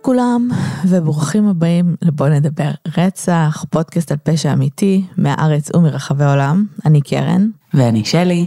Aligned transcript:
לכולם 0.00 0.48
וברוכים 0.88 1.48
הבאים 1.48 1.96
לבוא 2.02 2.28
נדבר 2.28 2.70
רצח, 2.98 3.64
פודקאסט 3.70 4.12
על 4.12 4.16
פשע 4.22 4.52
אמיתי 4.52 5.04
מהארץ 5.16 5.70
ומרחבי 5.76 6.24
העולם. 6.24 6.66
אני 6.86 7.00
קרן. 7.00 7.48
ואני 7.74 8.04
שלי. 8.04 8.46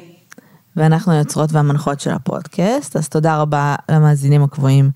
ואנחנו 0.75 1.11
היוצרות 1.11 1.53
והמנחות 1.53 1.99
של 1.99 2.11
הפודקאסט, 2.11 2.95
אז 2.95 3.09
תודה 3.09 3.37
רבה 3.37 3.75
למאזינים 3.91 4.43
הקבועים 4.43 4.91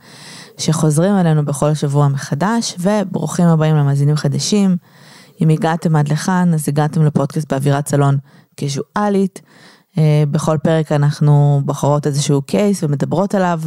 שחוזרים 0.57 1.15
אלינו 1.15 1.45
בכל 1.45 1.73
שבוע 1.73 2.07
מחדש, 2.07 2.75
וברוכים 2.79 3.45
הבאים 3.45 3.75
למאזינים 3.75 4.15
חדשים. 4.15 4.77
אם 5.41 5.49
הגעתם 5.49 5.95
עד 5.95 6.07
לכאן, 6.07 6.53
אז 6.53 6.69
הגעתם 6.69 7.05
לפודקאסט 7.05 7.53
באווירת 7.53 7.87
סלון 7.87 8.17
קזואלית. 8.55 9.41
אה, 9.97 10.23
בכל 10.31 10.57
פרק 10.63 10.91
אנחנו 10.91 11.61
בוחרות 11.65 12.07
איזשהו 12.07 12.41
קייס 12.41 12.83
ומדברות 12.83 13.35
עליו 13.35 13.61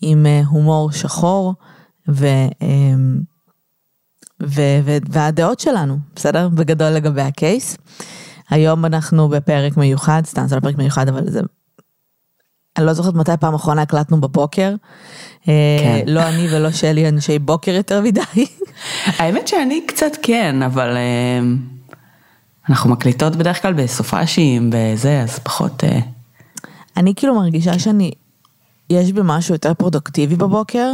עם 0.00 0.26
אה, 0.26 0.42
הומור 0.46 0.92
שחור 0.92 1.54
ו, 2.08 2.26
אמ, 2.62 3.20
ו, 4.42 4.60
ו, 4.84 4.96
והדעות 5.08 5.60
שלנו, 5.60 5.98
בסדר? 6.16 6.48
בגדול 6.48 6.88
לגבי 6.88 7.22
הקייס. 7.22 7.76
היום 8.50 8.84
אנחנו 8.84 9.28
בפרק 9.28 9.76
מיוחד, 9.76 10.22
סתם 10.24 10.46
זה 10.46 10.54
לא 10.56 10.60
פרק 10.60 10.78
מיוחד 10.78 11.08
אבל 11.08 11.30
זה... 11.30 11.40
אני 12.78 12.86
לא 12.86 12.92
זוכרת 12.92 13.14
מתי 13.14 13.32
פעם 13.40 13.54
אחרונה 13.54 13.82
הקלטנו 13.82 14.20
בבוקר. 14.20 14.74
אה, 15.48 15.78
כן. 15.80 16.04
לא 16.06 16.28
אני 16.28 16.46
ולא 16.50 16.70
שלי 16.70 17.08
אנשי 17.08 17.38
בוקר 17.38 17.70
יותר 17.70 18.00
מדי. 18.00 18.20
האמת 19.18 19.48
שאני 19.48 19.80
קצת 19.86 20.12
כן, 20.22 20.62
אבל 20.62 20.96
אנחנו 22.68 22.90
מקליטות 22.90 23.36
בדרך 23.36 23.62
כלל 23.62 23.72
בסופאשים, 23.72 24.70
בזה, 24.72 25.22
אז 25.22 25.38
פחות... 25.38 25.84
אני 26.96 27.14
כאילו 27.14 27.34
מרגישה 27.34 27.78
שאני 27.78 28.10
יש 28.90 29.12
בי 29.12 29.20
משהו 29.24 29.54
יותר 29.54 29.74
פרודוקטיבי 29.74 30.36
בבוקר, 30.36 30.92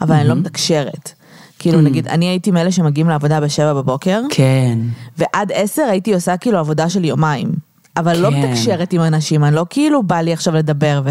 אבל 0.00 0.14
אני 0.14 0.28
לא 0.28 0.34
מתקשרת. 0.34 1.12
כאילו 1.58 1.80
נגיד, 1.80 2.08
אני 2.08 2.24
הייתי 2.24 2.50
מאלה 2.50 2.72
שמגיעים 2.72 3.08
לעבודה 3.08 3.40
בשבע 3.40 3.74
בבוקר. 3.74 4.22
כן. 4.30 4.78
ועד 5.18 5.52
עשר 5.54 5.82
הייתי 5.82 6.14
עושה 6.14 6.36
כאילו 6.36 6.58
עבודה 6.58 6.90
של 6.90 7.04
יומיים. 7.04 7.52
אבל 7.96 8.16
לא 8.18 8.30
כן. 8.30 8.40
לא 8.40 8.48
מתקשרת 8.48 8.92
עם 8.92 9.00
אנשים, 9.00 9.44
אני 9.44 9.54
לא 9.54 9.66
כאילו 9.70 10.02
בא 10.02 10.20
לי 10.20 10.32
עכשיו 10.32 10.54
לדבר 10.54 11.02
ו... 11.04 11.10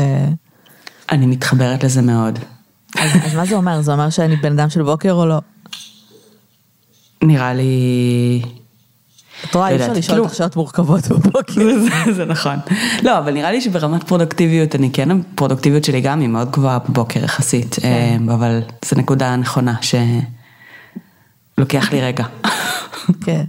אני 1.12 1.26
מתחברת 1.26 1.84
לזה 1.84 2.02
מאוד. 2.02 2.40
אז, 2.98 3.12
אז 3.26 3.36
מה 3.36 3.46
זה 3.46 3.56
אומר? 3.56 3.82
זה 3.82 3.92
אומר 3.92 4.10
שאני 4.10 4.36
בן 4.36 4.60
אדם 4.60 4.70
של 4.70 4.84
בוקר 4.84 5.12
או 5.12 5.26
לא? 5.26 5.40
נראה 7.24 7.54
לי... 7.54 8.42
את 9.50 9.56
רואה, 9.56 9.70
אי 9.70 9.76
אפשר 9.76 9.94
לשאול 9.94 10.20
אותך 10.20 10.36
שעות 10.36 10.56
מורכבות 10.56 11.08
בבוקר. 11.08 11.62
זה 12.18 12.26
נכון. 12.26 12.56
לא, 13.04 13.18
אבל 13.18 13.34
נראה 13.34 13.52
לי 13.52 13.62
שברמת 13.62 14.04
פרודוקטיביות, 14.04 14.76
אני 14.76 14.90
כן, 14.94 15.12
הפרודוקטיביות 15.12 15.84
שלי 15.84 16.02
גם 16.02 16.20
היא 16.20 16.30
מאוד 16.30 16.52
גבוהה 16.52 16.80
בבוקר 16.80 17.24
יחסית, 17.24 17.76
כן. 17.82 17.88
אה, 18.30 18.34
אבל 18.34 18.62
זו 18.86 18.96
נקודה 18.96 19.36
נכונה 19.36 19.76
שלוקח 21.58 21.92
לי 21.92 22.02
רגע. 22.02 22.26
כן. 23.22 23.44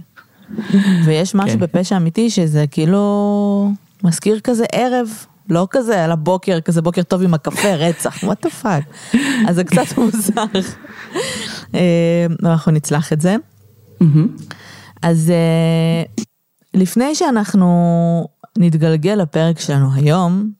ויש 1.05 1.35
משהו 1.35 1.59
כן. 1.59 1.59
בפשע 1.59 1.97
אמיתי 1.97 2.29
שזה 2.29 2.65
כאילו 2.71 3.71
מזכיר 4.03 4.39
כזה 4.39 4.65
ערב. 4.71 5.09
לא 5.49 5.67
כזה 5.69 6.03
על 6.03 6.11
הבוקר, 6.11 6.59
כזה 6.61 6.81
בוקר 6.81 7.03
טוב 7.03 7.21
עם 7.21 7.33
הקפה, 7.33 7.75
רצח, 7.85 8.23
what 8.23 8.45
the 8.45 8.49
fuck. 8.63 9.17
אז 9.47 9.55
זה 9.55 9.63
קצת 9.63 9.97
מוזר. 9.97 10.43
אה, 11.75 12.25
אנחנו 12.43 12.71
נצלח 12.71 13.13
את 13.13 13.21
זה. 13.21 13.35
אז 15.01 15.31
uh, 15.31 16.23
לפני 16.73 17.15
שאנחנו 17.15 18.27
נתגלגל 18.57 19.15
לפרק 19.15 19.59
שלנו 19.59 19.93
היום, 19.93 20.51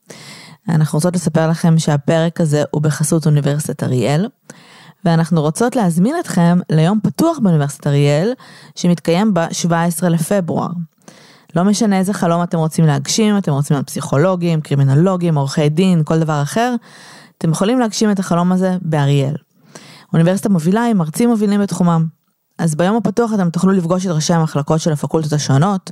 אנחנו 0.68 0.96
רוצות 0.96 1.14
לספר 1.14 1.48
לכם 1.48 1.78
שהפרק 1.78 2.40
הזה 2.40 2.62
הוא 2.70 2.82
בחסות 2.82 3.26
אוניברסיטת 3.26 3.82
אריאל, 3.82 4.28
ואנחנו 5.04 5.40
רוצות 5.40 5.76
להזמין 5.76 6.14
אתכם 6.20 6.58
ליום 6.70 7.00
פתוח 7.02 7.38
באוניברסיטת 7.38 7.86
אריאל, 7.86 8.32
שמתקיים 8.74 9.34
ב-17 9.34 10.08
לפברואר. 10.08 10.70
לא 11.56 11.64
משנה 11.64 11.98
איזה 11.98 12.12
חלום 12.12 12.42
אתם 12.42 12.58
רוצים 12.58 12.86
להגשים, 12.86 13.38
אתם 13.38 13.52
רוצים 13.52 13.74
להיות 13.74 13.86
פסיכולוגים, 13.86 14.60
קרימינולוגים, 14.60 15.38
עורכי 15.38 15.68
דין, 15.68 16.02
כל 16.04 16.18
דבר 16.18 16.42
אחר, 16.42 16.74
אתם 17.38 17.50
יכולים 17.50 17.78
להגשים 17.78 18.10
את 18.10 18.18
החלום 18.18 18.52
הזה 18.52 18.76
באריאל. 18.82 19.34
אוניברסיטה 20.12 20.48
מובילה 20.48 20.84
עם 20.84 20.96
מרצים 20.96 21.28
מובילים 21.28 21.60
בתחומם. 21.60 22.17
אז 22.58 22.74
ביום 22.74 22.96
הפתוח 22.96 23.34
אתם 23.34 23.50
תוכלו 23.50 23.72
לפגוש 23.72 24.06
את 24.06 24.10
ראשי 24.10 24.34
המחלקות 24.34 24.80
של 24.80 24.92
הפקולטות 24.92 25.32
השונות, 25.32 25.90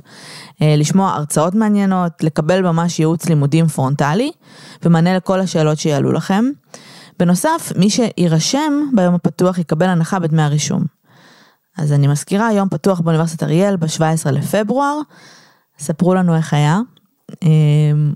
אה, 0.61 0.75
לשמוע 0.77 1.13
הרצאות 1.13 1.55
מעניינות, 1.55 2.23
לקבל 2.23 2.61
ממש 2.61 2.99
ייעוץ 2.99 3.25
לימודים 3.25 3.67
פרונטלי, 3.67 4.31
ומענה 4.85 5.17
לכל 5.17 5.39
השאלות 5.39 5.77
שיעלו 5.77 6.11
לכם. 6.11 6.45
בנוסף, 7.19 7.71
מי 7.75 7.89
שיירשם 7.89 8.89
ביום 8.93 9.15
הפתוח 9.15 9.57
יקבל 9.57 9.85
הנחה 9.85 10.19
בדמי 10.19 10.41
הרישום. 10.41 10.83
אז 11.77 11.93
אני 11.93 12.07
מזכירה, 12.07 12.53
יום 12.53 12.69
פתוח 12.69 12.99
באוניברסיטת 12.99 13.43
אריאל 13.43 13.75
ב-17 13.75 14.31
לפברואר, 14.31 14.99
ספרו 15.79 16.13
לנו 16.13 16.35
איך 16.35 16.53
היה. 16.53 16.79
אה, 17.43 17.49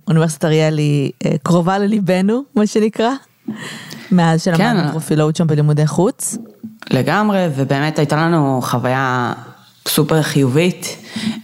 אוניברסיטת 0.07 0.45
אריאל 0.45 0.78
היא 0.78 1.12
אה, 1.25 1.31
קרובה 1.44 1.78
לליבנו, 1.78 2.44
מה 2.56 2.68
שנקרא, 2.68 3.12
מאז 4.12 4.44
שלמדנו 4.44 4.84
כן. 4.84 4.92
פרופילאות 4.92 5.36
שם 5.36 5.48
בלימודי 5.48 5.88
חוץ. 5.88 6.38
לגמרי, 6.90 7.48
ובאמת 7.56 8.00
הייתה 8.00 8.16
לנו 8.16 8.60
חוויה 8.64 9.34
סופר 9.88 10.22
חיובית, 10.22 10.98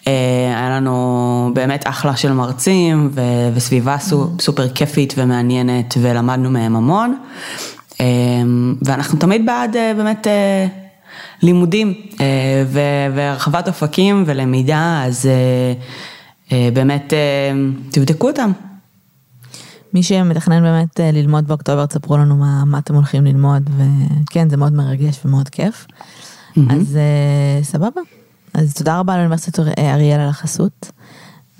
אה, 0.07 0.13
היה 0.57 0.69
לנו 0.69 1.51
באמת 1.53 1.87
אחלה 1.87 2.15
של 2.15 2.31
מרצים 2.31 3.11
וסביבה 3.53 3.97
סופר 4.39 4.69
כיפית 4.69 5.13
ומעניינת 5.17 5.93
ולמדנו 6.01 6.49
מהם 6.49 6.75
המון, 6.75 7.17
אה, 8.01 8.05
ואנחנו 8.81 9.19
תמיד 9.19 9.45
בעד 9.45 9.75
אה, 9.75 9.93
באמת 9.97 10.27
לימודים 11.41 11.93
והרחבת 13.13 13.67
אופקים 13.67 14.23
ולמידה, 14.27 15.03
אז 15.05 15.29
באמת 16.51 17.13
תבדקו 17.91 18.27
אותם. 18.27 18.51
מי 19.93 20.03
שמתכנן 20.03 20.61
באמת 20.61 20.99
אה, 20.99 21.11
ללמוד 21.11 21.47
באוקטובר, 21.47 21.85
תספרו 21.85 22.17
לנו 22.17 22.37
מה, 22.37 22.65
מה 22.65 22.77
אתם 22.77 22.95
הולכים 22.95 23.25
ללמוד, 23.25 23.69
וכן, 23.77 24.49
זה 24.49 24.57
מאוד 24.57 24.73
מרגש 24.73 25.19
ומאוד 25.25 25.49
כיף. 25.49 25.87
Mm-hmm. 25.87 26.59
אז 26.73 26.97
uh, 27.61 27.65
סבבה. 27.65 28.01
אז 28.53 28.73
תודה 28.73 28.99
רבה 28.99 29.15
לאוניברסיטת 29.15 29.59
אריאל 29.79 30.19
על 30.19 30.29
החסות, 30.29 30.91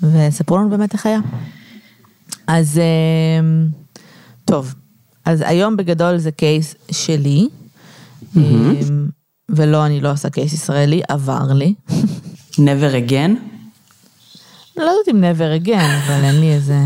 וספרו 0.02 0.58
לנו 0.58 0.70
באמת 0.70 0.92
איך 0.92 1.06
היה. 1.06 1.18
אז 2.46 2.80
טוב, 4.44 4.74
אז 5.24 5.42
היום 5.46 5.76
בגדול 5.76 6.18
זה 6.18 6.30
קייס 6.30 6.74
שלי, 6.90 7.48
mm-hmm. 8.22 8.38
ולא, 9.48 9.86
אני 9.86 10.00
לא 10.00 10.12
עושה 10.12 10.30
case 10.30 10.52
ישראלי, 10.52 11.02
עבר 11.08 11.52
לי. 11.52 11.74
never 12.56 13.08
again? 13.08 13.57
לא 14.78 14.90
יודעת 14.90 15.08
אם 15.14 15.24
never 15.24 15.64
again, 15.66 16.06
אבל 16.06 16.24
אין 16.24 16.40
לי 16.40 16.54
איזה 16.54 16.78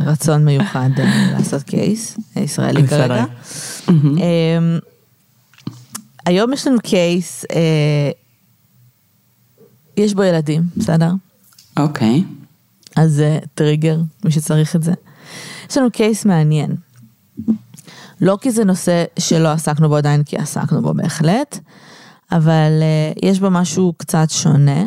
רצון 0.00 0.44
מיוחד 0.44 0.90
אה, 0.98 1.30
לעשות 1.38 1.62
case 1.62 2.18
ישראלי 2.36 2.88
כרגע. 2.88 3.24
אמ, 3.88 4.78
היום 6.26 6.52
יש 6.52 6.66
לנו 6.66 6.78
case, 6.82 7.44
אה, 7.52 8.10
יש 9.96 10.14
בו 10.14 10.22
ילדים, 10.22 10.62
בסדר? 10.76 11.10
אוקיי. 11.78 12.24
אז 12.96 13.12
זה 13.12 13.38
טריגר, 13.54 13.98
מי 14.24 14.30
שצריך 14.30 14.76
את 14.76 14.82
זה. 14.82 14.92
יש 15.70 15.76
לנו 15.76 15.90
case 15.90 16.24
מעניין. 16.24 16.76
לא 18.20 18.38
כי 18.40 18.50
זה 18.50 18.64
נושא 18.64 19.04
שלא 19.18 19.48
עסקנו 19.48 19.88
בו 19.88 19.96
עדיין, 19.96 20.22
כי 20.22 20.36
עסקנו 20.36 20.82
בו 20.82 20.94
בהחלט, 20.94 21.58
אבל 22.32 22.72
אה, 22.82 23.28
יש 23.28 23.40
בו 23.40 23.50
משהו 23.50 23.92
קצת 23.96 24.26
שונה. 24.30 24.86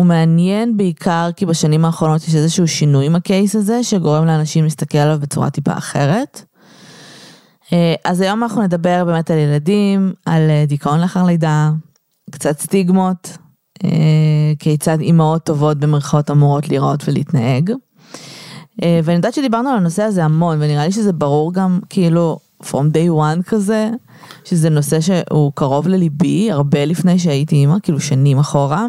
הוא 0.00 0.06
מעניין 0.06 0.76
בעיקר 0.76 1.30
כי 1.36 1.46
בשנים 1.46 1.84
האחרונות 1.84 2.28
יש 2.28 2.34
איזשהו 2.34 2.68
שינוי 2.68 3.06
עם 3.06 3.16
הקייס 3.16 3.56
הזה, 3.56 3.84
שגורם 3.84 4.26
לאנשים 4.26 4.64
להסתכל 4.64 4.98
עליו 4.98 5.18
בצורה 5.20 5.50
טיפה 5.50 5.72
אחרת. 5.72 6.44
אה, 7.72 7.94
אז 8.04 8.20
היום 8.20 8.42
אנחנו 8.42 8.62
נדבר 8.62 9.04
באמת 9.04 9.30
על 9.30 9.38
ילדים, 9.38 10.12
על 10.26 10.50
אה, 10.50 10.64
דיכאון 10.66 11.00
לאחר 11.00 11.24
לידה, 11.24 11.70
קצת 12.30 12.60
סטיגמות, 12.60 13.36
אה, 13.84 13.90
כיצד 14.58 15.00
אימהות 15.00 15.44
טובות 15.44 15.78
במרכאות 15.78 16.30
אמורות 16.30 16.68
לראות 16.68 17.08
ולהתנהג. 17.08 17.70
ואני 19.04 19.16
יודעת 19.16 19.34
שדיברנו 19.34 19.68
על 19.68 19.76
הנושא 19.76 20.02
הזה 20.02 20.24
המון, 20.24 20.58
ונראה 20.60 20.86
לי 20.86 20.92
שזה 20.92 21.12
ברור 21.12 21.52
גם 21.52 21.80
כאילו 21.90 22.38
from 22.62 22.92
day 22.92 23.10
one 23.20 23.42
כזה, 23.46 23.90
שזה 24.44 24.70
נושא 24.70 25.00
שהוא 25.00 25.52
קרוב 25.54 25.88
לליבי 25.88 26.52
הרבה 26.52 26.84
לפני 26.84 27.18
שהייתי 27.18 27.56
אימא, 27.56 27.76
כאילו 27.82 28.00
שנים 28.00 28.38
אחורה. 28.38 28.86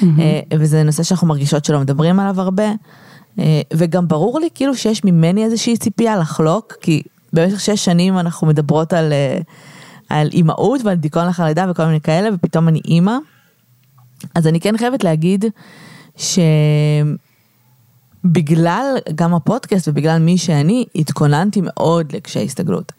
Mm-hmm. 0.00 0.54
וזה 0.58 0.82
נושא 0.82 1.02
שאנחנו 1.02 1.26
מרגישות 1.26 1.64
שלא 1.64 1.80
מדברים 1.80 2.20
עליו 2.20 2.40
הרבה. 2.40 2.72
אה, 3.38 3.60
וגם 3.74 4.08
ברור 4.08 4.40
לי 4.40 4.48
כאילו 4.54 4.74
שיש 4.76 5.04
ממני 5.04 5.44
איזושהי 5.44 5.76
ציפייה 5.76 6.16
לחלוק, 6.16 6.74
כי 6.80 7.02
במשך 7.32 7.60
שש 7.60 7.84
שנים 7.84 8.18
אנחנו 8.18 8.46
מדברות 8.46 8.92
על, 8.92 9.12
אה, 9.12 9.38
על 10.08 10.28
אימהות 10.32 10.80
ועל 10.84 10.96
דיכאון 10.96 11.26
לאחר 11.26 11.44
לידה 11.44 11.66
וכל 11.70 11.84
מיני 11.84 12.00
כאלה, 12.00 12.28
ופתאום 12.34 12.68
אני 12.68 12.80
אימא. 12.84 13.16
אז 14.34 14.46
אני 14.46 14.60
כן 14.60 14.76
חייבת 14.76 15.04
להגיד 15.04 15.44
ש... 16.16 16.38
בגלל 18.24 18.96
גם 19.14 19.34
הפודקאסט 19.34 19.88
ובגלל 19.88 20.18
מי 20.18 20.38
שאני, 20.38 20.84
התכוננתי 20.94 21.60
מאוד 21.62 22.12
לקשיי 22.12 22.44
הסתגלות. 22.44 22.92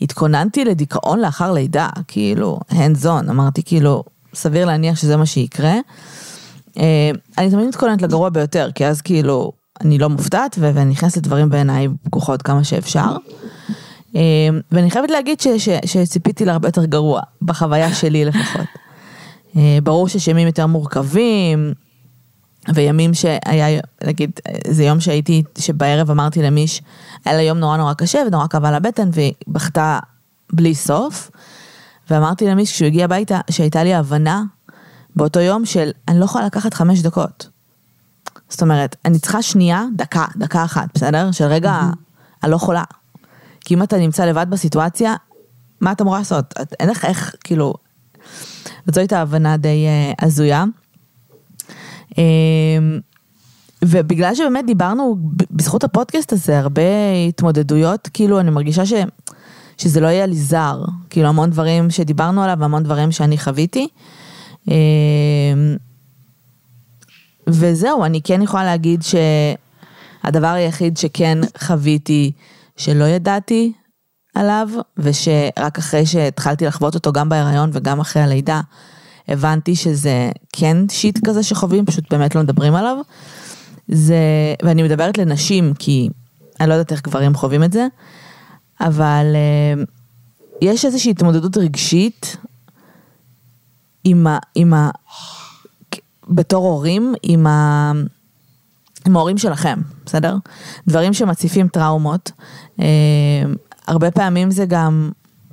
התכוננתי 0.00 0.64
לדיכאון 0.64 1.20
לאחר 1.20 1.52
לידה, 1.52 1.88
כאילו, 2.08 2.60
hands 2.70 3.04
on, 3.04 3.30
אמרתי 3.30 3.62
כאילו, 3.62 4.04
סביר 4.34 4.66
להניח 4.66 4.96
שזה 4.96 5.16
מה 5.16 5.26
שיקרה. 5.26 5.74
אה, 6.78 7.10
אני 7.38 7.50
תמיד 7.50 7.68
מתכוננת 7.68 8.02
לגרוע 8.02 8.28
ביותר, 8.28 8.70
כי 8.74 8.86
אז 8.86 9.02
כאילו, 9.02 9.52
אני 9.80 9.98
לא 9.98 10.08
מופתעת 10.08 10.56
ואני 10.60 10.90
נכנסת 10.90 11.16
לדברים 11.16 11.50
בעיניי 11.50 11.88
פקוחות 12.02 12.42
כמה 12.42 12.64
שאפשר. 12.64 13.16
אה, 14.16 14.48
ואני 14.72 14.90
חייבת 14.90 15.10
להגיד 15.10 15.40
ש, 15.40 15.48
ש, 15.58 15.68
שציפיתי 15.84 16.44
להרבה 16.44 16.68
יותר 16.68 16.84
גרוע, 16.84 17.20
בחוויה 17.42 17.94
שלי 17.94 18.24
לפחות. 18.24 18.66
אה, 19.56 19.78
ברור 19.82 20.08
שיש 20.08 20.28
ימים 20.28 20.46
יותר 20.46 20.66
מורכבים, 20.66 21.72
וימים 22.74 23.14
שהיה, 23.14 23.80
נגיד, 24.04 24.30
זה 24.68 24.84
יום 24.84 25.00
שהייתי, 25.00 25.42
שבערב 25.58 26.10
אמרתי 26.10 26.42
למיש, 26.42 26.82
היה 27.24 27.36
לה 27.36 27.42
יום 27.42 27.58
נורא 27.58 27.76
נורא 27.76 27.94
קשה 27.94 28.18
ונורא 28.26 28.46
כאבה 28.46 28.70
לה 28.70 28.80
בטן 28.80 29.08
והיא 29.12 29.32
בכתה 29.48 29.98
בלי 30.52 30.74
סוף. 30.74 31.30
ואמרתי 32.10 32.46
למיש 32.46 32.72
כשהוא 32.72 32.86
הגיע 32.86 33.04
הביתה 33.04 33.40
שהייתה 33.50 33.84
לי 33.84 33.94
הבנה 33.94 34.42
באותו 35.16 35.40
יום 35.40 35.64
של 35.64 35.90
אני 36.08 36.20
לא 36.20 36.24
יכולה 36.24 36.46
לקחת 36.46 36.74
חמש 36.74 37.02
דקות. 37.02 37.48
זאת 38.48 38.62
אומרת, 38.62 38.96
אני 39.04 39.18
צריכה 39.18 39.42
שנייה, 39.42 39.84
דקה, 39.96 40.24
דקה 40.36 40.64
אחת, 40.64 40.88
בסדר? 40.94 41.32
של 41.32 41.44
רגע, 41.44 41.80
mm-hmm. 41.80 42.44
אני 42.44 42.50
לא 42.50 42.56
יכולה. 42.56 42.82
כי 43.60 43.74
אם 43.74 43.82
אתה 43.82 43.98
נמצא 43.98 44.24
לבד 44.24 44.46
בסיטואציה, 44.50 45.14
מה 45.80 45.92
אתה 45.92 46.02
אמורה 46.02 46.18
לעשות? 46.18 46.54
אין 46.80 46.88
לך 46.88 47.04
איך, 47.04 47.34
כאילו... 47.44 47.74
וזו 48.86 49.00
הייתה 49.00 49.20
הבנה 49.20 49.56
די 49.56 49.86
uh, 49.86 50.24
הזויה. 50.24 50.64
Um, 52.10 52.16
ובגלל 53.84 54.34
שבאמת 54.34 54.66
דיברנו 54.66 55.16
בזכות 55.50 55.84
הפודקאסט 55.84 56.32
הזה 56.32 56.58
הרבה 56.58 56.82
התמודדויות, 57.28 58.08
כאילו 58.12 58.40
אני 58.40 58.50
מרגישה 58.50 58.86
ש, 58.86 58.92
שזה 59.78 60.00
לא 60.00 60.06
יהיה 60.06 60.26
לי 60.26 60.36
זר, 60.36 60.84
כאילו 61.10 61.28
המון 61.28 61.50
דברים 61.50 61.90
שדיברנו 61.90 62.42
עליו 62.42 62.56
והמון 62.60 62.82
דברים 62.82 63.12
שאני 63.12 63.38
חוויתי. 63.38 63.88
Um, 63.90 64.15
וזהו, 67.46 68.04
אני 68.04 68.20
כן 68.22 68.42
יכולה 68.42 68.64
להגיד 68.64 69.02
שהדבר 69.02 70.46
היחיד 70.46 70.96
שכן 70.96 71.38
חוויתי 71.58 72.32
שלא 72.76 73.04
ידעתי 73.04 73.72
עליו, 74.34 74.68
ושרק 74.98 75.78
אחרי 75.78 76.06
שהתחלתי 76.06 76.66
לחוות 76.66 76.94
אותו 76.94 77.12
גם 77.12 77.28
בהיריון 77.28 77.70
וגם 77.72 78.00
אחרי 78.00 78.22
הלידה, 78.22 78.60
הבנתי 79.28 79.76
שזה 79.76 80.30
כן 80.52 80.76
שיט 80.88 81.26
כזה 81.26 81.42
שחווים, 81.42 81.86
פשוט 81.86 82.12
באמת 82.12 82.34
לא 82.34 82.42
מדברים 82.42 82.74
עליו. 82.74 82.96
זה, 83.88 84.16
ואני 84.62 84.82
מדברת 84.82 85.18
לנשים, 85.18 85.74
כי 85.78 86.08
אני 86.60 86.68
לא 86.68 86.74
יודעת 86.74 86.92
איך 86.92 87.02
גברים 87.02 87.34
חווים 87.34 87.64
את 87.64 87.72
זה, 87.72 87.86
אבל 88.80 89.26
uh, 89.34 89.86
יש 90.62 90.84
איזושהי 90.84 91.10
התמודדות 91.10 91.56
רגשית 91.56 92.36
עם 94.08 94.26
ה... 94.26 94.38
עם 94.54 94.74
ה 94.74 94.90
בתור 96.28 96.64
הורים, 96.64 97.14
עם, 97.22 97.46
ה, 97.46 97.92
עם 99.06 99.16
ההורים 99.16 99.38
שלכם, 99.38 99.78
בסדר? 100.06 100.36
דברים 100.88 101.12
שמציפים 101.12 101.68
טראומות. 101.68 102.30
Uh, 102.78 102.82
הרבה 103.86 104.10
פעמים 104.10 104.50
זה 104.50 104.66
גם, 104.66 105.10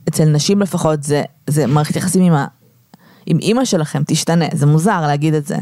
אצל 0.10 0.26
נשים 0.26 0.62
לפחות, 0.62 1.04
זה, 1.04 1.24
זה 1.48 1.68
מערכת 1.68 1.96
יחסים 1.96 2.24
עם, 2.24 2.34
ה, 2.34 2.46
עם 3.26 3.40
אימא 3.40 3.66
שלכם, 3.66 4.04
תשתנה, 4.08 4.46
זה 4.54 4.66
מוזר 4.66 5.02
להגיד 5.02 5.34
את 5.34 5.46
זה, 5.46 5.58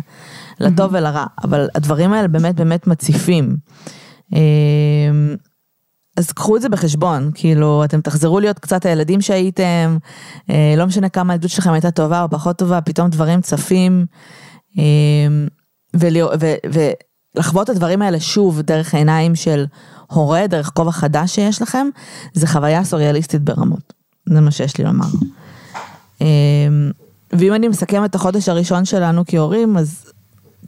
לטוב 0.60 0.94
ולרע, 0.94 1.26
אבל 1.44 1.68
הדברים 1.76 2.14
האלה 2.14 2.28
באמת 2.28 2.56
באמת 2.56 2.88
מציפים. 2.88 3.58
אמ, 4.34 4.40
אז 6.18 6.32
קחו 6.32 6.56
את 6.56 6.62
זה 6.62 6.70
בחשבון, 6.70 7.32
כאילו, 7.34 7.84
אתם 7.84 8.02
תחזרו 8.02 8.40
להיות 8.40 8.60
קצת 8.60 8.86
הילדים 8.86 9.22
שהייתם, 9.22 9.98
אה, 10.50 10.74
לא 10.78 10.86
משנה 10.86 11.10
כמה 11.10 11.34
הילדות 11.34 11.52
שלכם 11.52 11.72
הייתה 11.72 11.92
טובה 11.92 12.24
או 12.24 12.30
פחות 12.30 12.58
טובה, 12.58 12.82
פתאום 12.82 13.10
דברים 13.10 13.42
צפים, 13.42 14.06
אמ, 14.78 15.48
ולחוות 15.94 17.70
את 17.70 17.76
הדברים 17.76 18.02
האלה 18.02 18.20
שוב 18.20 18.62
דרך 18.62 18.94
העיניים 18.94 19.36
של 19.36 19.66
הורה, 20.08 20.48
דרך 20.48 20.72
כובע 20.74 20.92
חדש 20.92 21.36
שיש 21.36 21.62
לכם, 21.62 21.88
זה 22.34 22.48
חוויה 22.48 22.84
סוריאליסטית 22.84 23.42
ברמות. 23.42 23.94
זה 24.30 24.42
מה 24.42 24.52
שיש 24.52 24.78
לי 24.78 24.84
לומר. 24.84 25.06
אמ, 26.22 26.92
ואם 27.34 27.54
אני 27.54 27.68
מסכם 27.68 28.06
את 28.06 28.16
החודש 28.16 28.50
הראשון 28.50 28.86
שלנו 28.86 29.24
כהורים, 29.28 29.78
אז 29.78 30.12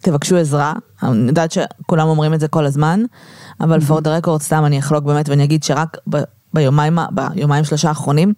תבקשו 0.03 0.37
עזרה. 0.37 0.73
אני 1.03 1.27
יודעת 1.27 1.51
שכולם 1.51 2.07
אומרים 2.07 2.33
את 2.33 2.39
זה 2.39 2.47
כל 2.47 2.65
הזמן, 2.65 3.03
אבל 3.61 3.79
for 3.79 4.01
the 4.01 4.25
record 4.25 4.41
סתם 4.41 4.65
אני 4.65 4.79
אחלוק 4.79 5.03
באמת 5.03 5.29
ואני 5.29 5.43
אגיד 5.43 5.63
שרק 5.63 5.97
ב, 6.09 6.17
ביומיים, 6.53 6.97
ביומיים 7.11 7.63
שלושה 7.63 7.89
האחרונים 7.89 8.33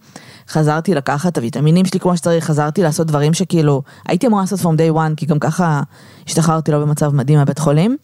חזרתי 0.50 0.96
לקחת 0.96 1.32
את 1.32 1.38
הוויטמינים 1.38 1.86
שלי 1.86 2.00
כמו 2.00 2.18
שצריך, 2.18 2.46
חזרתי 2.46 2.84
לעשות 2.84 3.08
דברים 3.08 3.34
שכאילו 3.34 3.82
הייתי 4.08 4.28
אמורה 4.28 4.42
לעשות 4.42 4.60
from 4.60 4.64
day 4.64 4.96
one, 4.96 5.16
כי 5.18 5.26
גם 5.26 5.40
ככה 5.40 5.82
השתחררתי 6.28 6.72
לא 6.72 6.80
במצב 6.80 7.14
מדהים 7.14 7.40
מהבית 7.40 7.60
חולים. 7.60 7.98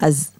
אז 0.00 0.30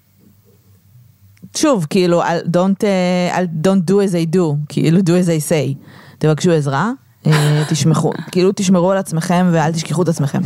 שוב, 1.56 1.86
כאילו, 1.90 2.22
don't, 2.24 2.80
uh, 2.80 3.64
don't 3.64 3.90
do 3.90 3.94
as 3.94 4.12
I 4.12 4.36
do, 4.36 4.40
כאילו 4.68 4.98
do 4.98 5.02
as 5.02 5.28
I 5.28 5.50
say. 5.50 5.86
תבקשו 6.18 6.50
עזרה. 6.52 6.92
אה, 7.26 7.64
תשמחו, 7.68 8.12
כאילו 8.30 8.50
תשמרו 8.56 8.90
על 8.90 8.98
עצמכם 8.98 9.48
ואל 9.52 9.72
תשכחו 9.72 10.02
את 10.02 10.08
עצמכם. 10.08 10.40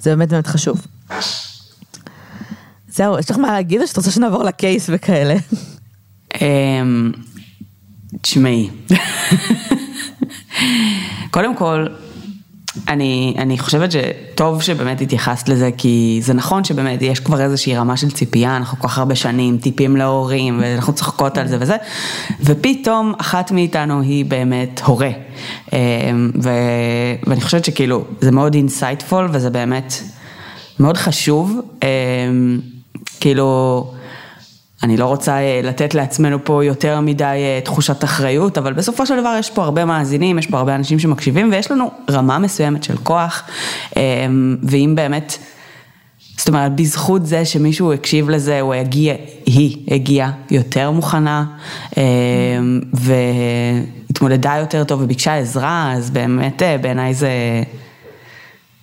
זה 0.00 0.10
באמת 0.10 0.28
באמת 0.28 0.46
חשוב. 0.46 0.86
זהו, 2.88 3.18
יש 3.18 3.30
לך 3.30 3.38
מה 3.38 3.52
להגיד 3.52 3.80
או 3.80 3.86
שאת 3.86 3.96
רוצה 3.96 4.10
שנעבור 4.10 4.44
לקייס 4.44 4.90
וכאלה? 4.92 5.34
אמ, 6.40 7.12
תשמעי. 8.22 8.70
קודם 11.30 11.56
כל, 11.56 11.86
אני, 12.88 13.34
אני 13.38 13.58
חושבת 13.58 13.90
שטוב 13.92 14.62
שבאמת 14.62 15.00
התייחסת 15.00 15.48
לזה, 15.48 15.70
כי 15.78 16.20
זה 16.22 16.34
נכון 16.34 16.64
שבאמת 16.64 17.02
יש 17.02 17.20
כבר 17.20 17.40
איזושהי 17.40 17.76
רמה 17.76 17.96
של 17.96 18.10
ציפייה, 18.10 18.56
אנחנו 18.56 18.78
כל 18.78 18.88
כך 18.88 18.98
הרבה 18.98 19.14
שנים 19.14 19.58
מטיפים 19.58 19.96
להורים, 19.96 20.58
ואנחנו 20.62 20.92
צוחקות 20.92 21.38
על 21.38 21.48
זה 21.48 21.56
וזה, 21.60 21.76
ופתאום 22.40 23.12
אחת 23.18 23.50
מאיתנו 23.50 24.00
היא 24.00 24.24
באמת 24.24 24.80
הורה. 24.84 25.10
אמ, 25.72 25.78
ו, 26.42 26.50
ואני 27.26 27.40
חושבת 27.40 27.64
שכאילו, 27.64 28.04
זה 28.20 28.30
מאוד 28.30 28.54
insightful, 28.54 29.28
וזה 29.32 29.50
באמת 29.50 29.94
מאוד 30.80 30.96
חשוב. 30.96 31.60
אמ, 31.82 32.60
כאילו... 33.20 33.92
אני 34.82 34.96
לא 34.96 35.06
רוצה 35.06 35.32
אה, 35.32 35.60
לתת 35.64 35.94
לעצמנו 35.94 36.44
פה 36.44 36.64
יותר 36.64 37.00
מדי 37.00 37.24
אה, 37.24 37.60
תחושת 37.64 38.04
אחריות, 38.04 38.58
אבל 38.58 38.72
בסופו 38.72 39.06
של 39.06 39.20
דבר 39.20 39.36
יש 39.38 39.50
פה 39.50 39.64
הרבה 39.64 39.84
מאזינים, 39.84 40.38
יש 40.38 40.46
פה 40.46 40.58
הרבה 40.58 40.74
אנשים 40.74 40.98
שמקשיבים, 40.98 41.52
ויש 41.52 41.70
לנו 41.70 41.90
רמה 42.10 42.38
מסוימת 42.38 42.84
של 42.84 42.96
כוח, 42.96 43.42
ואם 44.62 44.92
באמת, 44.94 45.38
זאת 46.36 46.48
אומרת, 46.48 46.76
בזכות 46.76 47.26
זה 47.26 47.44
שמישהו 47.44 47.92
הקשיב 47.92 48.30
לזה, 48.30 48.60
הוא 48.60 48.74
הגיע, 48.74 49.14
היא 49.46 49.94
הגיעה 49.94 50.32
יותר 50.50 50.90
מוכנה, 50.90 51.44
והתמודדה 52.92 54.56
יותר 54.60 54.84
טוב 54.84 55.02
וביקשה 55.02 55.36
עזרה, 55.38 55.92
אז 55.96 56.10
באמת 56.10 56.62
אה, 56.62 56.78
בעיניי 56.78 57.14
זה, 57.14 57.30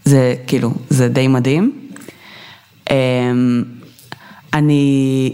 זה 0.05 0.36
כאילו, 0.48 0.72
זה 0.89 1.08
די 1.08 1.27
מדהים. 1.27 1.78
אמ, 2.89 3.63
אני... 4.53 5.31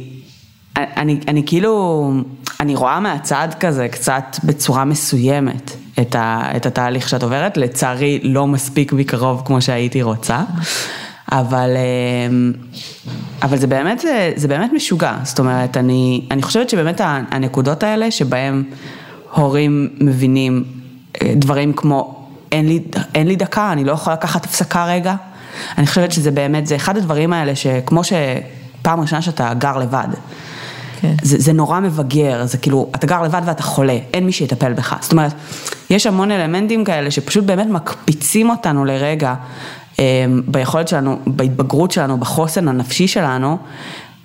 אני, 0.78 1.20
אני 1.28 1.44
כאילו, 1.46 2.14
אני 2.60 2.76
רואה 2.76 3.00
מהצד 3.00 3.48
כזה 3.60 3.88
קצת 3.88 4.38
בצורה 4.44 4.86
מסוימת 4.86 5.72
את, 6.02 6.16
ה, 6.16 6.42
את 6.56 6.66
התהליך 6.66 7.10
שאת 7.10 7.24
עוברת, 7.24 7.58
לצערי 7.58 8.20
לא 8.24 8.48
מספיק 8.48 8.94
מקרוב 8.94 9.42
כמו 9.46 9.62
שהייתי 9.62 10.02
רוצה, 10.02 10.42
אבל, 11.32 11.70
אמ, 12.30 12.54
אבל 13.42 13.58
זה 13.58 13.68
באמת, 13.68 14.00
זה, 14.36 14.48
באמת 14.48 14.74
משוגע, 14.74 15.14
זאת 15.24 15.40
אומרת, 15.40 15.78
אני, 15.78 16.28
אני 16.32 16.42
חושבת 16.42 16.70
שבאמת 16.70 17.02
הנקודות 17.04 17.84
האלה 17.84 18.12
שבהם 18.12 18.64
הורים 19.34 19.90
מבינים 20.00 20.64
אה, 21.22 21.34
דברים 21.36 21.74
כמו 21.74 22.28
אין 22.52 22.68
לי, 22.68 22.80
אין 23.16 23.28
לי 23.28 23.36
דקה, 23.36 23.72
אני 23.72 23.84
לא 23.84 23.92
יכול 23.92 24.14
לקחת 24.14 24.46
הפסקה 24.46 24.86
רגע, 24.86 25.16
אני 25.78 25.88
חושבת 25.88 26.12
שזה 26.12 26.32
באמת, 26.32 26.68
זה 26.68 26.76
אחד 26.76 26.98
הדברים 26.98 27.34
האלה 27.34 27.56
שכמו 27.56 28.02
שפעם 28.04 29.00
ראשונה 29.00 29.22
שאתה 29.22 29.54
גר 29.54 29.78
לבד. 29.78 30.08
כן. 31.02 31.16
זה, 31.22 31.38
זה 31.40 31.54
נורא 31.54 31.80
מבגר, 31.80 32.46
זה 32.46 32.58
כאילו, 32.58 32.90
אתה 32.96 33.08
גר 33.08 33.22
לבד 33.22 33.42
ואתה 33.46 33.64
חולה, 33.64 33.98
אין 34.14 34.26
מי 34.26 34.32
שיטפל 34.32 34.74
בך. 34.74 34.96
זאת 35.02 35.12
אומרת, 35.12 35.34
יש 35.90 36.08
המון 36.08 36.32
אלמנטים 36.32 36.84
כאלה 36.84 37.12
שפשוט 37.12 37.44
באמת 37.44 37.68
מקפיצים 37.68 38.50
אותנו 38.50 38.86
לרגע 38.86 39.34
אה, 40.00 40.26
ביכולת 40.48 40.88
שלנו, 40.88 41.20
בהתבגרות 41.28 41.92
שלנו, 41.92 42.18
בחוסן 42.18 42.68
הנפשי 42.68 43.08
שלנו, 43.08 43.58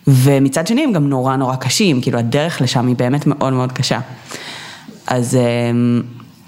ומצד 0.06 0.66
שני 0.66 0.84
הם 0.84 0.92
גם 0.92 1.08
נורא 1.08 1.36
נורא 1.36 1.56
קשים, 1.56 2.00
כאילו 2.00 2.18
הדרך 2.18 2.62
לשם 2.62 2.86
היא 2.86 2.96
באמת 2.96 3.26
מאוד 3.26 3.52
מאוד 3.52 3.72
קשה. 3.72 4.00
אז 5.06 5.34
אה, 5.34 5.40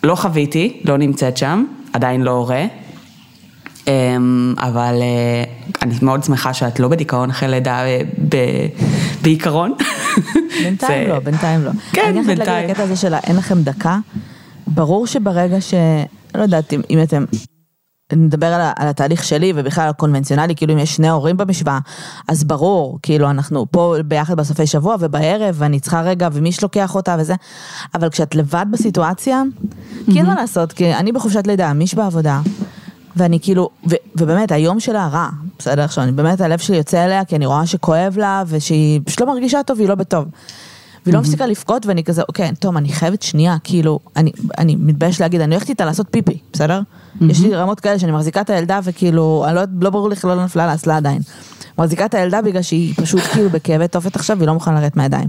לא 0.05 0.15
חוויתי, 0.15 0.81
לא 0.85 0.97
נמצאת 0.97 1.37
שם, 1.37 1.65
עדיין 1.93 2.23
לא 2.23 2.31
הורה. 2.31 2.65
אמ, 3.89 4.55
אבל 4.59 4.95
אה, 5.03 5.45
אני 5.83 5.95
מאוד 6.03 6.25
שמחה 6.25 6.55
שאת 6.55 6.81
לא 6.81 6.89
בדיכאון 6.89 7.31
אחרי 7.31 7.49
לידה 7.49 7.81
בעיקרון. 9.23 9.75
בינתיים 10.63 11.09
לא, 11.09 11.19
בינתיים 11.19 11.65
לא. 11.65 11.71
כן, 11.93 12.03
אני 12.09 12.25
חייבת 12.25 12.27
להגיד 12.27 12.39
בינתיים. 12.39 12.71
הקטע 12.71 12.83
הזה 12.83 12.97
של 12.97 13.15
אין 13.15 13.37
לכם 13.37 13.63
דקה, 13.63 13.99
ברור 14.67 15.07
שברגע 15.07 15.61
ש... 15.61 15.75
לא 16.35 16.43
יודעת 16.43 16.73
אם, 16.91 17.03
אתם... 17.03 17.25
נדבר 18.17 18.47
על, 18.47 18.61
על 18.77 18.89
התהליך 18.89 19.25
שלי 19.25 19.53
ובכלל 19.57 19.89
הקונבנציונלי, 19.89 20.55
כאילו 20.57 20.75
אם 20.75 20.79
יש 20.79 20.97
שני 20.97 21.09
הורים 21.09 21.37
במשוואה, 21.37 21.79
אז 22.29 22.45
ברור, 22.45 22.99
כאילו 23.03 23.31
אנחנו 23.31 23.67
פה 23.71 23.95
ביחד 24.05 24.37
בסופי 24.37 24.67
שבוע 24.67 24.97
ובערב, 25.01 25.55
ואני 25.59 25.81
צריכה 25.81 26.01
רגע, 26.03 26.29
ומי 26.33 26.53
שלוקח 26.53 26.95
אותה 26.95 27.17
וזה, 27.19 27.35
אבל 27.95 28.11
כשאת 28.11 28.35
לבד 28.35 28.67
בסיטואציה, 28.71 29.43
כי 30.13 30.19
אין 30.19 30.27
מה 30.27 30.35
לעשות, 30.35 30.73
כי 30.73 30.95
אני 30.95 31.13
בחופשת 31.13 31.47
לידה, 31.47 31.73
מיש 31.73 31.95
בעבודה, 31.95 32.41
ואני 33.17 33.41
כאילו, 33.41 33.71
ו, 33.91 33.95
ובאמת 34.17 34.53
היום 34.53 34.81
שלה 34.81 35.09
רע, 35.09 35.29
בסדר 35.59 35.83
עכשיו, 35.83 36.05
אני 36.05 36.13
באמת 36.13 36.41
הלב 36.41 36.59
שלי 36.59 36.77
יוצא 36.77 37.05
אליה, 37.05 37.25
כי 37.25 37.37
אני 37.37 37.47
רואה 37.47 37.67
שכואב 37.67 38.19
לה, 38.19 38.43
ושהיא 38.47 39.01
פשוט 39.05 39.21
לא 39.21 39.27
מרגישה 39.27 39.63
טוב, 39.63 39.81
היא 39.81 39.89
לא 39.89 39.95
בטוב. 39.95 40.25
והיא 41.07 41.15
לא 41.15 41.21
מפסיקה 41.21 41.47
לבכות 41.47 41.87
ואני 41.87 42.05
כזה, 42.05 42.23
אוקיי, 42.29 42.53
טוב, 42.59 42.77
אני 42.77 42.93
חייבת 42.93 43.23
שנייה, 43.23 43.57
כאילו, 43.65 43.99
אני, 44.17 44.33
אני 44.59 44.77
מתבייש 44.77 45.21
להגיד, 45.21 45.41
אני 45.41 45.55
הולכת 45.55 45.69
איתה 45.69 45.85
לעשות 45.85 46.07
פיפי, 46.11 46.39
בסדר? 46.53 46.81
יש 47.21 47.41
לי 47.41 47.55
רמות 47.55 47.81
כאלה 47.81 47.99
שאני 47.99 48.13
מחזיקה 48.13 48.41
את 48.41 48.51
הילדה 48.51 48.81
וכאילו, 48.85 49.47
לא, 49.55 49.63
לא 49.81 49.91
ברור 49.91 50.09
לי 50.09 50.15
איך 50.15 50.25
לא 50.25 50.45
נפלה 50.45 50.67
לאסלה 50.67 50.97
עדיין. 50.97 51.23
מחזיקה 51.79 52.05
את 52.05 52.15
הילדה 52.15 52.43
בגלל 52.43 52.63
שהיא 52.63 52.95
פשוט 52.97 53.21
כאילו 53.21 53.51
בכאבי 53.51 53.89
תופת 53.89 54.17
עכשיו 54.17 54.39
והיא 54.39 54.47
לא 54.47 54.55
מוכנה 54.55 54.81
לרדת 54.81 54.97
מהידיים. 54.97 55.29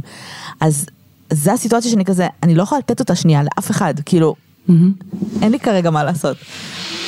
אז 0.60 0.86
זה 1.30 1.54
הסיטואציה 1.54 1.92
שאני 1.92 2.06
כזה, 2.06 2.28
אני 2.44 2.56
לא 2.56 2.64
יכולה 2.64 2.80
לתת 2.80 3.00
אותה 3.00 3.16
שנייה 3.16 3.44
לאף 3.44 3.72
אחד, 3.72 3.94
כאילו, 4.06 4.36
אין 5.42 5.52
לי 5.52 5.60
כרגע 5.60 5.90
מה 5.90 6.04
לעשות. 6.04 6.38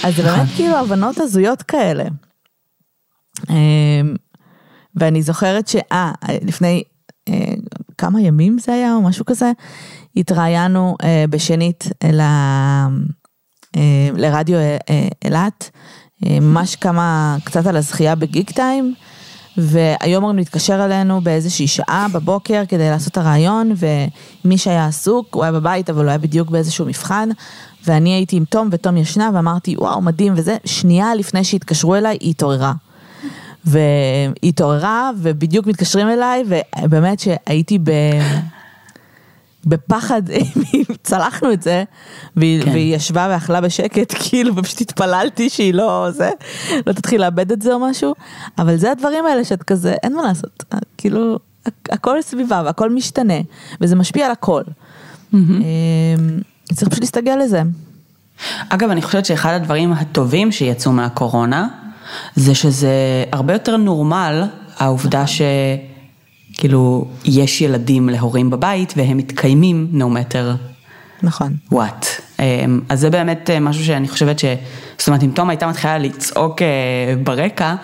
אז 0.03 0.15
זה 0.15 0.23
באמת 0.23 0.49
כאילו 0.55 0.75
הבנות 0.77 1.17
הזויות 1.17 1.61
כאלה. 1.61 2.03
אמ, 3.49 4.15
ואני 4.95 5.21
זוכרת 5.21 5.67
שאה, 5.67 6.11
לפני 6.41 6.83
אה, 7.29 7.53
כמה 7.97 8.21
ימים 8.21 8.59
זה 8.59 8.73
היה 8.73 8.93
או 8.93 9.01
משהו 9.01 9.25
כזה, 9.25 9.51
התראיינו 10.15 10.95
אה, 11.03 11.25
בשנית 11.29 11.89
אה, 12.03 12.87
לרדיו 14.13 14.57
אילת, 15.25 15.69
ממש 16.21 16.75
כמה, 16.75 17.37
קצת 17.43 17.65
על 17.65 17.77
הזכייה 17.77 18.15
בגיק 18.15 18.51
טיים, 18.51 18.93
והיו 19.57 20.17
אמורים 20.17 20.37
להתקשר 20.37 20.85
אלינו 20.85 21.21
באיזושהי 21.21 21.67
שעה 21.67 22.07
בבוקר 22.13 22.63
כדי 22.67 22.89
לעשות 22.89 23.11
את 23.11 23.17
הרעיון, 23.17 23.73
ומי 24.45 24.57
שהיה 24.57 24.85
עסוק, 24.85 25.35
הוא 25.35 25.43
היה 25.43 25.51
בבית 25.51 25.89
אבל 25.89 26.01
הוא 26.01 26.09
היה 26.09 26.17
בדיוק 26.17 26.49
באיזשהו 26.49 26.85
מבחן, 26.85 27.29
ואני 27.85 28.09
הייתי 28.09 28.35
עם 28.35 28.45
תום 28.45 28.69
ותום 28.71 28.97
ישנה 28.97 29.29
ואמרתי 29.33 29.75
וואו 29.77 30.01
מדהים 30.01 30.33
וזה, 30.35 30.57
שנייה 30.65 31.15
לפני 31.15 31.43
שהתקשרו 31.43 31.95
אליי 31.95 32.17
היא 32.21 32.29
התעוררה. 32.29 32.73
והיא 33.65 34.29
התעוררה 34.43 35.11
ובדיוק 35.17 35.67
מתקשרים 35.67 36.09
אליי 36.09 36.43
ובאמת 36.83 37.19
שהייתי 37.19 37.79
ב... 37.83 37.91
בפחד, 39.65 40.21
צלחנו 41.03 41.51
את 41.53 41.61
זה, 41.63 41.83
והיא, 42.35 42.63
כן. 42.63 42.71
והיא 42.71 42.95
ישבה 42.95 43.27
ואכלה 43.31 43.61
בשקט, 43.61 44.13
כאילו, 44.23 44.55
ופשוט 44.55 44.81
התפללתי 44.81 45.49
שהיא 45.49 45.73
לא, 45.73 46.07
זה, 46.11 46.29
לא 46.87 46.93
תתחיל 46.93 47.21
לאבד 47.21 47.51
את 47.51 47.61
זה 47.61 47.73
או 47.73 47.79
משהו, 47.79 48.13
אבל 48.57 48.77
זה 48.77 48.91
הדברים 48.91 49.25
האלה 49.25 49.43
שאת 49.43 49.63
כזה, 49.63 49.95
אין 50.03 50.15
מה 50.15 50.21
לעשות, 50.23 50.63
כאילו, 50.97 51.39
הכ- 51.67 51.71
הכל 51.91 52.21
סביבה 52.21 52.61
והכל 52.65 52.89
משתנה, 52.89 53.33
וזה 53.81 53.95
משפיע 53.95 54.25
על 54.25 54.31
הכל. 54.31 54.61
אמ, 55.33 55.39
צריך 56.73 56.89
פשוט 56.89 57.01
להסתגל 57.03 57.35
לזה. 57.43 57.61
אגב, 58.69 58.89
אני 58.89 59.01
חושבת 59.01 59.25
שאחד 59.25 59.53
הדברים 59.53 59.93
הטובים 59.93 60.51
שיצאו 60.51 60.91
מהקורונה, 60.91 61.67
זה 62.35 62.55
שזה 62.55 62.89
הרבה 63.31 63.53
יותר 63.53 63.77
נורמל, 63.77 64.43
העובדה 64.77 65.23
שכאילו 66.55 67.05
יש 67.25 67.61
ילדים 67.61 68.09
להורים 68.09 68.49
בבית 68.49 68.93
והם 68.97 69.17
מתקיימים 69.17 69.87
no 69.93 70.03
matter 70.03 70.57
נכון. 71.23 71.55
what. 71.73 72.05
אמ, 72.39 72.81
אז 72.89 72.99
זה 72.99 73.09
באמת 73.09 73.49
אה, 73.49 73.59
משהו 73.59 73.85
שאני 73.85 74.07
חושבת 74.07 74.39
ש... 74.39 74.45
זאת 74.97 75.07
אומרת, 75.07 75.23
אם 75.23 75.31
תום 75.33 75.49
הייתה 75.49 75.67
מתחילה 75.67 75.97
לצעוק 75.97 76.61
אה, 76.61 76.67
ברקע, 77.23 77.75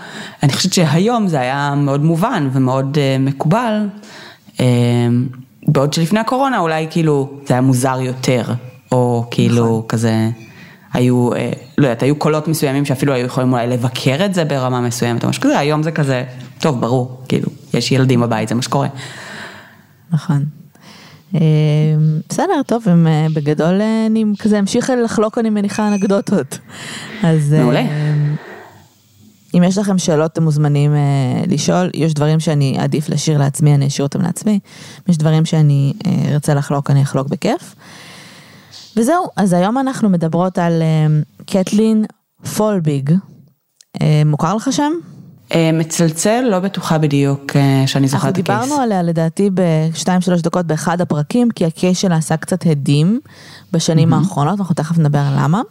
אני 0.44 0.54
חושבת 0.54 0.74
שהיום 0.74 1.28
זה 1.28 1.40
היה 1.40 1.74
מאוד 1.78 2.04
מובן 2.04 2.50
ומאוד 2.54 2.98
אה, 2.98 3.18
מקובל. 3.20 3.88
אמ, 4.60 5.28
בעוד 5.68 5.94
שלפני 5.94 6.20
הקורונה 6.20 6.60
אולי 6.60 6.88
כאילו 6.90 7.30
זה 7.46 7.54
היה 7.54 7.62
מוזר 7.62 7.98
יותר, 8.02 8.46
או 8.92 9.26
כאילו 9.32 9.86
כזה, 9.88 10.30
היו, 10.94 11.30
לא 11.78 11.88
יודעת, 11.88 12.04
היו 12.04 12.16
קולות 12.16 12.48
מסוימים 12.48 12.86
שאפילו 12.86 13.14
היו 13.14 13.26
יכולים 13.26 13.54
אולי 13.54 13.68
לבקר 13.68 14.26
את 14.26 14.34
זה 14.34 14.46
ברמה 14.46 14.82
מסוימת 14.82 15.24
או 15.24 15.30
משהו 15.30 15.44
כזה, 15.44 15.60
היום 15.60 15.84
זה 15.84 15.92
כזה, 15.92 16.24
טוב, 16.62 16.82
ברור, 16.82 17.22
כאילו, 17.28 17.50
יש 17.74 17.92
ילדים 17.92 18.22
בבית, 18.22 18.50
זה 18.50 18.56
מה 18.56 18.62
שקורה. 18.62 18.88
נכון. 20.12 20.46
אה, 21.36 21.40
בסדר, 22.30 22.62
טוב, 22.68 22.84
הם 22.90 23.08
אה, 23.08 23.28
בגדול 23.34 23.82
אה, 23.82 24.06
אני 24.06 24.26
כזה 24.40 24.60
אמשיך 24.60 24.92
לחלוק, 25.04 25.38
אני 25.38 25.50
מניחה, 25.50 25.88
אנקדוטות. 25.88 26.60
אז... 27.24 27.54
אה, 27.54 27.62
מעולה. 27.62 27.84
אם 29.54 29.64
יש 29.64 29.78
לכם 29.78 29.98
שאלות, 29.98 30.32
אתם 30.32 30.44
מוזמנים 30.44 30.96
אה, 30.96 31.44
לשאול. 31.48 31.90
יש 31.94 32.14
דברים 32.14 32.40
שאני 32.40 32.78
אעדיף 32.80 33.10
להשאיר 33.10 33.38
לעצמי, 33.38 33.76
אני 33.76 33.88
אשאיר 33.88 34.08
אותם 34.08 34.22
לעצמי. 34.22 34.60
יש 35.08 35.18
דברים 35.18 35.46
שאני 35.46 35.94
אה, 36.06 36.34
ארצה 36.34 36.54
לחלוק, 36.54 36.90
אני 36.90 37.02
אחלוק 37.04 37.28
בכיף. 37.28 37.76
וזהו, 38.98 39.26
אז 39.38 39.54
היום 39.54 39.78
אנחנו 39.78 40.10
מדברות 40.10 40.58
על 40.58 40.82
אה, 40.82 41.08
קטלין 41.46 42.06
פולביג. 42.58 43.12
אה, 44.02 44.22
מוכר 44.26 44.56
לך 44.56 44.68
שם? 44.72 44.92
אה, 45.54 45.72
מצלצל, 45.74 46.48
לא 46.52 46.60
בטוחה 46.60 46.98
בדיוק 46.98 47.56
אה, 47.56 47.84
שאני 47.88 48.04
אנחנו 48.06 48.18
זוכרת 48.18 48.40
את 48.40 48.40
הקייס. 48.40 48.64
דיברנו 48.64 48.82
עליה 48.82 49.04
לדעתי 49.04 49.50
בשתיים 49.54 50.22
שלוש 50.22 50.42
דקות 50.42 50.66
באחד 50.66 51.02
הפרקים, 51.02 51.52
כי 51.52 51.66
הקייס 51.66 51.98
שלה 51.98 52.16
עשה 52.16 52.38
קצת 52.38 52.66
הדים 52.66 53.20
בשנים 53.74 54.14
האחרונות, 54.14 54.60
אנחנו 54.60 54.76
תכף 54.76 54.98
נדבר 54.98 55.20
על 55.20 55.34
למה. 55.38 55.62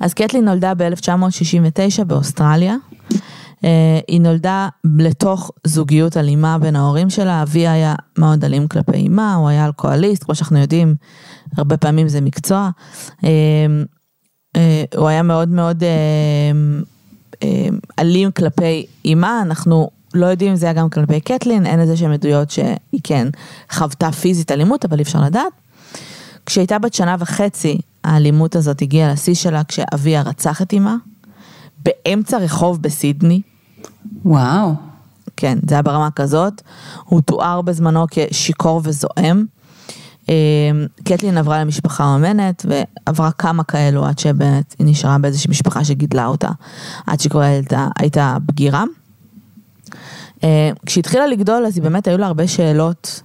אז 0.00 0.14
קטלין 0.14 0.44
נולדה 0.44 0.74
ב-1969 0.74 2.04
באוסטרליה. 2.04 2.76
אה, 3.64 3.98
היא 4.08 4.20
נולדה 4.20 4.68
לתוך 4.84 5.50
זוגיות 5.64 6.16
אלימה 6.16 6.58
בין 6.58 6.76
ההורים 6.76 7.10
שלה, 7.10 7.42
אביה 7.42 7.72
היה 7.72 7.94
מאוד 8.18 8.44
אלים 8.44 8.68
כלפי 8.68 9.06
אמה, 9.06 9.34
הוא 9.34 9.48
היה 9.48 9.66
אלכוהוליסט, 9.66 10.24
כמו 10.24 10.34
שאנחנו 10.34 10.58
יודעים, 10.58 10.94
הרבה 11.56 11.76
פעמים 11.76 12.08
זה 12.08 12.20
מקצוע. 12.20 12.70
הוא 14.96 15.08
היה 15.08 15.22
מאוד 15.22 15.48
מאוד 15.48 15.82
אלים 17.98 18.30
כלפי 18.30 18.86
אימה, 19.04 19.42
אנחנו 19.42 19.90
לא 20.14 20.26
יודעים 20.26 20.50
אם 20.50 20.56
זה 20.56 20.66
היה 20.66 20.72
גם 20.72 20.90
כלפי 20.90 21.20
קטלין, 21.20 21.66
אין 21.66 21.80
איזה 21.80 21.96
שהן 21.96 22.12
עדויות 22.12 22.50
שהיא 22.50 23.00
כן 23.04 23.28
חוותה 23.70 24.12
פיזית 24.12 24.52
אלימות, 24.52 24.84
אבל 24.84 24.98
אי 24.98 25.02
אפשר 25.02 25.20
לדעת. 25.20 25.52
כשהייתה 26.46 26.78
בת 26.78 26.94
שנה 26.94 27.16
וחצי, 27.18 27.78
האלימות 28.04 28.56
הזאת 28.56 28.82
הגיעה 28.82 29.12
לשיא 29.12 29.34
שלה 29.34 29.64
כשאביה 29.64 30.22
רצח 30.22 30.62
את 30.62 30.72
אימה, 30.72 30.96
באמצע 31.84 32.38
רחוב 32.38 32.82
בסידני, 32.82 33.40
וואו. 34.24 34.74
כן, 35.36 35.58
זה 35.68 35.74
היה 35.74 35.82
ברמה 35.82 36.10
כזאת, 36.10 36.62
הוא 37.04 37.20
תואר 37.20 37.62
בזמנו 37.62 38.06
כשיכור 38.10 38.80
וזועם. 38.84 39.46
אה, 40.28 40.34
קטלין 41.04 41.38
עברה 41.38 41.60
למשפחה 41.60 42.14
אומנת 42.14 42.66
ועברה 42.68 43.32
כמה 43.32 43.64
כאלו 43.64 44.04
עד 44.04 44.18
שבאמת 44.18 44.74
היא 44.78 44.86
נשארה 44.86 45.18
באיזושהי 45.18 45.50
משפחה 45.50 45.84
שגידלה 45.84 46.26
אותה, 46.26 46.48
עד 47.06 47.20
שהיא 47.20 47.30
כבר 47.30 47.40
הייתה, 47.40 47.88
הייתה 47.98 48.36
בגירה. 48.46 48.84
אה, 50.44 50.70
כשהיא 50.86 51.02
התחילה 51.02 51.26
לגדול 51.26 51.66
אז 51.66 51.76
היא 51.76 51.82
באמת 51.82 52.08
היו 52.08 52.18
לה 52.18 52.26
הרבה 52.26 52.48
שאלות 52.48 53.22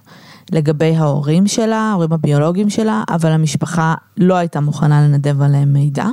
לגבי 0.52 0.96
ההורים 0.96 1.46
שלה, 1.46 1.76
ההורים 1.76 2.12
הביולוגיים 2.12 2.70
שלה, 2.70 3.02
אבל 3.08 3.30
המשפחה 3.32 3.94
לא 4.16 4.34
הייתה 4.34 4.60
מוכנה 4.60 5.02
לנדב 5.02 5.42
עליהם 5.42 5.72
מידע. 5.72 6.06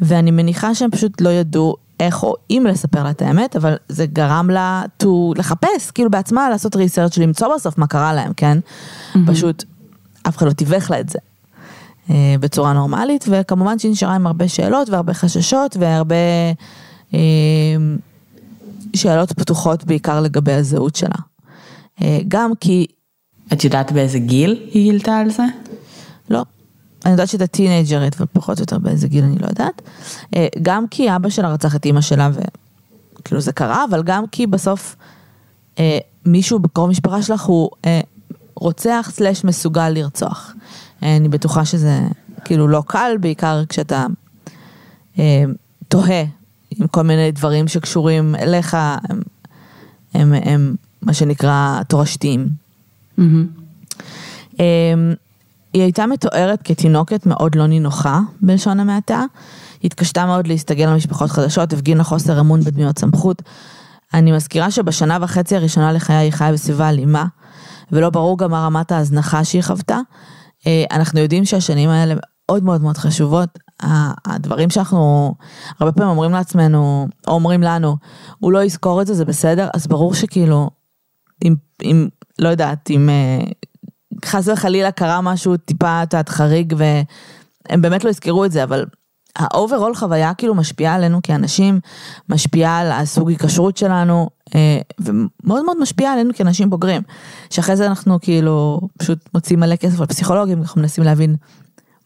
ואני 0.00 0.30
מניחה 0.30 0.74
שהם 0.74 0.90
פשוט 0.90 1.20
לא 1.20 1.28
ידעו 1.28 1.76
איך 2.00 2.22
או 2.22 2.34
אם 2.50 2.66
לספר 2.68 3.02
לה 3.02 3.10
את 3.10 3.22
האמת, 3.22 3.56
אבל 3.56 3.76
זה 3.88 4.06
גרם 4.06 4.50
לה 4.50 4.82
to 5.02 5.06
לחפש, 5.36 5.90
כאילו 5.90 6.10
בעצמה 6.10 6.50
לעשות 6.50 6.76
ריסרצ' 6.76 7.18
למצוא 7.18 7.54
בסוף 7.54 7.78
מה 7.78 7.86
קרה 7.86 8.12
להם, 8.12 8.32
כן? 8.36 8.58
פשוט 9.26 9.64
אף 10.28 10.36
אחד 10.36 10.46
לא 10.46 10.52
תיווך 10.52 10.90
לה 10.90 11.00
את 11.00 11.08
זה 11.08 11.18
אה, 12.10 12.34
בצורה 12.40 12.72
נורמלית, 12.72 13.24
וכמובן 13.28 13.78
שהיא 13.78 13.92
נשארה 13.92 14.14
עם 14.14 14.26
הרבה 14.26 14.48
שאלות 14.48 14.90
והרבה 14.90 15.14
חששות 15.14 15.76
והרבה 15.80 16.16
אה, 17.14 17.18
שאלות 18.94 19.32
פתוחות 19.32 19.84
בעיקר 19.84 20.20
לגבי 20.20 20.52
הזהות 20.52 20.96
שלה. 20.96 21.16
אה, 22.02 22.18
גם 22.28 22.52
כי 22.60 22.86
את 23.52 23.64
יודעת 23.64 23.92
באיזה 23.92 24.18
גיל 24.18 24.68
היא 24.72 24.90
גילתה 24.90 25.18
על 25.18 25.30
זה? 25.30 25.42
לא. 26.30 26.44
אני 27.04 27.12
יודעת 27.12 27.28
שהייתה 27.28 27.46
טינג'רית 27.46 28.16
ופחות 28.20 28.58
או 28.58 28.62
יותר 28.62 28.78
באיזה 28.78 29.08
גיל 29.08 29.24
אני 29.24 29.38
לא 29.38 29.46
יודעת. 29.46 29.82
גם 30.62 30.88
כי 30.88 31.16
אבא 31.16 31.28
שלה 31.28 31.52
רצח 31.52 31.76
את 31.76 31.84
אימא 31.84 32.00
שלה 32.00 32.30
וכאילו 33.18 33.40
זה 33.40 33.52
קרה, 33.52 33.84
אבל 33.84 34.02
גם 34.02 34.24
כי 34.26 34.46
בסוף 34.46 34.96
אה, 35.78 35.98
מישהו 36.26 36.58
בקרוב 36.58 36.90
משפחה 36.90 37.22
שלך 37.22 37.42
הוא 37.42 37.70
אה, 37.84 38.00
רוצח 38.62 39.10
סלאש 39.12 39.44
מסוגל 39.44 39.88
לרצוח. 39.88 40.52
אה, 41.02 41.16
אני 41.16 41.28
בטוחה 41.28 41.64
שזה 41.64 42.00
כאילו 42.44 42.68
לא 42.68 42.82
קל, 42.86 43.16
בעיקר 43.20 43.62
כשאתה 43.68 44.06
אה, 45.18 45.44
תוהה 45.88 46.24
עם 46.70 46.86
כל 46.86 47.02
מיני 47.02 47.32
דברים 47.32 47.68
שקשורים 47.68 48.34
אליך, 48.34 48.74
הם, 48.74 49.20
הם, 50.14 50.34
הם 50.34 50.74
מה 51.02 51.14
שנקרא 51.14 51.82
תורשתיים. 51.88 52.48
Mm-hmm. 53.18 54.62
היא 55.72 55.82
הייתה 55.82 56.06
מתוארת 56.06 56.60
כתינוקת 56.64 57.26
מאוד 57.26 57.54
לא 57.54 57.66
נינוחה, 57.66 58.20
בלשון 58.40 58.80
המעטה. 58.80 59.24
התקשתה 59.84 60.26
מאוד 60.26 60.46
להסתגל 60.46 60.86
למשפחות 60.90 61.30
חדשות, 61.30 61.72
הפגינה 61.72 62.04
חוסר 62.04 62.40
אמון 62.40 62.60
בדמיות 62.60 62.98
סמכות. 62.98 63.42
אני 64.14 64.32
מזכירה 64.32 64.70
שבשנה 64.70 65.18
וחצי 65.20 65.56
הראשונה 65.56 65.92
לחיי 65.92 66.16
היא 66.16 66.32
חיה 66.32 66.52
בסביבה 66.52 66.88
אלימה, 66.88 67.26
ולא 67.92 68.10
ברור 68.10 68.38
גם 68.38 68.50
מה 68.50 68.66
רמת 68.66 68.92
ההזנחה 68.92 69.44
שהיא 69.44 69.62
חוותה. 69.62 69.98
אה, 70.66 70.84
אנחנו 70.90 71.20
יודעים 71.20 71.44
שהשנים 71.44 71.90
האלה 71.90 72.14
מאוד 72.48 72.64
מאוד 72.64 72.82
מאוד 72.82 72.96
חשובות. 72.96 73.58
הדברים 74.26 74.70
שאנחנו 74.70 75.34
הרבה 75.80 75.92
פעמים 75.92 76.10
אומרים 76.10 76.32
לעצמנו, 76.32 77.08
או 77.26 77.32
אומרים 77.32 77.62
לנו, 77.62 77.96
הוא 78.38 78.52
לא 78.52 78.64
יזכור 78.64 79.02
את 79.02 79.06
זה, 79.06 79.14
זה 79.14 79.24
בסדר, 79.24 79.68
אז 79.74 79.86
ברור 79.86 80.14
שכאילו, 80.14 80.70
אם, 81.44 81.54
אם 81.82 82.08
לא 82.38 82.48
יודעת, 82.48 82.90
אם 82.90 83.08
אה, 83.08 83.44
חס 84.24 84.48
וחלילה 84.48 84.90
קרה 84.90 85.20
משהו 85.20 85.56
טיפה, 85.56 86.02
את 86.02 86.12
יודעת, 86.12 86.28
חריג, 86.28 86.74
והם 86.76 87.82
באמת 87.82 88.04
לא 88.04 88.10
יזכרו 88.10 88.44
את 88.44 88.52
זה, 88.52 88.64
אבל 88.64 88.84
ה 89.36 89.43
overall 89.43 89.94
חוויה 89.94 90.34
כאילו 90.34 90.54
משפיעה 90.54 90.94
עלינו 90.94 91.20
כאנשים, 91.22 91.80
משפיעה 92.28 92.78
על 92.78 92.92
הסוג 92.92 93.28
היקשרות 93.28 93.76
שלנו, 93.76 94.28
אה, 94.54 94.80
ומאוד 95.00 95.64
מאוד 95.64 95.80
משפיעה 95.80 96.12
עלינו 96.12 96.34
כאנשים 96.34 96.70
בוגרים. 96.70 97.02
שאחרי 97.50 97.76
זה 97.76 97.86
אנחנו 97.86 98.20
כאילו 98.20 98.80
פשוט 98.98 99.18
מוציאים 99.34 99.60
מלא 99.60 99.76
כסף 99.76 100.00
על 100.00 100.06
פסיכולוגים, 100.06 100.60
אנחנו 100.60 100.80
מנסים 100.80 101.04
להבין 101.04 101.36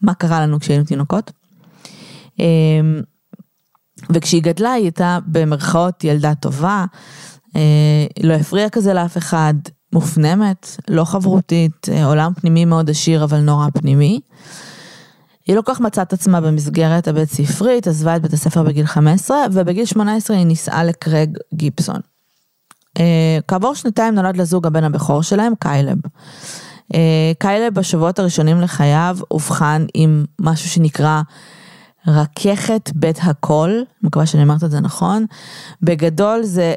מה 0.01 0.13
קרה 0.13 0.41
לנו 0.41 0.59
כשהיינו 0.59 0.85
תינוקות. 0.85 1.31
אה, 2.39 2.45
וכשהיא 4.09 4.43
גדלה 4.43 4.71
היא 4.71 4.83
הייתה 4.83 5.19
במרכאות 5.25 6.03
ילדה 6.03 6.35
טובה, 6.35 6.85
אה, 7.55 8.05
לא 8.23 8.33
הפריעה 8.33 8.69
כזה 8.69 8.93
לאף 8.93 9.17
אחד, 9.17 9.53
מופנמת, 9.93 10.77
לא 10.87 11.03
חברותית, 11.03 11.87
עולם 12.05 12.33
פנימי 12.33 12.65
מאוד 12.65 12.89
עשיר 12.89 13.23
אבל 13.23 13.39
נורא 13.39 13.67
פנימי. 13.73 14.19
היא 15.47 15.55
לא 15.55 15.61
כך 15.65 15.79
מצאה 15.79 16.03
את 16.03 16.13
עצמה 16.13 16.41
במסגרת 16.41 17.07
הבית 17.07 17.29
ספרית, 17.29 17.87
עזבה 17.87 18.15
את 18.15 18.21
בית 18.21 18.33
הספר 18.33 18.63
בגיל 18.63 18.85
15, 18.85 19.37
ובגיל 19.53 19.85
18 19.85 20.37
היא 20.37 20.45
נישאה 20.45 20.83
לקרג 20.83 21.37
גיפסון. 21.53 21.99
אה, 22.99 23.39
כעבור 23.47 23.75
שנתיים 23.75 24.15
נולד 24.15 24.37
לזוג 24.37 24.67
הבן 24.67 24.83
הבכור 24.83 25.23
שלהם, 25.23 25.53
קיילב. 25.59 25.97
אה, 26.93 27.31
קיילב 27.39 27.73
בשבועות 27.73 28.19
הראשונים 28.19 28.61
לחייו 28.61 29.17
אובחן 29.31 29.85
עם 29.93 30.25
משהו 30.41 30.69
שנקרא 30.69 31.21
רככת 32.07 32.91
בית 32.95 33.19
אני 33.23 33.83
מקווה 34.03 34.25
שאני 34.25 34.43
אומרת 34.43 34.63
את 34.63 34.71
זה 34.71 34.79
נכון. 34.79 35.25
בגדול 35.81 36.43
זה 36.43 36.73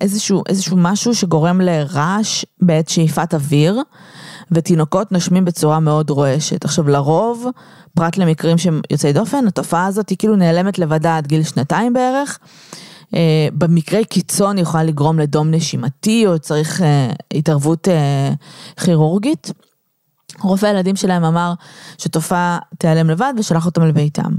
איזשהו, 0.00 0.42
איזשהו 0.48 0.76
משהו 0.76 1.14
שגורם 1.14 1.60
לרעש 1.60 2.44
בעת 2.62 2.88
שאיפת 2.88 3.34
אוויר. 3.34 3.82
ותינוקות 4.50 5.12
נושמים 5.12 5.44
בצורה 5.44 5.80
מאוד 5.80 6.10
רועשת. 6.10 6.64
עכשיו 6.64 6.88
לרוב, 6.88 7.46
פרט 7.94 8.16
למקרים 8.16 8.58
שהם 8.58 8.80
יוצאי 8.90 9.12
דופן, 9.12 9.46
התופעה 9.46 9.86
הזאת 9.86 10.08
היא 10.08 10.18
כאילו 10.18 10.36
נעלמת 10.36 10.78
לבדה 10.78 11.16
עד 11.16 11.26
גיל 11.26 11.42
שנתיים 11.42 11.92
בערך. 11.92 12.38
Uh, 13.06 13.16
במקרי 13.52 14.04
קיצון 14.04 14.58
יכולה 14.58 14.84
לגרום 14.84 15.18
לדום 15.18 15.50
נשימתי 15.50 16.26
או 16.26 16.38
צריך 16.38 16.80
uh, 16.80 16.84
התערבות 17.34 17.88
uh, 17.88 18.82
כירורגית. 18.84 19.50
רופא 20.40 20.66
הילדים 20.66 20.96
שלהם 20.96 21.24
אמר 21.24 21.52
שתופעה 21.98 22.58
תיעלם 22.78 23.10
לבד 23.10 23.32
ושלח 23.38 23.66
אותם 23.66 23.82
לביתם. 23.82 24.32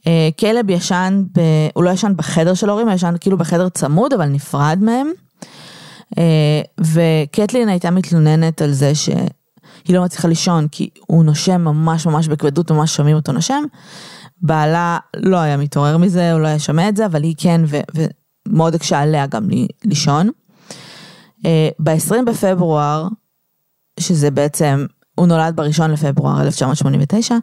Uh, 0.00 0.06
כלב 0.40 0.70
ישן, 0.70 1.22
ב... 1.36 1.40
הוא 1.74 1.84
לא 1.84 1.90
ישן 1.90 2.12
בחדר 2.16 2.54
של 2.54 2.68
ההורים, 2.68 2.88
הוא 2.88 2.94
ישן 2.94 3.14
כאילו 3.20 3.38
בחדר 3.38 3.68
צמוד 3.68 4.12
אבל 4.12 4.26
נפרד 4.26 4.78
מהם. 4.82 5.10
אה, 6.18 6.60
וקטלין 6.80 7.68
הייתה 7.68 7.90
מתלוננת 7.90 8.62
על 8.62 8.72
זה 8.72 8.94
שהיא 8.94 9.16
לא 9.88 10.04
מצליחה 10.04 10.28
לישון 10.28 10.68
כי 10.68 10.88
הוא 11.06 11.24
נושם 11.24 11.60
ממש 11.60 12.06
ממש 12.06 12.28
בכבדות, 12.28 12.70
ממש 12.70 12.96
שומעים 12.96 13.16
אותו 13.16 13.32
נושם. 13.32 13.64
בעלה 14.42 14.98
לא 15.16 15.36
היה 15.36 15.56
מתעורר 15.56 15.98
מזה, 15.98 16.32
הוא 16.32 16.40
לא 16.40 16.46
היה 16.46 16.58
שומע 16.58 16.88
את 16.88 16.96
זה, 16.96 17.06
אבל 17.06 17.22
היא 17.22 17.34
כן, 17.38 17.60
ומאוד 18.48 18.74
הקשה 18.74 19.00
עליה 19.00 19.26
גם 19.26 19.48
לישון. 19.84 20.30
אה, 21.46 21.68
ב-20 21.78 22.24
בפברואר, 22.26 23.08
שזה 24.00 24.30
בעצם, 24.30 24.86
הוא 25.14 25.26
נולד 25.26 25.56
ב-1 25.56 25.86
לפברואר 25.86 26.42
1989, 26.42 27.34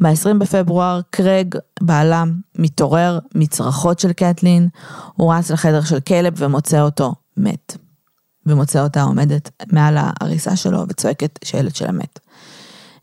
ב-20 0.00 0.34
בפברואר 0.38 1.00
קרג, 1.10 1.54
בעלה, 1.80 2.24
מתעורר 2.58 3.18
מצרחות 3.34 3.98
של 3.98 4.12
קטלין, 4.12 4.68
הוא 5.14 5.34
רץ 5.34 5.50
לחדר 5.50 5.80
של 5.80 6.00
כלב 6.00 6.32
ומוצא 6.36 6.80
אותו 6.80 7.14
מת. 7.36 7.76
ומוצא 8.48 8.82
אותה 8.82 9.02
עומדת 9.02 9.50
מעל 9.72 9.96
ההריסה 10.00 10.56
שלו 10.56 10.84
וצועקת 10.88 11.38
שהילד 11.44 11.76
שלה 11.76 11.92
מת. 11.92 12.18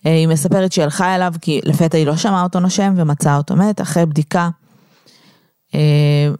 אה, 0.05 0.11
היא 0.11 0.27
מספרת 0.27 0.71
שהיא 0.71 0.83
הלכה 0.83 1.15
אליו 1.15 1.33
כי 1.41 1.61
לפתע 1.63 1.97
היא 1.97 2.07
לא 2.07 2.15
שמעה 2.15 2.43
אותו 2.43 2.59
נושם 2.59 2.93
ומצאה 2.97 3.37
אותו 3.37 3.55
מת 3.55 3.81
אחרי 3.81 4.05
בדיקה 4.05 4.49
אה, 5.75 5.79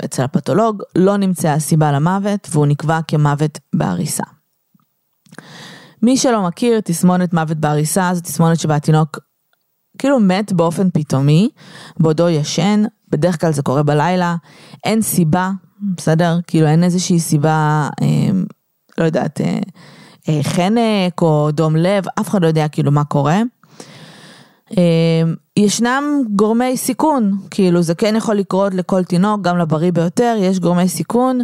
אצל 0.05 0.23
הפתולוג 0.23 0.81
לא 0.95 1.17
נמצאה 1.17 1.59
סיבה 1.59 1.91
למוות 1.91 2.47
והוא 2.51 2.65
נקבע 2.65 2.99
כמוות 3.07 3.59
בהריסה. 3.73 4.23
מי 6.01 6.17
שלא 6.17 6.47
מכיר 6.47 6.79
תסמונת 6.79 7.33
מוות 7.33 7.57
בהריסה 7.57 8.11
זו 8.13 8.21
תסמונת 8.21 8.59
שבה 8.59 8.75
התינוק 8.75 9.19
כאילו 9.97 10.19
מת 10.19 10.53
באופן 10.53 10.89
פתאומי 10.89 11.49
בעודו 11.99 12.29
ישן 12.29 12.83
בדרך 13.09 13.41
כלל 13.41 13.51
זה 13.51 13.61
קורה 13.61 13.83
בלילה 13.83 14.35
אין 14.83 15.01
סיבה 15.01 15.51
בסדר 15.97 16.39
כאילו 16.47 16.67
אין 16.67 16.83
איזושהי 16.83 17.19
סיבה 17.19 17.89
אה, 18.01 18.31
לא 18.97 19.05
יודעת, 19.05 19.41
אה, 19.41 19.59
אה, 20.29 20.43
חנק 20.43 21.21
או 21.21 21.49
דום 21.51 21.75
לב, 21.75 22.03
אף 22.19 22.29
אחד 22.29 22.41
לא 22.41 22.47
יודע 22.47 22.67
כאילו 22.67 22.91
מה 22.91 23.03
קורה. 23.03 23.41
אה, 24.77 25.23
ישנם 25.57 26.03
גורמי 26.35 26.77
סיכון, 26.77 27.37
כאילו 27.51 27.81
זה 27.81 27.95
כן 27.95 28.15
יכול 28.15 28.35
לקרות 28.35 28.73
לכל 28.73 29.03
תינוק, 29.03 29.41
גם 29.41 29.57
לבריא 29.57 29.91
ביותר, 29.91 30.35
יש 30.39 30.59
גורמי 30.59 30.87
סיכון. 30.87 31.39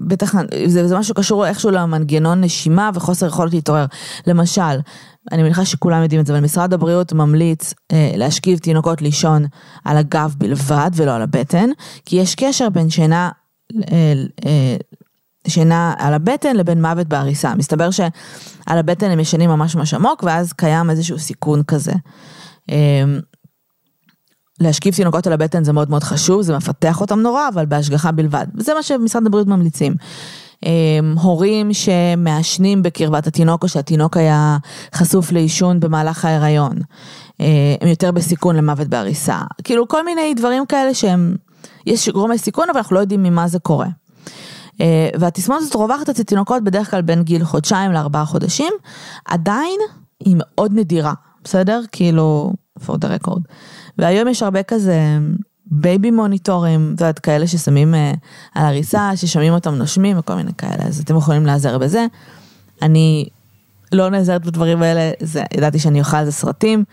בטח 0.00 0.34
זה, 0.66 0.88
זה 0.88 0.98
משהו 0.98 1.14
קשור 1.14 1.46
איכשהו 1.46 1.70
למנגנון 1.70 2.40
נשימה 2.40 2.90
וחוסר 2.94 3.26
יכולת 3.26 3.52
להתעורר. 3.52 3.86
למשל, 4.26 4.80
אני 5.32 5.42
מניחה 5.42 5.64
שכולם 5.64 6.02
יודעים 6.02 6.20
את 6.20 6.26
זה, 6.26 6.32
אבל 6.32 6.42
משרד 6.42 6.74
הבריאות 6.74 7.12
ממליץ 7.12 7.74
אה, 7.92 8.12
להשכיב 8.16 8.58
תינוקות 8.58 9.02
לישון 9.02 9.44
על 9.84 9.96
הגב 9.96 10.34
בלבד 10.38 10.90
ולא 10.94 11.14
על 11.14 11.22
הבטן, 11.22 11.70
כי 12.04 12.16
יש 12.16 12.34
קשר 12.34 12.68
בין 12.68 12.90
שינה 12.90 13.30
אה, 13.92 14.12
אה, 14.46 14.76
שינה 15.50 15.94
על 15.98 16.14
הבטן 16.14 16.56
לבין 16.56 16.82
מוות 16.82 17.06
בעריסה. 17.06 17.54
מסתבר 17.54 17.90
שעל 17.90 18.08
הבטן 18.66 19.10
הם 19.10 19.20
ישנים 19.20 19.50
ממש 19.50 19.76
ממש 19.76 19.94
עמוק, 19.94 20.22
ואז 20.22 20.52
קיים 20.52 20.90
איזשהו 20.90 21.18
סיכון 21.18 21.62
כזה. 21.62 21.92
אמ, 22.68 23.20
להשכיב 24.60 24.94
תינוקות 24.94 25.26
על 25.26 25.32
הבטן 25.32 25.64
זה 25.64 25.72
מאוד 25.72 25.90
מאוד 25.90 26.02
חשוב, 26.02 26.42
זה 26.42 26.56
מפתח 26.56 27.00
אותם 27.00 27.20
נורא, 27.20 27.48
אבל 27.48 27.66
בהשגחה 27.66 28.12
בלבד. 28.12 28.46
וזה 28.54 28.74
מה 28.74 28.82
שמשרד 28.82 29.26
הבריאות 29.26 29.48
ממליצים. 29.48 29.94
אמ, 30.66 31.14
הורים 31.18 31.70
שמעשנים 31.72 32.82
בקרבת 32.82 33.26
התינוק 33.26 33.62
או 33.62 33.68
שהתינוק 33.68 34.16
היה 34.16 34.58
חשוף 34.94 35.32
לעישון 35.32 35.80
במהלך 35.80 36.24
ההיריון. 36.24 36.74
אמ, 37.40 37.46
הם 37.80 37.88
יותר 37.88 38.12
בסיכון 38.12 38.56
למוות 38.56 38.88
בעריסה. 38.88 39.38
כאילו 39.64 39.88
כל 39.88 40.04
מיני 40.04 40.34
דברים 40.34 40.66
כאלה 40.66 40.94
שהם, 40.94 41.36
יש 41.86 42.08
גורמי 42.08 42.38
סיכון 42.38 42.70
אבל 42.70 42.78
אנחנו 42.78 42.96
לא 42.96 43.00
יודעים 43.00 43.22
ממה 43.22 43.48
זה 43.48 43.58
קורה. 43.58 43.86
אה, 44.80 45.08
והתסמונת 45.18 45.60
הזאת 45.62 45.74
רווחת 45.74 46.08
אצל 46.08 46.22
תינוקות 46.22 46.64
בדרך 46.64 46.90
כלל 46.90 47.02
בין 47.02 47.22
גיל 47.22 47.44
חודשיים 47.44 47.92
לארבעה 47.92 48.24
חודשים, 48.24 48.72
עדיין 49.24 49.80
היא 50.20 50.36
מאוד 50.38 50.72
נדירה, 50.74 51.12
בסדר? 51.44 51.80
כאילו, 51.92 52.52
for 52.86 52.92
the 52.92 53.26
record. 53.26 53.40
והיום 53.98 54.28
יש 54.28 54.42
הרבה 54.42 54.62
כזה 54.62 55.18
baby 55.66 56.10
מוניטורים, 56.10 56.92
את 56.94 57.00
יודעת, 57.00 57.18
כאלה 57.18 57.46
ששמים 57.46 57.94
אה, 57.94 58.16
על 58.54 58.64
העריסה, 58.66 59.10
ששומעים 59.16 59.52
אותם 59.52 59.74
נושמים 59.74 60.18
וכל 60.18 60.34
מיני 60.34 60.52
כאלה, 60.58 60.84
אז 60.86 61.00
אתם 61.00 61.16
יכולים 61.16 61.46
להיעזר 61.46 61.78
בזה. 61.78 62.06
אני 62.82 63.26
לא 63.92 64.08
נעזרת 64.08 64.46
בדברים 64.46 64.82
האלה, 64.82 65.10
זה, 65.20 65.42
ידעתי 65.56 65.78
שאני 65.78 66.00
אוכל 66.00 66.16
על 66.16 66.24
זה 66.24 66.32
סרטים. 66.32 66.84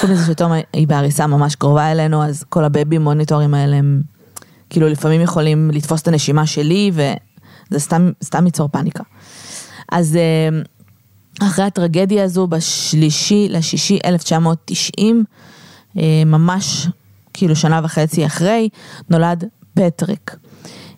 חוץ 0.00 0.10
מזה 0.10 0.26
שתום 0.26 0.52
היא 0.72 0.88
בעריסה 0.88 1.26
ממש 1.26 1.54
קרובה 1.54 1.92
אלינו, 1.92 2.24
אז 2.24 2.44
כל 2.48 2.64
ה 2.64 2.71
baby 2.71 2.98
מוניטורים 2.98 3.54
האלה 3.54 3.76
הם 3.76 4.02
כאילו 4.70 4.88
לפעמים 4.88 5.20
יכולים 5.20 5.70
לתפוס 5.70 6.02
את 6.02 6.08
הנשימה 6.08 6.46
שלי 6.46 6.90
זה 7.70 7.78
סתם, 7.78 8.10
סתם 8.24 8.46
ייצור 8.46 8.68
פאניקה. 8.68 9.02
אז 9.92 10.16
אה, 10.16 10.60
אחרי 11.48 11.64
הטרגדיה 11.64 12.24
הזו, 12.24 12.46
בשלישי 12.46 13.48
לשישי 13.50 13.98
1990, 14.04 15.24
אה, 15.98 16.22
ממש 16.26 16.88
כאילו 17.32 17.56
שנה 17.56 17.80
וחצי 17.84 18.26
אחרי, 18.26 18.68
נולד 19.10 19.44
פטריק. 19.74 20.36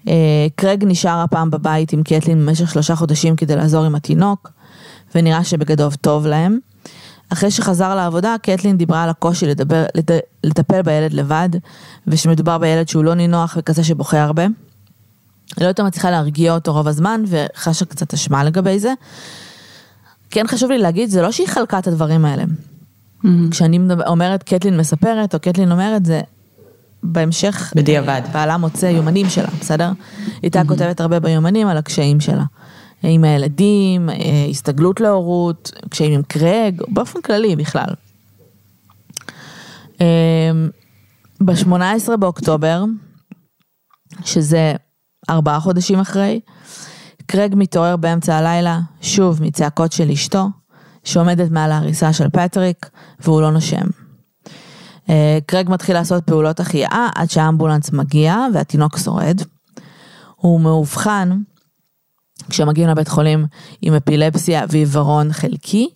אה, 0.09 0.47
קרג 0.57 0.85
נשאר 0.87 1.19
הפעם 1.19 1.51
בבית 1.51 1.93
עם 1.93 2.03
קטלין 2.03 2.47
במשך 2.47 2.71
שלושה 2.71 2.97
חודשים 2.97 3.37
כדי 3.37 3.57
לעזור 3.57 3.85
עם 3.85 3.95
התינוק, 3.95 4.51
ונראה 5.15 5.45
שבגדול 5.45 5.95
טוב 5.95 6.27
להם. 6.27 6.59
אחרי 7.33 7.51
שחזר 7.51 7.95
לעבודה, 7.95 8.37
קטלין 8.43 8.77
דיברה 8.77 9.03
על 9.03 9.11
הקושי 9.11 9.47
לדבר, 9.47 9.85
לטפל 10.45 10.83
בילד 10.83 11.13
לבד, 11.13 11.49
ושמדובר 12.07 12.59
בילד 12.59 12.89
שהוא 12.89 13.05
לא 13.05 13.15
נינוח 13.15 13.57
וכזה 13.59 13.85
שבוכה 13.85 14.23
הרבה. 14.23 14.47
לא 15.61 15.67
יותר 15.67 15.85
מצליחה 15.85 16.11
להרגיע 16.11 16.55
אותו 16.55 16.73
רוב 16.73 16.89
הזמן, 16.89 17.23
וחשה 17.27 17.85
קצת 17.85 18.15
אשמה 18.15 18.45
לגבי 18.45 18.79
זה. 18.79 18.93
כן 20.31 20.47
חשוב 20.47 20.71
לי 20.71 20.79
להגיד, 20.79 21.11
זה 21.11 21.23
לא 21.23 21.33
שהיא 21.33 21.49
חלקה 21.49 21.79
את 21.79 21.87
הדברים 21.87 22.25
האלה. 22.25 22.43
Mm-hmm. 22.45 23.29
כשאני 23.51 23.79
אומרת 24.07 24.43
קטלין 24.43 24.77
מספרת, 24.77 25.35
או 25.35 25.41
קטלין 25.41 25.73
אומרת, 25.73 26.07
זה 26.07 26.21
בהמשך, 27.03 27.73
בדיעבד. 27.77 28.23
בעלה 28.33 28.57
מוצא 28.57 28.87
יומנים 28.87 29.29
שלה, 29.29 29.49
בסדר? 29.61 29.93
היא 30.27 30.35
הייתה 30.43 30.63
כותבת 30.69 31.01
הרבה 31.01 31.21
ביומנים 31.21 31.69
על 31.69 31.77
הקשיים 31.77 32.21
שלה. 32.21 32.45
עם 33.03 33.25
הילדים, 33.25 34.11
אה, 34.11 34.17
הסתגלות 34.51 35.01
להורות, 35.01 35.73
קשיים 35.89 36.13
עם 36.13 36.23
קרג, 36.23 36.83
באופן 36.89 37.21
כללי 37.21 37.57
בכלל. 37.57 37.95
ב-18 41.41 42.17
באוקטובר, 42.19 42.85
שזה 44.25 44.75
ארבעה 45.31 45.61
חודשים 45.61 45.99
אחרי, 45.99 46.41
קרג 47.27 47.55
מתעורר 47.57 47.97
באמצע 47.97 48.37
הלילה, 48.37 48.81
שוב 49.01 49.43
מצעקות 49.43 49.93
של 49.93 50.11
אשתו, 50.11 50.47
שעומדת 51.05 51.51
מעל 51.51 51.73
ההריסה 51.73 52.13
של 52.13 52.29
פטריק, 52.29 52.91
והוא 53.21 53.41
לא 53.41 53.51
נושם. 53.51 53.87
אה, 55.09 55.39
קרג 55.47 55.71
מתחיל 55.71 55.95
לעשות 55.97 56.25
פעולות 56.25 56.61
החייאה 56.61 57.09
עד 57.15 57.31
שהאמבולנס 57.31 57.93
מגיע 57.93 58.37
והתינוק 58.55 58.99
שורד. 58.99 59.41
הוא 60.37 60.61
מאובחן 60.61 61.41
כשמגיעים 62.51 62.89
לבית 62.89 63.09
חולים 63.09 63.47
עם 63.83 63.95
אפילפסיה 63.95 64.65
ועיוורון 64.69 65.33
חלקי, 65.33 65.89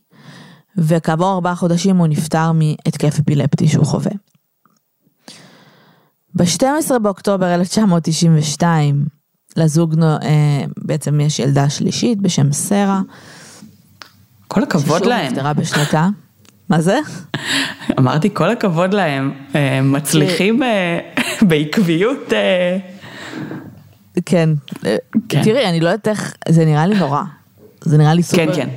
וכעבור 0.77 1.33
ארבעה 1.33 1.55
חודשים 1.55 1.97
הוא 1.97 2.07
נפטר 2.07 2.53
מהתקף 2.53 3.19
אפילפטי 3.19 3.69
שהוא 3.69 3.85
חווה. 3.85 4.13
ב-12 6.35 6.99
באוקטובר 7.03 7.55
1992, 7.55 9.07
לזוג 9.57 10.03
אה, 10.03 10.65
בעצם 10.77 11.21
יש 11.21 11.39
ילדה 11.39 11.71
שלישית 11.71 12.21
בשם 12.21 12.53
סרה. 12.53 13.01
כל 14.49 14.63
הכבוד 14.63 15.07
להם. 15.07 15.25
ששוב 15.25 15.39
נפטרה 15.39 15.53
בשנתה. 15.53 16.09
מה 16.69 16.81
זה? 16.81 16.99
אמרתי 17.99 18.31
כל 18.35 18.51
הכבוד 18.51 18.95
להם, 18.95 19.33
מצליחים 19.83 20.63
אה, 20.63 20.99
בעקביות. 21.49 22.33
אה, 22.33 22.79
כן. 24.27 24.51
כן, 25.29 25.43
תראי, 25.45 25.69
אני 25.69 25.81
לא 25.81 25.89
יודעת 25.89 26.09
איך, 26.09 26.35
זה 26.49 26.65
נראה 26.65 26.87
לי 26.87 26.99
נורא. 26.99 27.23
זה 27.81 27.99
נראה 27.99 28.15
לי 28.15 28.23
סופר. 28.23 28.47
כן, 28.47 28.53
כן. 28.55 28.69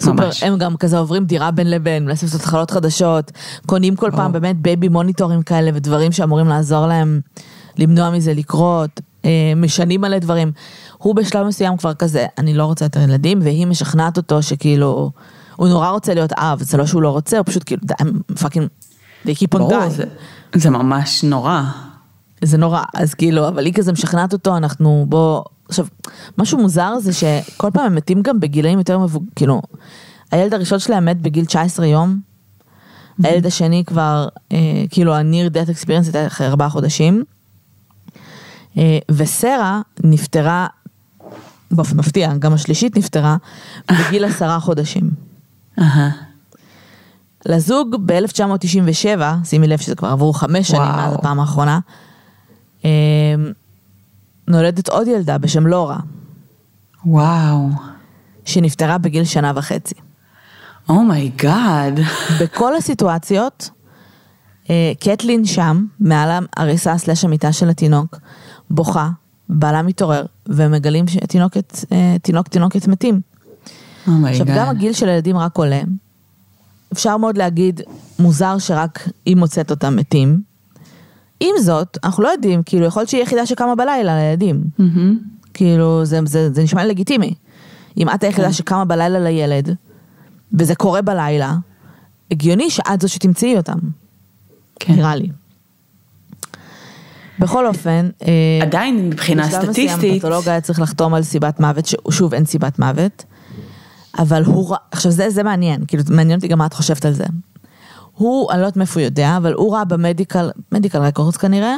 סופר, 0.00 0.24
ממש. 0.26 0.42
הם 0.42 0.58
גם 0.58 0.76
כזה 0.76 0.98
עוברים 0.98 1.24
דירה 1.24 1.50
בין 1.50 1.70
לבין, 1.70 2.04
מנסים 2.04 2.26
לעשות 2.26 2.40
התחלות 2.40 2.70
חדשות, 2.70 3.32
קונים 3.66 3.96
כל 3.96 4.10
פעם 4.10 4.32
באמת 4.32 4.56
baby 4.56 4.88
מוניטורים 4.88 5.42
כאלה 5.42 5.70
ודברים 5.74 6.12
שאמורים 6.12 6.46
לעזור 6.46 6.86
להם 6.86 7.20
למנוע 7.78 8.10
מזה 8.10 8.34
לקרות, 8.34 8.90
אה, 9.00 9.04
משנים 9.56 10.00
מלא 10.00 10.18
דברים. 10.18 10.52
הוא 10.98 11.14
בשלב 11.14 11.46
מסוים 11.46 11.76
כבר 11.76 11.94
כזה, 11.94 12.26
אני 12.38 12.54
לא 12.54 12.64
רוצה 12.64 12.84
יותר 12.84 13.00
ילדים, 13.00 13.38
והיא 13.42 13.66
משכנעת 13.66 14.16
אותו 14.16 14.42
שכאילו, 14.42 15.10
הוא 15.56 15.68
נורא 15.68 15.90
רוצה 15.90 16.14
להיות 16.14 16.32
אב, 16.32 16.62
זה 16.62 16.76
לא 16.76 16.86
שהוא 16.86 17.02
לא 17.02 17.10
רוצה, 17.10 17.38
הוא 17.38 17.46
פשוט 17.46 17.62
כאילו, 17.66 17.82
fucking, 18.40 18.68
they 19.26 19.30
keep 19.30 19.54
on 19.54 19.58
ברור, 19.58 19.88
זה, 19.88 20.04
זה 20.54 20.70
ממש 20.70 21.24
נורא. 21.24 21.62
זה 22.42 22.58
נורא, 22.58 22.82
אז 22.94 23.14
כאילו, 23.14 23.48
אבל 23.48 23.64
היא 23.64 23.74
כזה 23.74 23.92
משכנעת 23.92 24.32
אותו, 24.32 24.56
אנחנו 24.56 25.06
בוא, 25.08 25.42
עכשיו, 25.68 25.86
משהו 26.38 26.58
מוזר 26.58 26.94
זה 27.00 27.12
שכל 27.12 27.70
פעם 27.72 27.86
הם 27.86 27.94
מתים 27.94 28.22
גם 28.22 28.40
בגילאים 28.40 28.78
יותר 28.78 28.98
מבוגרים, 28.98 29.30
כאילו, 29.36 29.62
הילד 30.32 30.54
הראשון 30.54 30.78
שלהם 30.78 31.04
מת 31.04 31.20
בגיל 31.20 31.44
19 31.44 31.86
יום, 31.86 32.20
הילד 33.22 33.46
השני 33.46 33.84
כבר, 33.86 34.28
אה, 34.52 34.58
כאילו, 34.90 35.14
ה-near 35.14 35.54
death 35.54 35.70
experience 35.70 36.04
הייתה 36.04 36.26
אחרי 36.26 36.46
ארבעה 36.46 36.68
חודשים, 36.68 37.14
אה, 37.18 37.22
וסרה 39.10 39.80
נפטרה, 40.04 40.66
באופן 41.70 41.96
מפתיע, 41.96 42.34
גם 42.38 42.52
השלישית 42.52 42.96
נפטרה, 42.96 43.36
בגיל 43.90 44.24
עשרה 44.24 44.60
חודשים. 44.60 45.10
לזוג 47.46 47.96
ב-1997, 48.06 49.20
שימי 49.44 49.68
לב 49.68 49.78
שזה 49.78 49.94
כבר 49.94 50.08
עברו 50.08 50.32
חמש 50.32 50.68
שנים 50.68 50.82
מאז 50.82 51.14
הפעם 51.14 51.40
האחרונה, 51.40 51.80
אה, 52.84 52.90
נולדת 54.48 54.88
עוד 54.88 55.08
ילדה 55.08 55.38
בשם 55.38 55.66
לורה. 55.66 55.98
וואו. 57.06 57.68
שנפטרה 58.44 58.98
בגיל 58.98 59.24
שנה 59.24 59.52
וחצי. 59.54 59.94
oh 60.88 61.15
my 61.15 61.43
god. 61.43 61.98
Oh 61.98 62.32
בכל 62.40 62.76
הסיטואציות, 62.76 63.70
אה, 64.70 64.92
קטלין 65.00 65.44
שם, 65.44 65.84
מעל 66.00 66.44
העריסה 66.56 66.98
slash 66.98 67.24
המיטה 67.24 67.52
של 67.52 67.68
התינוק, 67.68 68.16
בוכה, 68.72 69.10
בעלה 69.48 69.82
מתעורר, 69.82 70.24
ומגלים 70.46 71.08
שתינוקת, 71.08 71.84
אה, 71.92 72.16
תינוק 72.22 72.48
תינוקת 72.48 72.88
מתים. 72.88 73.20
oh 74.06 74.14
my 74.14 74.23
god. 74.23 74.40
עכשיו 74.40 74.56
גם 74.56 74.68
הגיל 74.68 74.92
של 74.92 75.08
הילדים 75.08 75.36
רק 75.36 75.58
עולה. 75.58 75.80
אפשר 76.92 77.16
מאוד 77.16 77.38
להגיד, 77.38 77.80
מוזר 78.18 78.58
שרק 78.58 79.08
היא 79.26 79.36
מוצאת 79.36 79.70
אותם 79.70 79.96
מתים. 79.96 80.40
עם 81.40 81.54
זאת, 81.60 81.98
אנחנו 82.04 82.22
לא 82.22 82.28
יודעים, 82.28 82.62
כאילו, 82.62 82.86
יכול 82.86 83.00
להיות 83.00 83.10
שהיא 83.10 83.22
יחידה 83.22 83.46
שקמה 83.46 83.74
בלילה 83.74 84.16
לילדים. 84.16 84.64
Mm-hmm. 84.80 85.42
כאילו, 85.54 86.04
זה, 86.04 86.20
זה, 86.24 86.52
זה 86.52 86.62
נשמע 86.62 86.82
לי 86.82 86.88
לגיטימי. 86.88 87.34
אם 87.96 88.08
את 88.08 88.24
היחידה 88.24 88.46
כן. 88.46 88.52
שקמה 88.52 88.84
בלילה 88.84 89.20
לילד, 89.20 89.76
וזה 90.52 90.74
קורה 90.74 91.02
בלילה, 91.02 91.56
הגיוני 92.30 92.70
שאת 92.70 93.00
זו 93.00 93.08
שתמצאי 93.08 93.56
אותם. 93.56 93.78
כן. 94.80 94.92
נראה 94.92 95.16
לי. 95.16 95.28
בכל 97.38 97.66
אופן, 97.66 98.08
אה, 98.22 98.58
עדיין 98.62 99.08
מבחינה 99.08 99.46
בשלב 99.46 99.58
מסוים 99.60 99.72
סטטיסטית, 99.72 100.16
הפתולוג 100.24 100.48
היה 100.48 100.60
צריך 100.60 100.80
לחתום 100.80 101.14
על 101.14 101.22
סיבת 101.22 101.60
מוות, 101.60 101.86
ששוב 101.86 102.34
אין 102.34 102.44
סיבת 102.44 102.78
מוות, 102.78 103.24
אבל 104.18 104.44
הוא, 104.44 104.76
עכשיו 104.90 105.12
זה, 105.12 105.30
זה 105.30 105.42
מעניין, 105.42 105.84
כאילו 105.88 106.02
מעניין 106.10 106.36
אותי 106.36 106.48
גם 106.48 106.58
מה 106.58 106.66
את 106.66 106.72
חושבת 106.72 107.04
על 107.04 107.12
זה. 107.12 107.24
הוא, 108.14 108.52
אני 108.52 108.60
לא 108.60 108.66
יודעת 108.66 108.76
מאיפה 108.76 109.00
הוא 109.00 109.04
יודע, 109.04 109.36
אבל 109.36 109.52
הוא 109.52 109.74
ראה 109.74 109.84
במדיקל, 109.84 110.50
מדיקל 110.72 110.98
רקורדס 110.98 111.36
כנראה, 111.36 111.76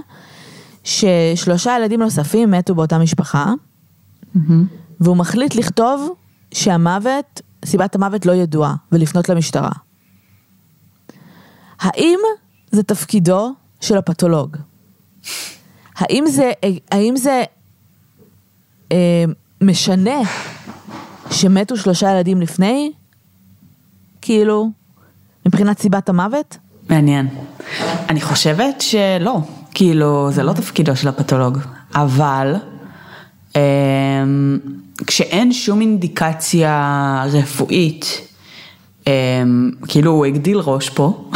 ששלושה 0.84 1.76
ילדים 1.78 2.02
נוספים 2.02 2.50
מתו 2.50 2.74
באותה 2.74 2.98
משפחה, 2.98 3.52
והוא 5.00 5.16
מחליט 5.16 5.54
לכתוב 5.54 6.14
שהמוות, 6.54 7.40
סיבת 7.64 7.94
המוות 7.94 8.26
לא 8.26 8.32
ידועה, 8.32 8.74
ולפנות 8.92 9.28
למשטרה. 9.28 9.70
האם 11.80 12.18
זה 12.70 12.82
תפקידו 12.82 13.52
של 13.80 13.96
הפתולוג? 13.96 14.56
האם 15.96 16.24
זה, 16.26 16.52
האם 16.90 17.16
זה 17.16 17.42
אה, 18.92 19.24
משנה 19.60 20.20
שמתו 21.30 21.76
שלושה 21.76 22.10
ילדים 22.10 22.40
לפני? 22.40 22.92
כאילו, 24.22 24.70
מבחינת 25.46 25.78
סיבת 25.78 26.08
המוות? 26.08 26.56
מעניין. 26.88 27.28
אני 28.08 28.20
חושבת 28.20 28.80
שלא, 28.80 29.38
כאילו 29.74 30.30
זה 30.32 30.42
לא 30.42 30.52
תפקידו 30.52 30.96
של 30.96 31.08
הפתולוג, 31.08 31.58
אבל 31.94 32.54
אמ, 33.56 34.58
כשאין 35.06 35.52
שום 35.52 35.80
אינדיקציה 35.80 37.24
רפואית, 37.32 38.28
כאילו 39.88 40.10
הוא 40.10 40.26
הגדיל 40.26 40.58
ראש 40.58 40.90
פה, 40.90 41.30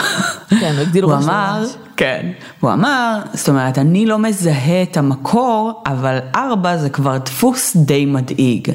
כן, 0.61 0.73
הוא 0.75 0.81
הגדיל 0.81 1.05
הוא 1.05 1.13
ראש 1.13 1.25
אמר, 1.25 1.59
ממש. 1.61 1.77
כן, 1.97 2.31
הוא 2.61 2.73
אמר, 2.73 3.19
זאת 3.33 3.49
אומרת, 3.49 3.79
אני 3.79 4.07
לא 4.07 4.19
מזהה 4.19 4.83
את 4.83 4.97
המקור, 4.97 5.83
אבל 5.87 6.19
ארבע 6.35 6.77
זה 6.77 6.91
כבר 6.91 7.19
דפוס 7.19 7.77
די 7.77 8.07
מדאיג. 8.07 8.73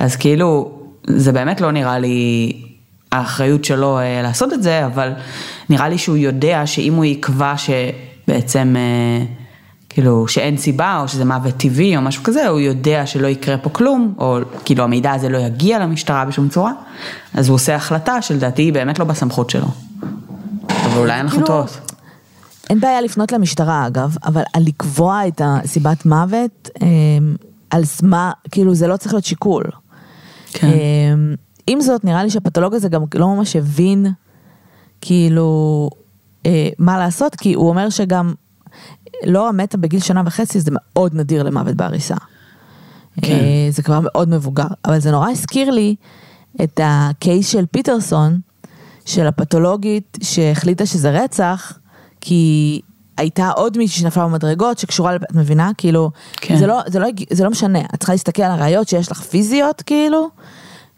אז 0.00 0.16
כאילו, 0.16 0.70
זה 1.06 1.32
באמת 1.32 1.60
לא 1.60 1.70
נראה 1.70 1.98
לי 1.98 2.52
האחריות 3.12 3.64
שלו 3.64 3.98
אה, 3.98 4.22
לעשות 4.22 4.52
את 4.52 4.62
זה, 4.62 4.86
אבל 4.86 5.12
נראה 5.70 5.88
לי 5.88 5.98
שהוא 5.98 6.16
יודע 6.16 6.66
שאם 6.66 6.94
הוא 6.94 7.04
יקבע 7.04 7.54
שבעצם, 7.56 8.74
אה, 8.76 9.24
כאילו, 9.96 10.28
שאין 10.28 10.56
סיבה, 10.56 11.00
או 11.02 11.08
שזה 11.08 11.24
מוות 11.24 11.54
טבעי 11.56 11.96
או 11.96 12.02
משהו 12.02 12.22
כזה, 12.22 12.48
הוא 12.48 12.60
יודע 12.60 13.06
שלא 13.06 13.26
יקרה 13.26 13.58
פה 13.58 13.70
כלום, 13.70 14.14
או 14.18 14.38
כאילו 14.64 14.84
המידע 14.84 15.12
הזה 15.12 15.28
לא 15.28 15.38
יגיע 15.38 15.78
למשטרה 15.78 16.24
בשום 16.24 16.48
צורה, 16.48 16.72
אז 17.34 17.48
הוא 17.48 17.54
עושה 17.54 17.74
החלטה 17.74 18.22
שלדעתי 18.22 18.62
היא 18.62 18.72
באמת 18.72 18.98
לא 18.98 19.04
בסמכות 19.04 19.50
שלו. 19.50 19.66
אבל 20.68 20.98
אולי 20.98 21.20
אנחנו 21.20 21.30
כאילו, 21.30 21.46
טועות. 21.46 21.78
אין 22.70 22.80
בעיה 22.80 23.00
לפנות 23.00 23.32
למשטרה 23.32 23.86
אגב, 23.86 24.16
אבל 24.24 24.42
על 24.52 24.62
לקבוע 24.66 25.28
את 25.28 25.40
הסיבת 25.44 26.06
מוות, 26.06 26.70
אה, 26.82 26.88
על 27.70 27.82
מה, 28.02 28.32
כאילו 28.50 28.74
זה 28.74 28.86
לא 28.86 28.96
צריך 28.96 29.14
להיות 29.14 29.24
שיקול. 29.24 29.64
כן. 30.52 30.66
אה, 30.66 30.74
עם 31.66 31.80
זאת, 31.80 32.04
נראה 32.04 32.24
לי 32.24 32.30
שהפתולוג 32.30 32.74
הזה 32.74 32.88
גם 32.88 33.02
לא 33.14 33.28
ממש 33.28 33.56
הבין, 33.56 34.06
כאילו, 35.00 35.90
אה, 36.46 36.68
מה 36.78 36.98
לעשות, 36.98 37.34
כי 37.34 37.54
הוא 37.54 37.68
אומר 37.68 37.90
שגם 37.90 38.34
לא 39.24 39.52
מתה 39.52 39.76
בגיל 39.76 40.00
שנה 40.00 40.22
וחצי, 40.26 40.60
זה 40.60 40.70
מאוד 40.74 41.14
נדיר 41.14 41.42
למוות 41.42 41.74
בעריסה. 41.74 42.14
כן. 43.22 43.32
אה, 43.32 43.68
זה 43.70 43.82
כבר 43.82 44.00
מאוד 44.02 44.28
מבוגר, 44.28 44.66
אבל 44.84 44.98
זה 44.98 45.10
נורא 45.10 45.30
הזכיר 45.30 45.70
לי 45.70 45.94
את 46.62 46.80
הקייס 46.82 47.48
של 47.48 47.66
פיטרסון, 47.66 48.40
של 49.04 49.26
הפתולוגית 49.26 50.18
שהחליטה 50.22 50.86
שזה 50.86 51.10
רצח, 51.10 51.78
כי 52.20 52.80
הייתה 53.16 53.50
עוד 53.50 53.78
מישהי 53.78 54.00
שנפלה 54.00 54.24
במדרגות 54.24 54.78
שקשורה, 54.78 55.16
את 55.16 55.34
מבינה? 55.34 55.70
כאילו, 55.78 56.10
כן. 56.36 56.56
זה, 56.56 56.66
לא, 56.66 56.80
זה, 56.86 56.98
לא, 56.98 57.08
זה 57.30 57.44
לא 57.44 57.50
משנה, 57.50 57.80
את 57.94 57.98
צריכה 57.98 58.12
להסתכל 58.12 58.42
על 58.42 58.50
הראיות 58.50 58.88
שיש 58.88 59.12
לך 59.12 59.20
פיזיות, 59.20 59.82
כאילו, 59.82 60.28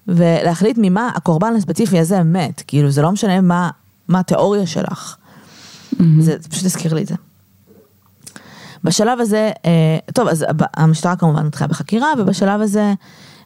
ולהחליט 0.09 0.77
ממה 0.81 1.11
הקורבן 1.15 1.53
הספציפי 1.57 1.99
הזה 1.99 2.23
מת, 2.23 2.63
כאילו, 2.67 2.91
זה 2.91 3.03
לא 3.03 3.13
משנה 3.13 3.41
מה, 3.41 3.71
מה 4.09 4.21
התיאוריה 4.21 4.67
שלך. 4.67 5.17
זה, 6.21 6.37
זה 6.41 6.49
פשוט 6.49 6.65
הזכיר 6.65 6.95
לי 6.95 7.03
את 7.03 7.07
זה. 7.07 7.15
בשלב 8.85 9.21
הזה, 9.21 9.51
אה, 9.65 9.71
טוב, 10.15 10.29
אז 10.29 10.47
המשטרה 10.77 11.17
כמובן 11.17 11.47
מתחילה 11.47 11.69
בחקירה, 11.69 12.09
ובשלב 12.19 12.61
הזה 12.61 12.95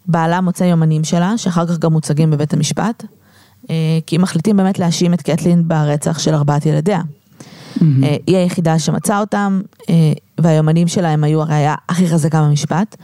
בעלה 0.06 0.40
מוצא 0.40 0.64
יומנים 0.64 1.04
שלה, 1.04 1.38
שאחר 1.38 1.66
כך 1.66 1.78
גם 1.78 1.92
מוצגים 1.92 2.30
בבית 2.30 2.52
המשפט, 2.52 3.04
אה, 3.70 3.74
כי 4.06 4.18
מחליטים 4.18 4.56
באמת 4.56 4.78
להאשים 4.78 5.14
את 5.14 5.22
קטלין 5.22 5.68
ברצח 5.68 6.18
של 6.18 6.34
ארבעת 6.34 6.66
ילדיה. 6.66 7.00
אה, 7.82 8.16
היא 8.26 8.36
היחידה 8.36 8.78
שמצאה 8.78 9.20
אותם, 9.20 9.60
והיומנים 10.40 10.88
שלה 10.88 11.08
הם 11.08 11.24
היו 11.24 11.42
הראייה 11.42 11.74
הכי 11.88 12.08
חזקה 12.08 12.42
במשפט. 12.42 12.96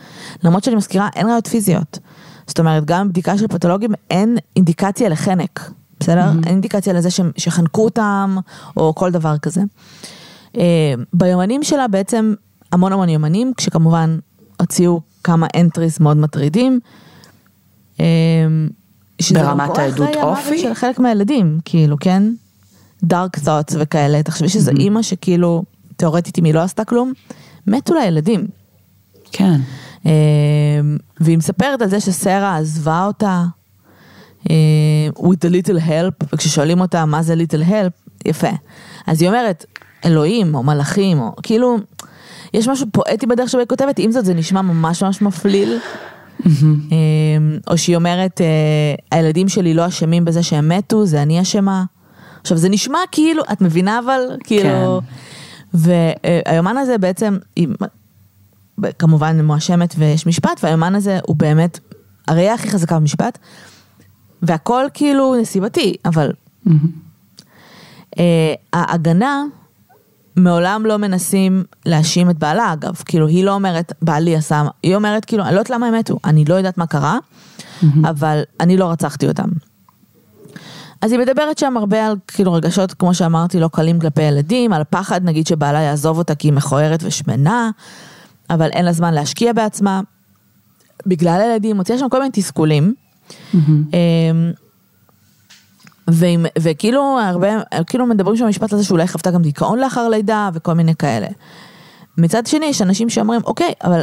למרות 0.44 0.64
שאני 0.64 0.76
מזכירה, 0.76 1.08
אין 1.16 1.26
ראיות 1.26 1.46
פיזיות. 1.46 1.98
זאת 2.46 2.58
אומרת, 2.58 2.84
גם 2.84 3.08
בבדיקה 3.08 3.38
של 3.38 3.46
פתולוגים 3.46 3.90
אין 4.10 4.36
אינדיקציה 4.56 5.08
לחנק, 5.08 5.70
בסדר? 6.00 6.28
אין 6.30 6.42
אינדיקציה 6.46 6.92
לזה 6.92 7.10
ש- 7.10 7.20
שחנקו 7.36 7.84
אותם, 7.84 8.36
או 8.76 8.94
כל 8.94 9.10
דבר 9.10 9.38
כזה. 9.38 9.60
אה, 10.56 10.94
ביומנים 11.12 11.62
שלה 11.62 11.88
בעצם 11.88 12.34
המון 12.72 12.92
המון 12.92 13.08
יומנים, 13.08 13.52
כשכמובן 13.56 14.18
הוציאו 14.60 15.00
כמה 15.24 15.46
entries 15.56 16.00
מאוד 16.02 16.16
מטרידים. 16.16 16.80
אה, 18.00 18.06
ברמת 19.34 19.78
העדות 19.78 20.16
אופי? 20.16 20.58
של 20.58 20.74
חלק 20.74 20.98
מהילדים, 20.98 21.58
כאילו, 21.64 21.96
כן? 22.00 22.22
דארק 23.04 23.36
thoughts 23.36 23.74
וכאלה, 23.78 24.22
תחשבי 24.22 24.48
שזו 24.48 24.70
אימא 24.70 25.02
שכאילו, 25.02 25.62
תאורטית 25.96 26.38
אם 26.38 26.44
היא 26.44 26.54
לא 26.54 26.60
עשתה 26.60 26.84
כלום, 26.84 27.12
מתו 27.66 27.94
לה 27.94 28.04
ילדים. 28.04 28.46
כן. 29.32 29.60
אה, 30.06 30.12
והיא 31.20 31.38
מספרת 31.38 31.82
על 31.82 31.88
זה 31.88 32.00
שסרה 32.00 32.56
עזבה 32.56 33.06
אותה 33.06 33.44
with 35.18 35.44
a 35.44 35.50
little 35.50 35.80
help, 35.88 36.26
וכששואלים 36.32 36.80
אותה 36.80 37.04
מה 37.04 37.22
זה 37.22 37.34
little 37.34 37.68
help, 37.68 38.12
יפה. 38.24 38.50
אז 39.06 39.22
היא 39.22 39.28
אומרת, 39.28 39.64
אלוהים 40.04 40.54
או 40.54 40.62
מלאכים, 40.62 41.20
או 41.20 41.32
כאילו, 41.42 41.76
יש 42.54 42.68
משהו 42.68 42.86
פואטי 42.92 43.26
בדרך 43.26 43.48
שבה 43.48 43.60
היא 43.60 43.68
כותבת, 43.68 43.98
עם 43.98 44.12
זאת 44.12 44.24
זה 44.24 44.34
נשמע 44.34 44.62
ממש 44.62 45.02
ממש 45.02 45.22
מפליל. 45.22 45.78
אה, 46.46 46.52
או 47.70 47.78
שהיא 47.78 47.96
אומרת, 47.96 48.40
אה, 48.40 49.16
הילדים 49.18 49.48
שלי 49.48 49.74
לא 49.74 49.86
אשמים 49.86 50.24
בזה 50.24 50.42
שהם 50.42 50.68
מתו, 50.68 51.06
זה 51.06 51.22
אני 51.22 51.40
אשמה. 51.40 51.84
עכשיו 52.40 52.56
זה 52.56 52.68
נשמע 52.68 52.98
כאילו, 53.12 53.42
את 53.52 53.60
מבינה 53.60 53.98
אבל, 53.98 54.20
כאילו, 54.44 55.00
והיומן 55.74 56.76
הזה 56.76 56.98
בעצם, 56.98 57.36
היא 57.56 57.68
כמובן 58.98 59.44
מואשמת 59.44 59.94
ויש 59.98 60.26
משפט, 60.26 60.60
והיומן 60.62 60.94
הזה 60.94 61.18
הוא 61.26 61.36
באמת 61.36 61.78
הראייה 62.28 62.54
הכי 62.54 62.70
חזקה 62.70 62.98
במשפט, 62.98 63.38
והכל 64.42 64.84
כאילו 64.94 65.34
נסיבתי, 65.40 65.96
אבל 66.04 66.32
אה, 68.18 68.54
ההגנה, 68.72 69.44
מעולם 70.38 70.86
לא 70.86 70.96
מנסים 70.96 71.64
להאשים 71.86 72.30
את 72.30 72.38
בעלה 72.38 72.72
אגב, 72.72 72.94
כאילו 73.04 73.26
היא 73.26 73.44
לא 73.44 73.54
אומרת 73.54 73.92
בעלי 74.02 74.36
עשה, 74.36 74.62
היא 74.82 74.96
אומרת 74.96 75.24
כאילו 75.24 75.44
אני 75.44 75.54
לא 75.54 75.58
יודעת 75.58 75.70
למה 75.70 75.86
הם 75.86 75.94
מתו, 75.94 76.18
אני 76.24 76.44
לא 76.44 76.54
יודעת 76.54 76.78
מה 76.78 76.86
קרה, 76.86 77.18
אבל 78.10 78.42
אני 78.60 78.76
לא 78.76 78.90
רצחתי 78.90 79.28
אותם. 79.28 79.48
אז 81.00 81.12
היא 81.12 81.20
מדברת 81.20 81.58
שם 81.58 81.76
הרבה 81.76 82.06
על 82.06 82.16
כאילו 82.28 82.52
רגשות, 82.52 82.94
כמו 82.94 83.14
שאמרתי, 83.14 83.60
לא 83.60 83.68
קלים 83.72 84.00
כלפי 84.00 84.22
ילדים, 84.22 84.72
על 84.72 84.82
פחד 84.90 85.24
נגיד 85.24 85.46
שבעלה 85.46 85.80
יעזוב 85.80 86.18
אותה 86.18 86.34
כי 86.34 86.48
היא 86.48 86.52
מכוערת 86.52 87.00
ושמנה, 87.02 87.70
אבל 88.50 88.68
אין 88.70 88.84
לה 88.84 88.92
זמן 88.92 89.14
להשקיע 89.14 89.52
בעצמה. 89.52 90.00
בגלל 91.06 91.40
הילדים, 91.40 91.76
מוציאה 91.76 91.98
שם 91.98 92.08
כל 92.08 92.18
מיני 92.18 92.30
תסכולים. 92.32 92.94
אמ, 93.54 94.52
ועם, 96.08 96.46
וכאילו 96.58 97.18
הרבה, 97.20 97.48
כאילו 97.86 98.06
מדברים 98.06 98.36
שם 98.36 98.44
במשפט 98.44 98.72
הזה 98.72 98.84
שאולי 98.84 99.08
חוותה 99.08 99.30
גם 99.30 99.42
דיכאון 99.42 99.78
לאחר 99.78 100.08
לידה 100.08 100.50
וכל 100.54 100.74
מיני 100.74 100.94
כאלה. 100.94 101.26
מצד 102.18 102.46
שני 102.46 102.66
יש 102.66 102.82
אנשים 102.82 103.10
שאומרים 103.10 103.40
אוקיי 103.44 103.72
אבל 103.84 104.02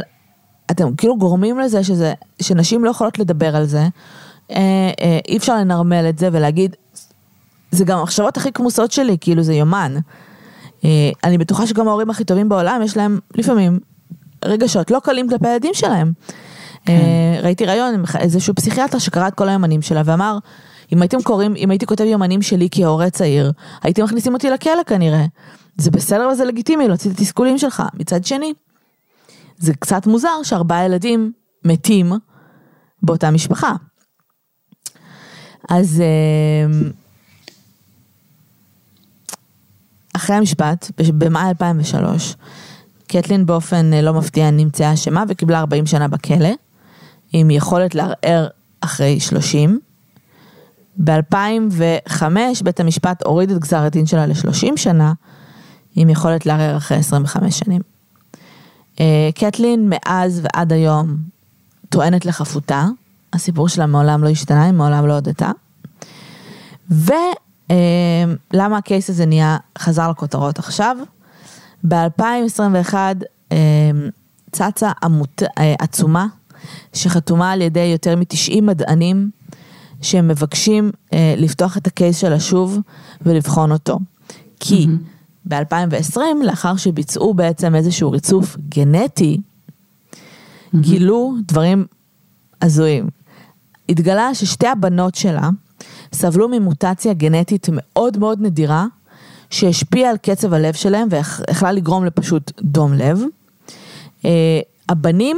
אתם 0.70 0.96
כאילו 0.96 1.16
גורמים 1.16 1.58
לזה 1.58 1.84
שזה, 1.84 2.14
שנשים 2.42 2.84
לא 2.84 2.90
יכולות 2.90 3.18
לדבר 3.18 3.56
על 3.56 3.64
זה, 3.64 3.88
אה, 4.50 4.90
אה, 5.00 5.18
אי 5.28 5.36
אפשר 5.36 5.56
לנרמל 5.56 6.06
את 6.08 6.18
זה 6.18 6.28
ולהגיד 6.32 6.76
זה 7.70 7.84
גם 7.84 7.98
המחשבות 7.98 8.36
הכי 8.36 8.52
כמוסות 8.52 8.92
שלי 8.92 9.16
כאילו 9.20 9.42
זה 9.42 9.54
יומן. 9.54 9.94
אה, 10.84 11.10
אני 11.24 11.38
בטוחה 11.38 11.66
שגם 11.66 11.88
ההורים 11.88 12.10
הכי 12.10 12.24
טובים 12.24 12.48
בעולם 12.48 12.80
יש 12.84 12.96
להם 12.96 13.18
לפעמים 13.34 13.78
רגשות 14.44 14.90
לא 14.90 14.98
קלים 15.04 15.28
כלפי 15.28 15.48
הילדים 15.48 15.74
שלהם. 15.74 16.12
אה, 16.88 17.40
ראיתי 17.42 17.66
ראיון 17.66 17.94
עם 17.94 18.04
איזשהו 18.18 18.54
פסיכיאטר 18.54 18.98
שקרא 18.98 19.28
את 19.28 19.34
כל 19.34 19.48
היומנים 19.48 19.82
שלה 19.82 20.02
ואמר, 20.04 20.38
אם 20.92 21.02
הייתם 21.02 21.22
קוראים, 21.22 21.56
אם 21.56 21.70
הייתי 21.70 21.86
כותב 21.86 22.04
יומנים 22.04 22.42
שלי 22.42 22.68
כהורה 22.70 23.10
צעיר, 23.10 23.52
הייתם 23.82 24.04
מכניסים 24.04 24.34
אותי 24.34 24.50
לכלא 24.50 24.82
כנראה. 24.86 25.26
זה 25.76 25.90
בסדר 25.90 26.28
וזה 26.32 26.44
לגיטימי 26.44 26.88
להוציא 26.88 27.10
את 27.10 27.18
התסכולים 27.18 27.58
שלך. 27.58 27.82
מצד 27.94 28.24
שני, 28.24 28.52
זה 29.58 29.74
קצת 29.74 30.06
מוזר 30.06 30.42
שארבעה 30.42 30.84
ילדים 30.84 31.32
מתים 31.64 32.12
באותה 33.02 33.30
משפחה. 33.30 33.72
אז 35.68 36.00
אה, 36.00 36.88
אחרי 40.16 40.36
המשפט, 40.36 40.90
במאי 41.18 41.48
2003, 41.48 42.34
קטלין 43.06 43.46
באופן 43.46 43.92
אה, 43.92 44.02
לא 44.02 44.14
מפתיע 44.14 44.50
נמצאה 44.50 44.94
אשמה 44.94 45.24
וקיבלה 45.28 45.58
40 45.58 45.86
שנה 45.86 46.08
בכלא, 46.08 46.50
עם 47.32 47.50
יכולת 47.50 47.94
לערער 47.94 48.46
אחרי 48.80 49.20
30. 49.20 49.80
ב-2005 51.04 52.22
בית 52.64 52.80
המשפט 52.80 53.22
הוריד 53.22 53.50
את 53.50 53.58
גזר 53.58 53.78
הדין 53.78 54.06
שלה 54.06 54.26
ל-30 54.26 54.76
שנה, 54.76 55.12
עם 55.96 56.10
יכולת 56.10 56.46
לערער 56.46 56.76
אחרי 56.76 56.98
25 56.98 57.58
שנים. 57.58 57.80
אה, 59.00 59.28
קטלין 59.34 59.90
מאז 59.92 60.40
ועד 60.42 60.72
היום 60.72 61.16
טוענת 61.88 62.26
לחפותה, 62.26 62.86
הסיפור 63.32 63.68
שלה 63.68 63.86
מעולם 63.86 64.24
לא 64.24 64.28
השתנה, 64.28 64.64
היא 64.64 64.72
מעולם 64.72 65.06
לא 65.06 65.14
הודתה. 65.14 65.50
ולמה 66.90 68.76
הקייס 68.78 69.10
הזה 69.10 69.26
נהיה, 69.26 69.56
חזר 69.78 70.10
לכותרות 70.10 70.58
עכשיו? 70.58 70.96
ב-2021 71.88 72.94
צצה 74.52 74.90
עמות, 75.02 75.42
אה, 75.58 75.74
עצומה 75.78 76.26
שחתומה 76.92 77.52
על 77.52 77.62
ידי 77.62 77.84
יותר 77.84 78.16
מ-90 78.16 78.62
מדענים 78.62 79.30
שהם 80.06 80.28
מבקשים 80.28 80.90
אה, 81.12 81.34
לפתוח 81.36 81.76
את 81.76 81.86
הקייס 81.86 82.18
שלה 82.18 82.40
שוב 82.40 82.78
ולבחון 83.22 83.72
אותו. 83.72 83.98
כי 84.60 84.86
mm-hmm. 84.86 85.48
ב-2020, 85.48 86.20
לאחר 86.44 86.76
שביצעו 86.76 87.34
בעצם 87.34 87.74
איזשהו 87.74 88.10
ריצוף 88.10 88.56
גנטי, 88.68 89.38
mm-hmm. 89.40 90.78
גילו 90.80 91.34
דברים 91.48 91.86
הזויים. 92.62 93.08
התגלה 93.88 94.34
ששתי 94.34 94.66
הבנות 94.66 95.14
שלה 95.14 95.50
סבלו 96.12 96.48
ממוטציה 96.48 97.12
גנטית 97.12 97.66
מאוד 97.72 98.18
מאוד 98.18 98.40
נדירה, 98.40 98.86
שהשפיעה 99.50 100.10
על 100.10 100.16
קצב 100.16 100.52
הלב 100.52 100.74
שלהם 100.74 101.08
ויכלה 101.10 101.72
לגרום 101.72 102.04
לפשוט 102.04 102.52
דום 102.62 102.92
לב. 102.92 103.20
Uh, 104.22 104.26
הבנים, 104.88 105.36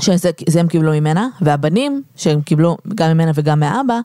שזה 0.00 0.30
זה 0.48 0.60
הם 0.60 0.68
קיבלו 0.68 0.92
ממנה, 0.92 1.28
והבנים, 1.40 2.02
שהם 2.16 2.42
קיבלו 2.42 2.76
גם 2.94 3.12
ממנה 3.12 3.30
וגם 3.34 3.60
מאבא, 3.60 4.00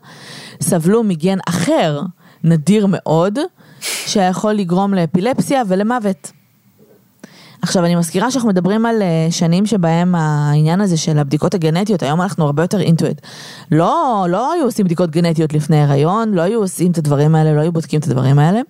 סבלו 0.62 1.04
מגן 1.04 1.38
אחר, 1.50 2.02
נדיר 2.44 2.88
מאוד, 2.90 3.40
שיכול 3.82 4.54
לגרום 4.54 4.94
לאפילפסיה 4.94 5.62
ולמוות. 5.68 6.32
עכשיו 7.62 7.86
אני 7.86 7.96
מזכירה 7.96 8.32
שאנחנו 8.32 8.50
מדברים 8.50 8.86
על 8.86 9.02
שנים 9.30 9.66
שבהם 9.66 10.16
העניין 10.16 10.82
הזה 10.82 10.98
של 10.98 11.20
הבדיקות 11.20 11.54
הגנטיות, 11.54 12.04
היום 12.04 12.22
אנחנו 12.22 12.46
הרבה 12.46 12.64
יותר 12.64 12.80
אינטואט. 12.80 13.22
לא, 13.72 14.26
לא 14.30 14.54
היו 14.54 14.66
עושים 14.66 14.86
בדיקות 14.86 15.10
גנטיות 15.10 15.54
לפני 15.54 15.82
הריון, 15.82 16.34
לא 16.34 16.42
היו 16.42 16.60
עושים 16.60 16.92
את 16.92 16.98
הדברים 16.98 17.36
האלה, 17.36 17.54
לא 17.54 17.62
היו 17.62 17.72
בודקים 17.72 18.00
את 18.00 18.08
הדברים 18.08 18.40
האלה. 18.40 18.62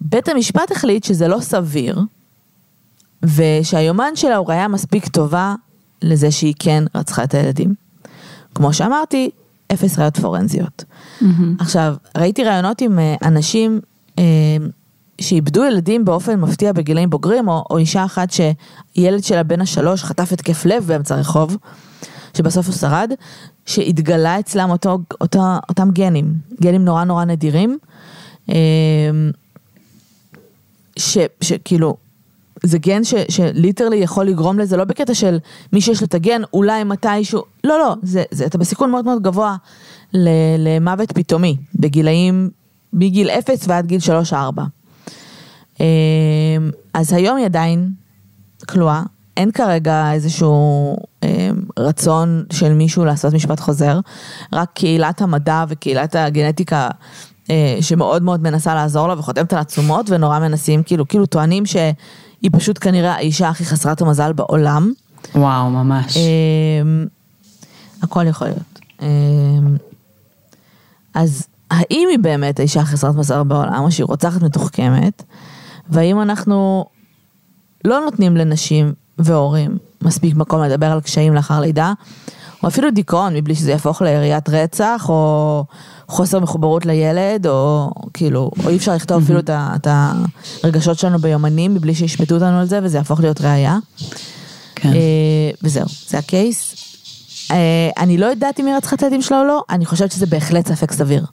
בית 0.00 0.28
המשפט 0.28 0.70
החליט 0.70 1.04
שזה 1.04 1.28
לא 1.28 1.40
סביר, 1.40 1.98
ושהיומן 3.22 4.16
שלה 4.16 4.36
הוא 4.36 4.48
ראייה 4.48 4.68
מספיק 4.68 5.08
טובה 5.08 5.54
לזה 6.02 6.30
שהיא 6.30 6.54
כן 6.58 6.84
רצחה 6.94 7.24
את 7.24 7.34
הילדים. 7.34 7.74
כמו 8.54 8.72
שאמרתי, 8.72 9.30
אפס 9.72 9.98
ראיות 9.98 10.16
פורנזיות. 10.16 10.84
Mm-hmm. 10.84 11.24
עכשיו, 11.58 11.94
ראיתי 12.18 12.44
ראיונות 12.44 12.80
עם 12.80 12.98
אנשים 13.22 13.80
אה, 14.18 14.24
שאיבדו 15.20 15.64
ילדים 15.64 16.04
באופן 16.04 16.40
מפתיע 16.40 16.72
בגילאים 16.72 17.10
בוגרים, 17.10 17.48
או, 17.48 17.64
או 17.70 17.78
אישה 17.78 18.04
אחת 18.04 18.28
שילד 18.30 19.24
שלה 19.24 19.42
בן 19.42 19.60
השלוש 19.60 20.04
חטף 20.04 20.32
התקף 20.32 20.64
לב 20.64 20.84
באמצע 20.86 21.14
רחוב, 21.14 21.56
שבסוף 22.36 22.66
הוא 22.66 22.74
שרד, 22.74 23.12
שהתגלה 23.66 24.40
אצלם 24.40 24.70
אותו, 24.70 24.98
אותו, 25.20 25.40
אותם 25.68 25.90
גנים, 25.90 26.34
גנים 26.62 26.84
נורא 26.84 27.04
נורא 27.04 27.24
נדירים. 27.24 27.78
אה, 28.50 28.56
שכאילו, 31.42 31.96
זה 32.62 32.78
גן 32.78 33.04
ש, 33.04 33.14
שליטרלי 33.28 33.96
יכול 33.96 34.26
לגרום 34.26 34.58
לזה, 34.58 34.76
לא 34.76 34.84
בקטע 34.84 35.14
של 35.14 35.38
מי 35.72 35.80
שיש 35.80 36.00
לו 36.00 36.06
את 36.06 36.14
הגן, 36.14 36.42
אולי 36.52 36.84
מתישהו, 36.84 37.42
לא, 37.64 37.78
לא, 37.78 37.94
זה, 38.02 38.22
זה, 38.30 38.46
אתה 38.46 38.58
בסיכון 38.58 38.90
מאוד 38.90 39.04
מאוד 39.04 39.22
גבוה 39.22 39.56
למוות 40.58 41.12
פתאומי, 41.12 41.56
בגילאים, 41.74 42.50
מגיל 42.92 43.30
0 43.30 43.64
ועד 43.68 43.86
גיל 43.86 44.00
3-4. 44.30 44.34
אמ, 45.80 45.86
אז 46.94 47.12
היום 47.12 47.36
היא 47.36 47.46
עדיין 47.46 47.90
כלואה, 48.68 49.02
אין 49.36 49.50
כרגע 49.50 50.12
איזשהו 50.12 50.96
אמ, 51.22 51.28
רצון 51.78 52.44
של 52.52 52.72
מישהו 52.72 53.04
לעשות 53.04 53.34
משפט 53.34 53.60
חוזר, 53.60 54.00
רק 54.52 54.70
קהילת 54.74 55.20
המדע 55.20 55.64
וקהילת 55.68 56.14
הגנטיקה 56.14 56.88
אה, 57.50 57.76
שמאוד 57.80 58.22
מאוד 58.22 58.42
מנסה 58.42 58.74
לעזור 58.74 59.08
לה 59.08 59.18
וחותמת 59.18 59.52
על 59.52 59.58
עצומות 59.58 60.06
ונורא 60.10 60.38
מנסים, 60.38 60.82
כאילו, 60.82 61.08
כאילו 61.08 61.26
טוענים 61.26 61.66
שהיא 62.42 62.50
פשוט 62.54 62.78
כנראה 62.80 63.14
האישה 63.14 63.48
הכי 63.48 63.64
חסרת 63.64 64.00
המזל 64.00 64.32
בעולם. 64.32 64.92
וואו, 65.34 65.70
ממש. 65.70 66.16
אמ, 66.16 67.06
הכל 68.02 68.26
יכול 68.26 68.46
להיות. 68.46 68.80
אמ, 69.02 69.76
אז 71.14 71.46
האם 71.70 72.08
היא 72.10 72.18
באמת 72.18 72.58
האישה 72.58 72.84
חסרת 72.84 73.14
מזל 73.14 73.42
בעולם, 73.42 73.82
או 73.82 73.90
שהיא 73.90 74.04
רוצחת 74.04 74.42
מתוחכמת, 74.42 75.22
והאם 75.88 76.22
אנחנו 76.22 76.84
לא 77.84 78.00
נותנים 78.00 78.36
לנשים 78.36 78.92
והורים 79.18 79.78
מספיק 80.02 80.34
מקום 80.34 80.62
לדבר 80.62 80.86
על 80.86 81.00
קשיים 81.00 81.34
לאחר 81.34 81.60
לידה, 81.60 81.92
או 82.62 82.68
אפילו 82.68 82.90
דיכאון 82.90 83.34
מבלי 83.34 83.54
שזה 83.54 83.70
יהפוך 83.70 84.02
ליריית 84.02 84.48
רצח, 84.48 85.06
או 85.08 85.64
חוסר 86.08 86.40
מחוברות 86.40 86.86
לילד, 86.86 87.46
או 87.46 87.90
כאילו, 88.14 88.50
או 88.64 88.68
אי 88.68 88.76
אפשר 88.76 88.94
לכתוב 88.94 89.22
אפילו 89.22 89.40
את 89.50 89.86
הרגשות 90.62 90.98
שלנו 90.98 91.18
ביומנים 91.18 91.74
מבלי 91.74 91.94
שישפטו 91.94 92.34
אותנו 92.34 92.58
על 92.58 92.66
זה, 92.66 92.80
וזה 92.82 92.98
יהפוך 92.98 93.20
להיות 93.20 93.40
ראייה. 93.40 93.78
כן. 94.74 94.88
אה, 94.88 95.50
וזהו, 95.62 95.86
זה 96.08 96.18
הקייס. 96.18 96.74
אה, 97.50 97.90
אני 97.98 98.18
לא 98.18 98.26
יודעת 98.26 98.60
אם 98.60 98.66
היא 98.66 98.74
רצחה 98.74 98.96
את 98.96 99.02
הילדים 99.02 99.22
שלה 99.22 99.40
או 99.40 99.44
לא, 99.44 99.62
אני 99.70 99.86
חושבת 99.86 100.12
שזה 100.12 100.26
בהחלט 100.26 100.66
ספק 100.66 100.92
סביר. 100.92 101.26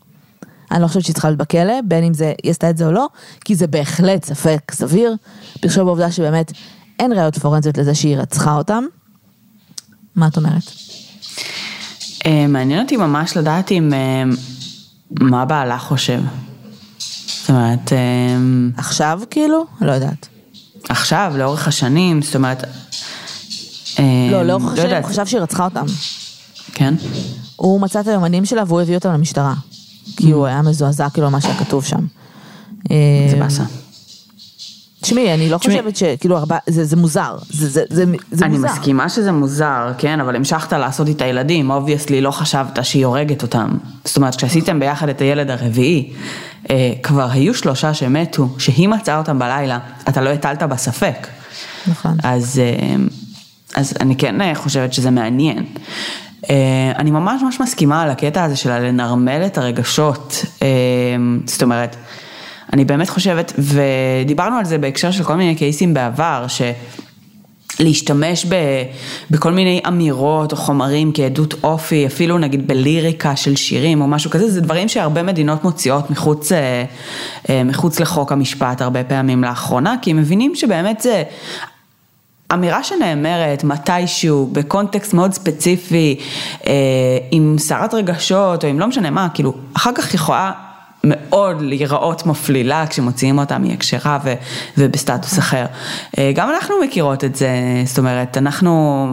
אני 0.72 0.82
לא 0.82 0.88
חושבת 0.88 1.04
שהיא 1.04 1.14
צריכה 1.14 1.30
להיות 1.30 1.40
בכלא, 1.40 1.74
בין 1.88 2.04
אם 2.04 2.14
זה, 2.14 2.34
היא 2.44 2.52
עשתה 2.52 2.70
את 2.70 2.78
זה 2.78 2.86
או 2.86 2.92
לא, 2.92 3.08
כי 3.46 3.56
זה 3.56 3.68
בהחלט 3.68 4.26
ספק 4.26 4.72
סביר, 4.72 5.16
בהתחשב 5.56 5.82
בעובדה 5.82 6.12
שבאמת 6.12 6.52
אין 7.00 7.14
ראיות 7.14 7.38
פורנזיות 7.38 7.78
לזה 7.78 7.96
שהיא 7.96 8.18
רצחה 8.18 8.56
אותם. 8.56 8.84
מה 10.16 10.28
את 10.28 10.38
אומרת? 10.38 10.64
אה, 12.26 12.48
מעניין 12.48 12.84
אותי 12.84 12.98
ממש 12.98 13.38
לדעת 13.38 13.72
אם, 13.72 13.94
אה, 13.94 14.24
מה 15.20 15.46
בעלה 15.46 15.78
חושב. 15.78 16.22
זאת 17.00 17.50
אומרת... 17.50 17.94
אה, 17.94 18.38
עכשיו 18.78 19.22
כאילו? 19.30 19.66
לא 19.82 19.92
יודעת. 19.92 20.28
עכשיו, 20.90 21.34
לאורך 21.38 21.68
השנים, 21.68 22.22
זאת 22.22 22.36
אומרת... 22.36 22.64
לא, 24.32 24.44
לאורך 24.44 24.64
לא 24.64 24.72
השנים 24.72 24.96
הוא 24.96 25.10
חשב 25.10 25.26
שהיא 25.26 25.42
רצחה 25.42 25.66
אותם. 25.66 25.86
כן? 26.74 26.94
הוא 27.56 27.82
מצא 27.82 28.00
את 28.00 28.08
היומנים 28.08 28.46
שלה 28.46 28.64
והוא 28.68 28.82
הביא 28.82 28.96
אותם 28.96 29.14
למשטרה. 29.14 29.54
כי 30.18 30.32
הוא 30.32 30.46
היה 30.46 30.62
מזועזע 30.62 31.10
כאילו 31.10 31.32
מה 31.32 31.42
שהיה 31.42 31.60
כתוב 31.60 31.86
שם. 31.86 32.06
זה 33.30 33.38
באסה. 33.40 33.64
תשמעי, 35.10 35.34
אני 35.34 35.50
לא 35.50 35.58
חושבת 35.58 35.96
שכאילו 35.96 36.38
ארבע, 36.38 36.58
זה, 36.68 36.86
זה 36.86 36.96
מוזר, 36.96 37.38
זה, 37.50 37.70
זה, 37.70 37.84
זה, 37.90 38.06
זה 38.32 38.46
אני 38.46 38.56
מוזר. 38.56 38.68
אני 38.68 38.78
מסכימה 38.78 39.10
שזה 39.10 39.32
מוזר, 39.32 39.92
כן, 39.98 40.20
אבל 40.20 40.36
המשכת 40.36 40.74
לעשות 40.74 41.08
איתה 41.08 41.26
ילדים, 41.26 41.72
obviously 41.72 42.22
לא 42.22 42.32
חשבת 42.32 42.86
שהיא 42.86 43.06
הורגת 43.06 43.42
אותם. 43.42 43.78
זאת 44.06 44.18
אומרת, 44.18 44.36
כשעשיתם 44.36 44.80
ביחד 44.80 45.10
את 45.10 45.22
הילד 45.22 45.50
הרביעי, 45.50 46.14
אה, 46.70 46.94
כבר 47.04 47.28
היו 47.32 47.54
שלושה 47.54 47.94
שמתו, 47.94 48.50
שהיא 48.58 48.88
מצאה 48.88 49.18
אותם 49.18 49.40
בלילה, 49.40 49.80
אתה 50.10 50.22
לא 50.22 50.30
הטלת 50.30 50.64
בספק. 50.64 51.28
נכון. 51.88 52.18
אז, 52.24 52.62
אה, 52.64 52.96
אז 53.76 53.94
אני 54.00 54.16
כן 54.16 54.42
אה, 54.42 54.56
חושבת 54.56 54.94
שזה 54.94 55.12
מעניין. 55.12 55.66
אה, 56.50 56.92
אני 56.98 57.12
ממש 57.12 57.42
ממש 57.42 57.62
מסכימה 57.62 58.02
על 58.02 58.10
הקטע 58.10 58.44
הזה 58.44 58.56
של 58.56 58.80
לנרמל 58.80 59.44
את 59.46 59.58
הרגשות, 59.58 60.46
אה, 60.62 60.68
זאת 61.46 61.64
אומרת, 61.64 61.96
אני 62.74 62.86
באמת 62.86 63.10
חושבת, 63.10 63.54
ודיברנו 63.58 64.58
על 64.58 64.66
זה 64.66 64.78
בהקשר 64.78 65.12
של 65.12 65.24
כל 65.24 65.36
מיני 65.36 65.56
קייסים 65.56 65.94
בעבר, 65.94 66.46
ש... 66.48 66.62
להשתמש 67.80 68.46
ב, 68.46 68.56
בכל 69.32 69.52
מיני 69.52 69.82
אמירות 69.88 70.52
או 70.52 70.58
חומרים 70.58 71.12
כעדות 71.14 71.54
אופי, 71.64 72.08
אפילו 72.08 72.38
נגיד 72.38 72.68
בליריקה 72.68 73.36
של 73.36 73.56
שירים 73.56 74.02
או 74.02 74.08
משהו 74.08 74.32
כזה, 74.32 74.52
זה 74.52 74.62
דברים 74.62 74.88
שהרבה 74.88 75.24
מדינות 75.24 75.64
מוציאות 75.64 76.10
מחוץ, 76.10 76.52
אה, 76.52 76.84
אה, 77.50 77.64
מחוץ 77.64 78.00
לחוק 78.00 78.32
המשפט 78.32 78.82
הרבה 78.82 79.04
פעמים 79.04 79.44
לאחרונה, 79.44 79.96
כי 80.02 80.12
הם 80.12 80.18
מבינים 80.18 80.56
שבאמת 80.56 81.02
זה 81.02 81.24
אמירה 82.54 82.84
שנאמרת 82.84 83.64
מתישהו, 83.64 84.50
בקונטקסט 84.52 85.14
מאוד 85.14 85.34
ספציפי, 85.34 86.20
אה, 86.68 86.74
עם 87.32 87.56
סערת 87.58 87.94
רגשות 87.94 88.64
או 88.64 88.70
עם 88.70 88.80
לא 88.80 88.88
משנה 88.88 89.10
מה, 89.10 89.28
כאילו, 89.34 89.54
אחר 89.74 89.92
כך 89.96 90.14
יכולה 90.14 90.52
מאוד 91.04 91.62
להיראות 91.62 92.26
מפלילה 92.26 92.88
כשמוציאים 92.88 93.40
אותה 93.40 93.58
מהקשרה 93.58 94.20
ו, 94.24 94.34
ובסטטוס 94.78 95.40
אחר. 95.40 95.66
אה, 96.18 96.32
גם 96.36 96.50
אנחנו 96.50 96.76
מכירות 96.86 97.24
את 97.24 97.36
זה, 97.36 97.50
זאת 97.86 97.98
אומרת, 97.98 98.38
אנחנו 98.38 99.08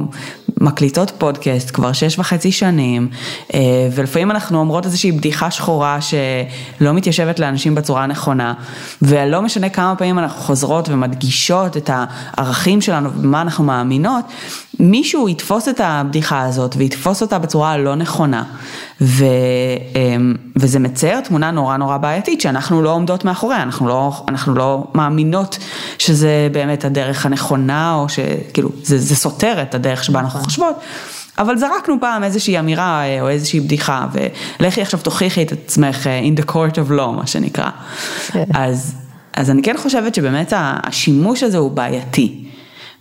מקליטות 0.60 1.12
פודקאסט 1.18 1.70
כבר 1.74 1.92
שש 1.92 2.18
וחצי 2.18 2.52
שנים, 2.52 3.08
אה, 3.54 3.60
ולפעמים 3.94 4.30
אנחנו 4.30 4.58
אומרות 4.58 4.86
איזושהי 4.86 5.12
בדיחה 5.12 5.50
שחורה 5.50 5.98
שלא 6.00 6.92
מתיישבת 6.92 7.38
לאנשים 7.38 7.74
בצורה 7.74 8.04
הנכונה, 8.04 8.54
ולא 9.02 9.42
משנה 9.42 9.68
כמה 9.68 9.96
פעמים 9.96 10.18
אנחנו 10.18 10.40
חוזרות 10.40 10.88
ומדגישות 10.88 11.76
את 11.76 11.90
הערכים 11.92 12.80
שלנו 12.80 13.10
ובמה 13.12 13.40
אנחנו 13.40 13.64
מאמינות, 13.64 14.24
מישהו 14.80 15.28
יתפוס 15.28 15.68
את 15.68 15.80
הבדיחה 15.84 16.42
הזאת 16.42 16.74
ויתפוס 16.76 17.22
אותה 17.22 17.38
בצורה 17.38 17.72
הלא 17.72 17.94
נכונה, 17.94 18.44
ו, 19.00 19.24
אמ, 19.94 20.34
וזה 20.56 20.78
מצייר 20.78 21.20
תמונה 21.20 21.50
נורא 21.50 21.76
נורא 21.76 21.96
בעייתית 21.96 22.40
שאנחנו 22.40 22.82
לא 22.82 22.92
עומדות 22.92 23.24
מאחוריה, 23.24 23.62
אנחנו 23.62 23.88
לא, 23.88 24.24
אנחנו 24.28 24.54
לא 24.54 24.86
מאמינות 24.94 25.58
שזה 25.98 26.48
באמת 26.52 26.84
הדרך 26.84 27.26
הנכונה, 27.26 27.94
או 27.94 28.08
שכאילו 28.08 28.68
זה, 28.82 28.98
זה 28.98 29.16
סותר 29.16 29.62
את 29.62 29.74
הדרך 29.74 30.04
שבה 30.04 30.20
אנחנו 30.20 30.40
חושבות. 30.40 30.76
אבל 31.38 31.58
זרקנו 31.58 31.96
פעם 32.00 32.24
איזושהי 32.24 32.58
אמירה 32.58 33.04
אה, 33.04 33.20
או 33.20 33.28
איזושהי 33.28 33.60
בדיחה, 33.60 34.06
ולכי 34.60 34.82
עכשיו 34.82 35.00
תוכיחי 35.00 35.42
את 35.42 35.52
עצמך 35.52 36.06
אה, 36.06 36.20
in 36.20 36.40
the 36.40 36.44
court 36.50 36.74
of 36.74 36.90
law, 36.90 37.10
מה 37.16 37.26
שנקרא. 37.26 37.70
כן. 38.26 38.44
אז, 38.54 38.94
אז 39.32 39.50
אני 39.50 39.62
כן 39.62 39.76
חושבת 39.78 40.14
שבאמת 40.14 40.52
השימוש 40.56 41.42
הזה 41.42 41.58
הוא 41.58 41.70
בעייתי. 41.70 42.44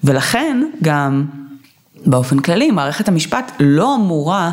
ולכן 0.03 0.63
גם 0.83 1.25
באופן 2.05 2.39
כללי, 2.39 2.71
מערכת 2.71 3.07
המשפט 3.07 3.51
לא 3.59 3.95
אמורה, 3.95 4.51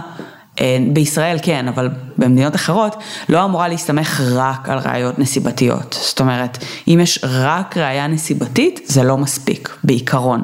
אה, 0.61 0.79
בישראל 0.93 1.37
כן, 1.43 1.69
אבל 1.69 1.89
במדינות 2.19 2.55
אחרות, 2.55 2.97
לא 3.29 3.45
אמורה 3.45 3.69
להסתמך 3.69 4.21
רק 4.35 4.69
על 4.69 4.79
ראיות 4.79 5.19
נסיבתיות. 5.19 5.99
זאת 6.01 6.21
אומרת, 6.21 6.59
אם 6.89 6.99
יש 7.03 7.19
רק 7.23 7.77
ראייה 7.77 8.07
נסיבתית, 8.07 8.81
זה 8.87 9.03
לא 9.03 9.19
מספיק, 9.19 9.77
בעיקרון. 9.85 10.43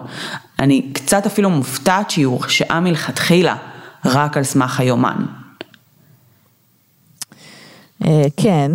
אני 0.58 0.90
קצת 0.92 1.26
אפילו 1.26 1.50
מופתעת 1.50 2.10
שהיא 2.10 2.26
הורשעה 2.26 2.80
מלכתחילה 2.80 3.56
רק 4.04 4.36
על 4.36 4.44
סמך 4.44 4.80
היומן. 4.80 5.26
אה, 8.06 8.22
כן, 8.36 8.72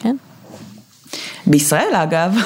כן. 0.00 0.16
בישראל 1.46 1.94
אגב, 1.94 2.36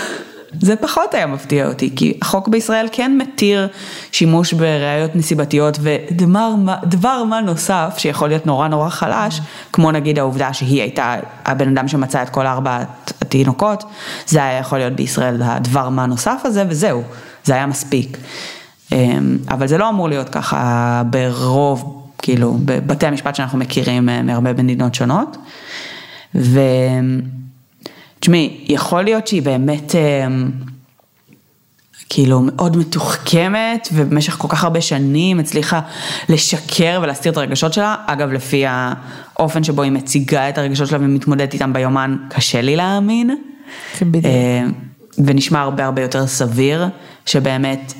זה 0.60 0.76
פחות 0.76 1.14
היה 1.14 1.26
מפתיע 1.26 1.68
אותי, 1.68 1.90
כי 1.96 2.18
החוק 2.22 2.48
בישראל 2.48 2.88
כן 2.92 3.18
מתיר 3.18 3.68
שימוש 4.12 4.52
בראיות 4.52 5.16
נסיבתיות 5.16 5.78
ודבר 5.80 7.24
מה 7.24 7.40
נוסף 7.40 7.94
שיכול 7.98 8.28
להיות 8.28 8.46
נורא 8.46 8.68
נורא 8.68 8.88
חלש, 8.88 9.40
כמו 9.72 9.92
נגיד 9.92 10.18
העובדה 10.18 10.52
שהיא 10.52 10.80
הייתה 10.80 11.14
הבן 11.44 11.68
אדם 11.68 11.88
שמצא 11.88 12.22
את 12.22 12.30
כל 12.30 12.46
ארבעת 12.46 13.12
התינוקות, 13.20 13.84
זה 14.26 14.44
היה 14.44 14.58
יכול 14.58 14.78
להיות 14.78 14.92
בישראל 14.92 15.42
הדבר 15.42 15.88
מה 15.88 16.06
נוסף 16.06 16.40
הזה 16.44 16.64
וזהו, 16.68 17.02
זה 17.44 17.54
היה 17.54 17.66
מספיק. 17.66 18.18
אמ, 18.92 19.38
אבל 19.50 19.66
זה 19.66 19.78
לא 19.78 19.88
אמור 19.88 20.08
להיות 20.08 20.28
ככה 20.28 21.02
ברוב, 21.10 22.02
כאילו, 22.18 22.56
בבתי 22.64 23.06
המשפט 23.06 23.34
שאנחנו 23.34 23.58
מכירים 23.58 24.08
אה, 24.08 24.22
מהרבה 24.22 24.52
מדינות 24.52 24.94
שונות. 24.94 25.36
ו... 26.34 26.60
תשמעי, 28.20 28.64
יכול 28.68 29.02
להיות 29.02 29.26
שהיא 29.26 29.42
באמת 29.42 29.94
אמ, 29.94 30.50
כאילו 32.08 32.40
מאוד 32.40 32.76
מתוחכמת 32.76 33.88
ובמשך 33.92 34.32
כל 34.32 34.48
כך 34.48 34.64
הרבה 34.64 34.80
שנים 34.80 35.38
הצליחה 35.38 35.80
לשקר 36.28 37.00
ולהסתיר 37.02 37.32
את 37.32 37.36
הרגשות 37.36 37.72
שלה, 37.72 37.96
אגב 38.06 38.32
לפי 38.32 38.64
האופן 38.66 39.64
שבו 39.64 39.82
היא 39.82 39.92
מציגה 39.92 40.48
את 40.48 40.58
הרגשות 40.58 40.88
שלה 40.88 40.98
ומתמודדת 41.02 41.54
איתם 41.54 41.72
ביומן, 41.72 42.16
קשה 42.28 42.60
לי 42.60 42.76
להאמין. 42.76 43.30
כן, 43.98 44.12
בדיוק. 44.12 44.34
אמ, 44.34 44.72
ונשמע 45.26 45.60
הרבה 45.60 45.84
הרבה 45.84 46.02
יותר 46.02 46.26
סביר, 46.26 46.86
שבאמת 47.26 47.92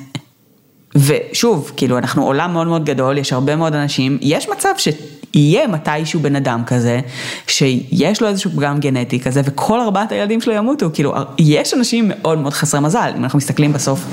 ושוב, 0.97 1.73
כאילו, 1.77 1.99
אנחנו 1.99 2.25
עולם 2.25 2.53
מאוד 2.53 2.67
מאוד 2.67 2.85
גדול, 2.85 3.19
יש 3.19 3.33
הרבה 3.33 3.57
מאוד 3.57 3.75
אנשים, 3.75 4.19
יש 4.21 4.49
מצב 4.49 4.69
שיהיה 4.79 5.67
מתישהו 5.67 6.21
בן 6.21 6.37
אדם 6.37 6.63
כזה, 6.67 7.01
שיש 7.47 8.23
לו 8.23 8.29
איזשהו 8.29 8.51
פגם 8.51 8.81
גנטי 8.81 9.21
כזה, 9.21 9.41
וכל 9.45 9.81
ארבעת 9.81 10.13
הילדים 10.13 10.41
שלו 10.41 10.53
ימותו, 10.53 10.91
כאילו, 10.95 11.15
יש 11.39 11.75
אנשים 11.75 12.09
מאוד 12.09 12.39
מאוד 12.39 12.53
חסרי 12.53 12.81
מזל, 12.81 13.13
אם 13.17 13.25
אנחנו 13.25 13.37
מסתכלים 13.37 13.73
בסוף 13.73 14.05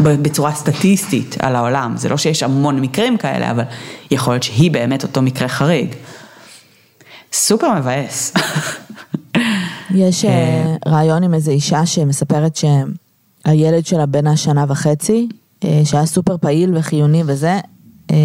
בצורה 0.00 0.54
סטטיסטית 0.54 1.36
על 1.40 1.56
העולם, 1.56 1.94
זה 1.96 2.08
לא 2.08 2.16
שיש 2.16 2.42
המון 2.42 2.80
מקרים 2.80 3.16
כאלה, 3.16 3.50
אבל 3.50 3.64
יכול 4.10 4.34
להיות 4.34 4.42
שהיא 4.42 4.70
באמת 4.70 5.02
אותו 5.02 5.22
מקרה 5.22 5.48
חריג. 5.48 5.94
סופר 7.32 7.74
מבאס. 7.74 8.34
יש 9.94 10.24
אה, 10.24 10.76
רעיון 10.86 11.22
עם 11.22 11.34
איזו 11.34 11.50
אישה 11.50 11.86
שמספרת 11.86 12.56
שהילד 12.56 13.86
שלה 13.86 14.06
בן 14.06 14.26
השנה 14.26 14.64
וחצי, 14.68 15.28
שהיה 15.84 16.06
סופר 16.06 16.36
פעיל 16.36 16.76
וחיוני 16.76 17.22
וזה, 17.26 17.60
אה, 18.10 18.16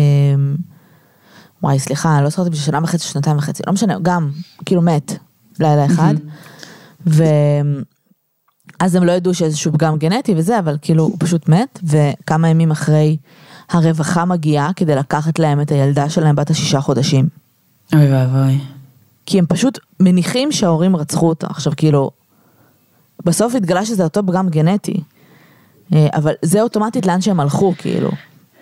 וואי 1.63 1.79
סליחה, 1.79 2.21
לא 2.21 2.29
זוכרת 2.29 2.49
בשביל 2.49 2.65
שנה 2.65 2.79
וחצי, 2.83 3.07
שנתיים 3.07 3.37
וחצי, 3.37 3.63
לא 3.67 3.73
משנה, 3.73 3.97
גם, 4.01 4.31
כאילו 4.65 4.81
מת, 4.81 5.17
לילה 5.59 5.85
אחד, 5.85 6.13
ואז 7.05 8.95
הם 8.95 9.03
לא 9.03 9.11
ידעו 9.11 9.33
שאיזשהו 9.33 9.73
פגם 9.73 9.97
גנטי 9.97 10.33
וזה, 10.37 10.59
אבל 10.59 10.77
כאילו 10.81 11.03
הוא 11.03 11.15
פשוט 11.19 11.49
מת, 11.49 11.79
וכמה 11.83 12.49
ימים 12.49 12.71
אחרי 12.71 13.17
הרווחה 13.69 14.25
מגיעה 14.25 14.73
כדי 14.75 14.95
לקחת 14.95 15.39
להם 15.39 15.61
את 15.61 15.71
הילדה 15.71 16.09
שלהם 16.09 16.35
בת 16.35 16.49
השישה 16.49 16.81
חודשים. 16.81 17.27
אוי 17.93 18.13
ואבוי. 18.13 18.59
כי 19.25 19.39
הם 19.39 19.45
פשוט 19.45 19.79
מניחים 19.99 20.51
שההורים 20.51 20.95
רצחו 20.95 21.29
אותה. 21.29 21.47
עכשיו 21.49 21.73
כאילו, 21.77 22.11
בסוף 23.25 23.55
התגלה 23.55 23.85
שזה 23.85 24.03
אותו 24.03 24.21
פגם 24.27 24.49
גנטי. 24.49 25.01
אה, 25.93 26.07
אבל 26.13 26.33
זה 26.41 26.61
אוטומטית 26.61 27.05
לאן 27.05 27.21
שהם 27.21 27.39
הלכו, 27.39 27.73
כאילו. 27.77 28.09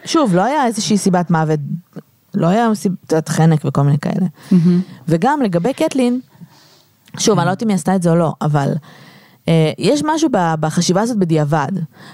שוב, 0.05 0.35
לא 0.35 0.43
היה 0.43 0.65
איזושהי 0.65 0.97
סיבת 0.97 1.31
מוות, 1.31 1.59
לא 2.35 2.47
היה 2.47 2.75
סיבת 2.75 3.29
חנק 3.29 3.61
וכל 3.65 3.81
מיני 3.81 3.97
כאלה. 3.97 4.25
וגם 5.07 5.41
לגבי 5.41 5.73
קטלין, 5.73 6.19
שוב, 7.19 7.39
אני 7.39 7.45
לא 7.45 7.51
יודעת 7.51 7.63
אם 7.63 7.67
היא 7.67 7.75
עשתה 7.75 7.95
את 7.95 8.01
זה 8.01 8.09
או 8.09 8.15
לא, 8.15 8.33
אבל 8.41 8.73
אה, 9.47 9.71
יש 9.77 10.01
משהו 10.05 10.29
בחשיבה 10.59 11.01
הזאת 11.01 11.17
בדיעבד. 11.17 11.71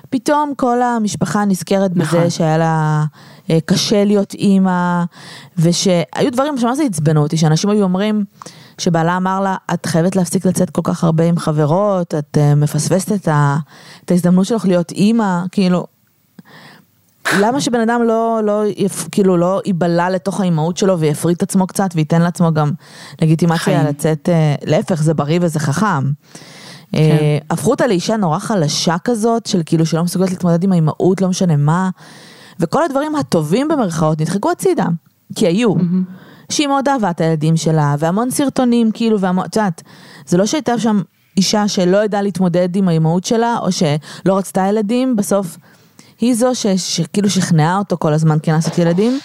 פתאום 0.10 0.54
כל 0.56 0.82
המשפחה 0.82 1.46
נזכרת 1.46 1.92
נכון. 1.96 2.20
בזה 2.20 2.30
שהיה 2.30 2.58
לה 2.58 3.04
אה, 3.50 3.58
קשה 3.66 4.06
להיות 4.06 4.34
אימא, 4.34 5.04
ושהיו 5.58 6.32
דברים 6.32 6.58
שמה 6.58 6.76
זה 6.76 6.84
עצבנו 6.84 7.24
אותי, 7.24 7.38
שאנשים 7.38 7.70
היו 7.70 7.84
אומרים, 7.84 8.26
שבעלה 8.78 9.18
אמר 9.18 9.40
לה, 9.40 9.56
את 9.74 9.86
חייבת 9.86 10.16
להפסיק 10.16 10.46
לצאת 10.46 10.70
כל 10.70 10.82
כך 10.84 11.04
הרבה 11.04 11.24
עם 11.24 11.38
חברות, 11.38 12.16
את 12.16 12.38
אה, 12.38 12.56
מפספסת 12.56 13.12
את, 13.12 13.28
ה, 13.28 13.58
את 14.06 14.12
ההזדמנות 14.12 14.46
שלך 14.46 14.66
להיות 14.66 14.92
אימא, 14.92 15.42
כאילו, 15.52 15.88
למה 17.40 17.62
שבן 17.62 17.80
אדם 17.80 18.02
לא, 18.04 18.40
לא, 18.44 18.64
כאילו, 19.12 19.38
לא 19.38 19.62
ייבלע 19.66 20.10
לתוך 20.10 20.42
האימהות 20.42 20.78
שלו 20.78 21.00
ויפריט 21.00 21.38
את 21.38 21.44
עצמו 21.44 21.68
קצת 21.68 21.90
וייתן 21.96 22.22
לעצמו 22.22 22.54
גם 22.54 22.72
לגיטימציה. 23.22 23.84
לצאת, 23.90 24.30
אה, 24.30 24.56
להפך, 24.66 25.02
זה 25.04 25.14
בריא 25.14 25.40
וזה 25.42 25.60
חכם. 25.60 26.12
כן. 26.92 26.98
אה, 26.98 27.38
הפכו 27.50 27.72
אותה 27.72 27.88
לאישה 27.88 28.18
נורא 28.18 28.40
חלשה 28.40 28.96
כזאת, 29.04 29.46
של 29.46 29.62
כאילו 29.66 29.86
שלא 29.86 30.04
מסוגלת 30.04 30.30
להתמודד 30.30 30.64
עם 30.64 30.72
האימהות, 30.72 31.22
לא 31.22 31.30
משנה 31.30 31.56
מה, 31.56 31.90
וכל 32.60 32.84
הדברים 32.84 33.16
הטובים 33.16 33.68
במרכאות 33.68 34.22
נדחקו 34.22 34.52
הצידה, 34.52 34.86
כי 35.36 35.48
היו. 35.48 35.74
שהיא 36.50 36.68
מאוד 36.68 36.88
אהבה 36.88 37.10
את 37.10 37.22
הילדים 37.22 37.58
שלה, 37.58 37.96
והמון 38.00 38.32
סרטונים 38.32 38.92
כאילו, 38.92 39.20
והמון, 39.20 39.46
את 39.46 39.56
יודעת, 39.56 39.84
זה 40.26 40.38
לא 40.38 40.46
שהייתה 40.46 40.80
שם 40.80 41.02
אישה 41.38 41.68
שלא 41.68 42.04
ידעה 42.04 42.22
להתמודד 42.22 42.76
עם 42.76 42.88
האימהות 42.88 43.24
שלה, 43.24 43.58
או 43.62 43.72
שלא 43.72 44.38
רצתה 44.38 44.66
ילדים, 44.70 45.16
בסוף 45.16 45.58
היא 46.20 46.36
זו 46.36 46.52
שכאילו 46.78 47.30
שכנעה 47.30 47.78
אותו 47.78 47.98
כל 48.00 48.14
הזמן 48.14 48.38
כן 48.44 48.52
לעשות 48.52 48.78
ילדים. 48.78 49.20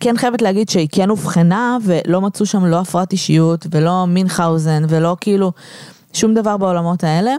כן 0.00 0.16
חייבת 0.16 0.42
להגיד 0.42 0.68
שהיא 0.68 0.88
כן 0.92 1.10
אובחנה 1.10 1.78
ולא 1.84 2.20
מצאו 2.20 2.46
שם 2.46 2.64
לא 2.64 2.80
הפרעת 2.80 3.12
אישיות 3.12 3.66
ולא 3.70 4.06
מינכאוזן 4.06 4.82
ולא 4.88 5.16
כאילו 5.20 5.52
שום 6.12 6.34
דבר 6.34 6.56
בעולמות 6.56 7.04
האלה. 7.04 7.34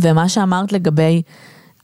ומה 0.00 0.28
שאמרת 0.28 0.72
לגבי 0.72 1.22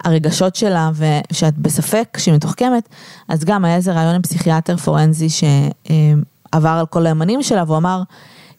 הרגשות 0.04 0.56
שלה 0.56 0.90
ושאת 0.94 1.58
בספק 1.58 2.16
שהיא 2.18 2.34
מתוחכמת, 2.34 2.88
אז 3.28 3.44
גם 3.44 3.64
היה 3.64 3.76
איזה 3.76 3.92
רעיון 3.92 4.14
עם 4.14 4.22
פסיכיאטר 4.22 4.76
פורנזי 4.76 5.28
שעבר 5.28 6.68
על 6.68 6.86
כל 6.86 7.06
הימנים 7.06 7.42
שלה 7.42 7.64
והוא 7.66 7.76
אמר, 7.76 8.02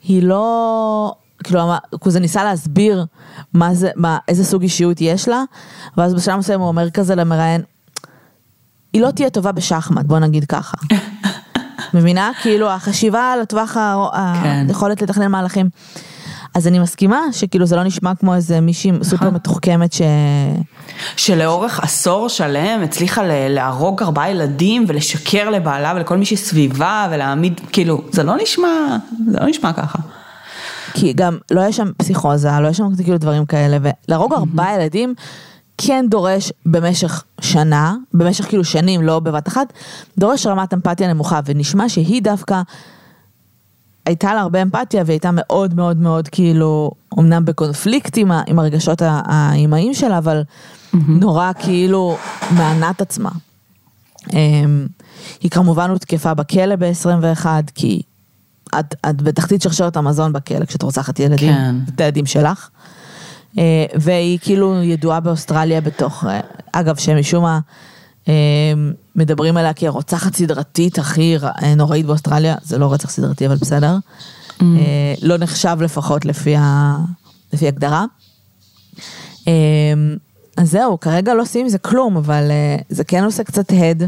היא 0.04 0.24
לא, 0.24 1.14
כאילו, 1.43 1.72
כזה 2.04 2.20
ניסה 2.20 2.43
להסביר 2.43 3.06
מה 3.54 3.74
זה, 3.74 3.89
מה, 3.96 4.18
איזה 4.28 4.46
סוג 4.46 4.62
אישיות 4.62 4.98
יש 5.02 5.28
לה, 5.28 5.43
ואז 5.98 6.14
בשלב 6.14 6.36
מסוים 6.39 6.60
הוא 6.60 6.68
אומר 6.68 6.89
כזה 6.89 7.16
למראיין, 7.16 7.62
היא 8.93 9.02
לא 9.02 9.12
תהיה 9.12 9.30
טובה 9.30 9.52
בשחמט, 9.52 10.06
בוא 10.06 10.20
נגיד 10.20 10.46
ככה. 10.46 10.78
מבינה? 11.93 12.32
כאילו 12.41 12.70
החשיבה 12.72 13.32
על 13.34 13.41
הטווח, 13.41 13.78
ה- 13.78 14.34
כן. 14.43 14.66
היכולת 14.68 15.02
לתכנן 15.02 15.32
מהלכים. 15.32 15.70
אז 16.56 16.68
אני 16.68 16.80
מסכימה 16.80 17.20
שכאילו 17.32 17.66
זה 17.66 17.76
לא 17.76 17.84
נשמע 17.84 18.16
כמו 18.16 18.36
איזה 18.36 18.62
מישהי 18.62 18.91
סופר 19.03 19.30
מתוחכמת 19.30 19.93
ש... 19.93 20.01
שלאורך 21.16 21.80
עשור 21.80 22.30
שלם 22.30 22.82
הצליחה 22.84 23.24
ל- 23.24 23.47
להרוג 23.47 24.03
ארבעה 24.03 24.30
ילדים 24.32 24.86
ולשקר 24.88 25.49
לבעלה 25.49 25.93
ולכל 25.95 26.18
מי 26.18 26.26
שסביבה 26.26 27.08
ולהעמיד, 27.12 27.62
כאילו, 27.72 28.01
זה 28.12 28.24
לא 28.24 28.36
נשמע, 28.41 28.97
זה 29.32 29.39
לא 29.39 29.45
נשמע 29.45 29.74
ככה. 29.74 29.99
כי 30.93 31.14
גם 31.14 31.38
לא 31.51 31.62
יש 31.62 31.78
שם 31.78 31.91
פסיכוזה, 31.97 32.49
לא 32.62 32.68
יש 32.68 32.78
שם 32.78 32.95
כאילו 33.03 33.18
דברים 33.18 33.45
כאלה, 33.45 33.78
ולהרוג 34.08 34.34
ארבעה 34.34 34.76
ילדים 34.76 35.14
כן 35.78 36.06
דורש 36.10 36.51
במשך 36.66 37.24
שנה, 37.41 37.95
במשך 38.14 38.45
כאילו 38.45 38.64
שנים, 38.64 39.01
לא 39.01 39.20
בבת 39.20 39.47
אחת, 39.47 39.74
דורש 40.18 40.47
רמת 40.47 40.74
אמפתיה 40.74 41.14
נמוכה, 41.14 41.39
ונשמע 41.45 41.89
שהיא 41.89 42.22
דווקא, 42.22 42.62
הייתה 44.06 44.34
לה 44.34 44.41
הרבה 44.41 44.62
אמפתיה 44.62 45.03
והייתה 45.06 45.30
מאוד 45.34 45.74
מאוד 45.74 45.97
מאוד 45.97 46.28
כאילו, 46.28 46.91
אמנם 47.20 47.45
בקונפליקט 47.45 48.18
עם, 48.18 48.32
עם 48.47 48.60
הרגשות 48.60 49.01
ה- 49.01 49.22
האימהיים 49.26 49.93
שלה, 49.93 50.18
אבל 50.18 50.43
נורא 50.93 51.51
כאילו 51.60 52.18
מענת 52.51 53.01
עצמה. 53.01 53.30
אמ, 54.34 54.88
היא 55.41 55.51
כמובן 55.51 55.89
הותקפה 55.89 56.34
בכלא 56.34 56.76
ב-21, 56.76 57.45
כי 57.76 58.01
את, 58.80 58.95
את 59.10 59.22
בתחתית 59.22 59.62
שרשרת 59.62 59.97
המזון 59.97 60.34
בכלא 60.34 60.66
כשאת 60.66 60.82
רוצחת 60.82 61.20
ילדים, 61.20 61.53
כן. 61.53 61.76
את 61.95 62.01
הילדים 62.01 62.26
שלך. 62.26 62.70
אה, 63.58 63.86
והיא 63.95 64.39
כאילו 64.41 64.84
ידועה 64.84 65.20
באוסטרליה 65.20 65.82
בתוך, 65.82 66.26
אה, 66.26 66.39
אגב 66.72 66.95
שמשום 66.95 67.43
מה 67.43 67.60
מדברים 69.15 69.57
עליה 69.57 69.73
כרוצחת 69.73 70.36
סדרתית 70.36 70.99
הכי 70.99 71.38
אה, 71.63 71.76
נוראית 71.76 72.05
באוסטרליה, 72.05 72.55
זה 72.63 72.78
לא 72.78 72.93
רצח 72.93 73.09
סדרתי 73.09 73.47
אבל 73.47 73.55
בסדר, 73.55 73.97
אה, 74.61 75.13
לא 75.21 75.38
נחשב 75.38 75.78
לפחות 75.82 76.26
לפי, 76.26 76.55
ה, 76.55 76.95
לפי 77.53 77.67
הגדרה. 77.67 78.05
אה, 79.47 79.53
אז 80.57 80.71
זהו, 80.71 80.99
כרגע 80.99 81.34
לא 81.34 81.41
עושים 81.41 81.61
עם 81.61 81.69
זה 81.69 81.78
כלום, 81.78 82.17
אבל 82.17 82.51
אה, 82.51 82.78
זה 82.89 83.03
כן 83.03 83.23
עושה 83.23 83.43
קצת 83.43 83.71
הד 83.71 84.03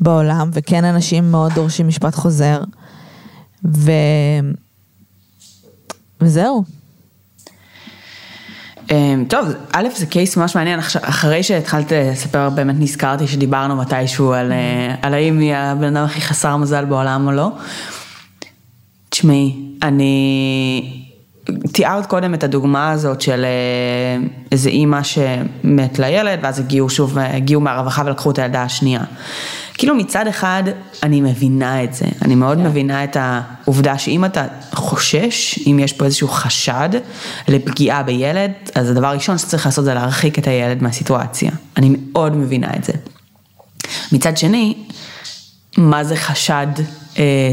בעולם, 0.00 0.50
וכן 0.52 0.84
אנשים 0.84 1.30
מאוד 1.30 1.52
דורשים 1.52 1.88
משפט 1.88 2.14
חוזר, 2.14 2.62
ו... 3.64 3.90
וזהו. 6.20 6.64
אמ, 8.90 9.24
טוב, 9.28 9.48
א', 9.72 9.88
זה 9.96 10.06
קייס 10.06 10.36
ממש 10.36 10.56
מעניין, 10.56 10.78
אחרי 10.78 11.42
שהתחלת 11.42 11.92
לספר, 11.92 12.50
באמת 12.50 12.74
נזכרתי 12.78 13.26
שדיברנו 13.26 13.76
מתישהו 13.76 14.32
על, 14.32 14.52
אה, 14.52 14.94
על 15.02 15.14
האם 15.14 15.38
היא 15.38 15.54
הבן 15.54 15.96
אדם 15.96 16.04
הכי 16.04 16.20
חסר 16.20 16.56
מזל 16.56 16.84
בעולם 16.84 17.26
או 17.26 17.32
לא. 17.32 17.50
תשמעי, 19.08 19.56
אני... 19.82 21.03
תיארת 21.72 22.06
קודם 22.06 22.34
את 22.34 22.44
הדוגמה 22.44 22.90
הזאת 22.90 23.20
של 23.20 23.44
אה, 23.44 24.26
איזה 24.52 24.68
אימא 24.68 25.02
שמת 25.02 25.98
לילד, 25.98 26.38
ואז 26.42 26.58
הגיעו 26.58 26.90
שוב, 26.90 27.18
אה, 27.18 27.36
הגיעו 27.36 27.60
מהרווחה 27.60 28.02
ולקחו 28.06 28.30
את 28.30 28.38
הילדה 28.38 28.62
השנייה. 28.62 29.00
כאילו 29.74 29.94
מצד 29.94 30.26
אחד, 30.26 30.62
אני 31.02 31.20
מבינה 31.20 31.84
את 31.84 31.94
זה, 31.94 32.04
אני 32.22 32.34
מאוד 32.34 32.58
מבינה 32.58 33.04
את 33.04 33.16
העובדה 33.20 33.98
שאם 33.98 34.24
אתה 34.24 34.46
חושש, 34.74 35.58
אם 35.66 35.78
יש 35.82 35.92
פה 35.92 36.04
איזשהו 36.04 36.28
חשד 36.28 36.88
לפגיעה 37.48 38.02
בילד, 38.02 38.50
אז 38.74 38.90
הדבר 38.90 39.06
הראשון 39.06 39.38
שצריך 39.38 39.66
לעשות 39.66 39.84
זה 39.84 39.94
להרחיק 39.94 40.38
את 40.38 40.46
הילד 40.46 40.82
מהסיטואציה. 40.82 41.50
אני 41.76 41.96
מאוד 42.12 42.36
מבינה 42.36 42.70
את 42.76 42.84
זה. 42.84 42.92
מצד 44.12 44.36
שני, 44.36 44.74
מה 45.76 46.04
זה 46.04 46.16
חשד 46.16 46.66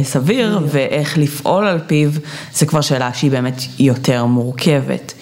סביר 0.04 0.60
ואיך 0.68 1.18
לפעול 1.18 1.68
על 1.68 1.80
פיו, 1.88 2.10
זה 2.54 2.66
כבר 2.66 2.82
שאלה 2.82 3.14
שהיא 3.14 3.32
באמת 3.32 3.62
יותר 3.80 4.26
מורכבת. 4.26 5.14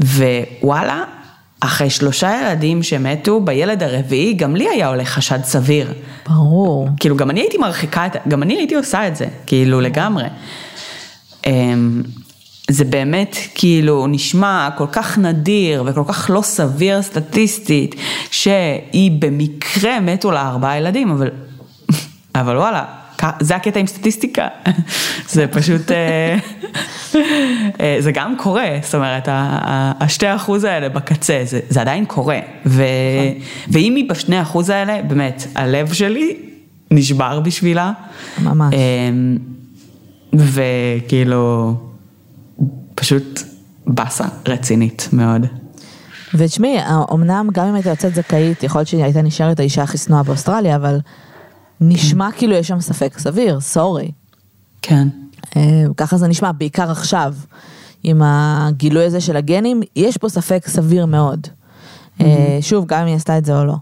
ווואלה, 0.00 1.04
אחרי 1.60 1.90
שלושה 1.90 2.40
ילדים 2.42 2.82
שמתו, 2.82 3.40
בילד 3.40 3.82
הרביעי 3.82 4.32
גם 4.34 4.56
לי 4.56 4.68
היה 4.68 4.88
עולה 4.88 5.04
חשד 5.04 5.44
סביר. 5.44 5.92
ברור. 6.28 6.88
כאילו 7.00 7.16
גם 7.16 7.30
אני 7.30 7.40
הייתי 7.40 7.58
מרחיקה 7.58 8.06
את, 8.06 8.16
גם 8.28 8.42
אני 8.42 8.54
הייתי 8.54 8.74
עושה 8.74 9.08
את 9.08 9.16
זה, 9.16 9.26
כאילו 9.46 9.80
לגמרי. 9.80 10.24
אמ, 11.46 12.02
זה 12.70 12.84
באמת 12.84 13.36
כאילו 13.54 14.06
נשמע 14.06 14.68
כל 14.76 14.86
כך 14.92 15.18
נדיר 15.18 15.84
וכל 15.86 16.04
כך 16.08 16.30
לא 16.34 16.42
סביר 16.42 17.02
סטטיסטית 17.02 17.94
שהיא 18.30 19.10
במקרה 19.18 20.00
מתו 20.00 20.30
לה 20.30 20.48
ארבעה 20.48 20.78
ילדים, 20.78 21.10
אבל, 21.10 21.30
אבל 22.40 22.56
וואלה, 22.56 22.84
זה 23.40 23.56
הקטע 23.56 23.80
עם 23.80 23.86
סטטיסטיקה, 23.86 24.48
זה 25.34 25.46
פשוט, 25.46 25.90
אה, 25.90 26.38
אה, 27.80 27.96
זה 27.98 28.12
גם 28.12 28.34
קורה, 28.38 28.68
זאת 28.82 28.94
אומרת, 28.94 29.28
השתי 30.00 30.34
אחוז 30.34 30.64
האלה 30.64 30.88
בקצה, 30.88 31.42
זה, 31.44 31.60
זה 31.68 31.80
עדיין 31.80 32.04
קורה, 32.04 32.38
ו, 32.66 32.82
ואם 33.68 33.94
היא 33.96 34.10
בשני 34.10 34.42
אחוז 34.42 34.70
האלה, 34.70 35.02
באמת, 35.02 35.46
הלב 35.54 35.92
שלי 35.92 36.36
נשבר 36.90 37.40
בשבילה. 37.40 37.92
ממש. 38.42 38.74
אמ, 38.74 39.38
וכאילו, 40.34 41.74
פשוט 42.94 43.42
באסה 43.86 44.24
רצינית 44.48 45.08
מאוד. 45.12 45.46
ותשמעי, 46.34 46.78
אמנם 47.12 47.48
גם 47.52 47.66
אם 47.66 47.74
הייתה 47.74 47.90
יוצאת 47.90 48.14
זכאית, 48.14 48.62
יכול 48.62 48.78
להיות 48.78 48.88
שהיא 48.88 49.04
הייתה 49.04 49.22
נשארת 49.22 49.60
האישה 49.60 49.82
הכי 49.82 49.98
שנואה 49.98 50.22
באוסטרליה, 50.22 50.76
אבל 50.76 50.98
נשמע 51.80 52.28
כאילו 52.32 52.54
יש 52.54 52.68
שם 52.68 52.80
ספק 52.80 53.18
סביר, 53.18 53.60
סורי. 53.60 54.10
כן. 54.82 55.08
אה, 55.56 55.82
ככה 55.96 56.16
זה 56.16 56.28
נשמע, 56.28 56.52
בעיקר 56.52 56.90
עכשיו, 56.90 57.34
עם 58.02 58.22
הגילוי 58.24 59.04
הזה 59.04 59.20
של 59.20 59.36
הגנים, 59.36 59.82
יש 59.96 60.16
פה 60.16 60.28
ספק 60.28 60.64
סביר 60.68 61.06
מאוד. 61.06 61.46
אה, 62.20 62.58
שוב, 62.60 62.86
גם 62.86 63.00
אם 63.00 63.06
היא 63.06 63.16
עשתה 63.16 63.38
את 63.38 63.44
זה 63.44 63.58
או 63.58 63.64
לא. 63.64 63.74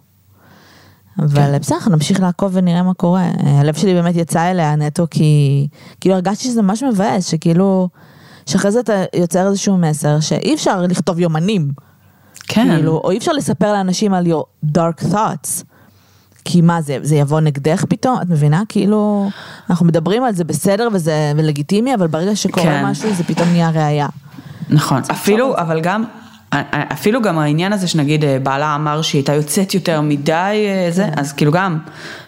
אבל 1.19 1.53
כן. 1.53 1.59
בסדר, 1.59 1.79
נמשיך 1.91 2.21
לעקוב 2.21 2.51
ונראה 2.55 2.83
מה 2.83 2.95
קורה. 2.95 3.23
אה, 3.23 3.61
הלב 3.61 3.75
שלי 3.75 3.95
באמת 3.95 4.17
יצא 4.17 4.51
אליה 4.51 4.77
נטו 4.77 5.07
כי 5.11 5.69
כאילו 6.01 6.15
הרגשתי 6.15 6.45
שזה 6.45 6.63
ממש 6.63 6.83
מבאס, 6.83 7.27
שכאילו, 7.27 7.89
שאחרי 8.47 8.71
זה 8.71 8.81
אתה 8.81 9.05
יוצר 9.17 9.49
איזשהו 9.49 9.77
מסר 9.77 10.21
שאי 10.21 10.55
אפשר 10.55 10.83
לכתוב 10.83 11.19
יומנים. 11.19 11.71
כן. 12.49 12.69
כאילו, 12.75 13.01
או 13.05 13.11
אי 13.11 13.19
אפשר 13.19 13.33
לספר 13.33 13.73
לאנשים 13.73 14.15
על 14.15 14.27
your 14.27 14.69
dark 14.77 15.05
thoughts. 15.13 15.65
כי 16.45 16.61
מה 16.61 16.81
זה, 16.83 16.99
זה 17.03 17.17
יבוא 17.17 17.41
נגדך 17.41 17.85
פתאום, 17.89 18.17
את 18.23 18.29
מבינה? 18.31 18.63
כאילו, 18.69 19.31
אנחנו 19.71 19.87
מדברים 19.87 20.25
על 20.25 20.35
זה 20.35 20.45
בסדר 20.45 20.89
וזה 20.93 21.33
לגיטימי, 21.37 21.95
אבל 21.95 22.07
ברגע 22.07 22.37
שקורה 22.37 22.67
כן. 22.67 22.87
משהו 22.87 23.15
זה 23.15 23.25
פתאום 23.25 23.49
נהיה 23.49 23.71
ראייה. 23.71 24.09
נכון, 24.71 25.03
אפילו, 25.11 25.57
אבל 25.57 25.81
גם, 25.81 26.05
אפילו 26.93 27.23
גם 27.23 27.39
העניין 27.39 27.73
הזה 27.73 27.89
שנגיד 27.89 28.25
אה, 28.25 28.39
בעלה 28.43 28.75
אמר 28.75 29.03
שהיא 29.03 29.19
הייתה 29.19 29.35
יוצאת 29.35 29.75
יותר 29.75 30.01
מדי 30.01 30.67
אה, 30.67 30.91
זה, 30.91 31.05
כן. 31.05 31.21
אז 31.21 31.33
כאילו 31.33 31.53
גם, 31.53 31.79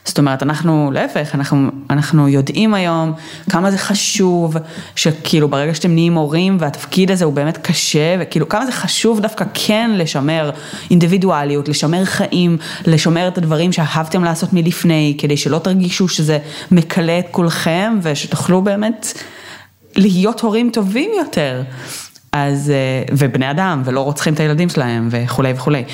זאת 0.04 0.18
אומרת 0.18 0.42
אנחנו 0.42 0.90
להפך, 0.94 1.34
אנחנו, 1.34 1.68
אנחנו 1.90 2.28
יודעים 2.28 2.74
היום 2.74 3.12
כמה 3.50 3.70
זה 3.70 3.78
חשוב, 3.78 4.56
שכאילו 4.96 5.48
ברגע 5.48 5.74
שאתם 5.74 5.90
נהיים 5.90 6.14
הורים 6.14 6.56
והתפקיד 6.60 7.10
הזה 7.10 7.24
הוא 7.24 7.32
באמת 7.32 7.56
קשה, 7.56 8.16
וכאילו 8.20 8.48
כמה 8.48 8.66
זה 8.66 8.72
חשוב 8.72 9.20
דווקא 9.20 9.44
כן 9.54 9.90
לשמר 9.94 10.50
אינדיבידואליות, 10.90 11.68
לשמר 11.68 12.04
חיים, 12.04 12.56
לשמר 12.86 13.28
את 13.28 13.38
הדברים 13.38 13.72
שאהבתם 13.72 14.24
לעשות 14.24 14.52
מלפני, 14.52 15.16
כדי 15.18 15.36
שלא 15.36 15.58
תרגישו 15.58 16.08
שזה 16.08 16.38
מקלה 16.70 17.18
את 17.18 17.26
כולכם 17.30 17.98
ושתוכלו 18.02 18.62
באמת 18.62 19.06
להיות 19.96 20.40
הורים 20.40 20.70
טובים 20.72 21.10
יותר. 21.18 21.62
אז, 22.32 22.70
אה, 22.70 23.14
ובני 23.18 23.50
אדם, 23.50 23.82
ולא 23.84 24.00
רוצחים 24.00 24.34
את 24.34 24.40
הילדים 24.40 24.68
שלהם, 24.68 25.08
וכולי 25.10 25.52
וכולי. 25.52 25.84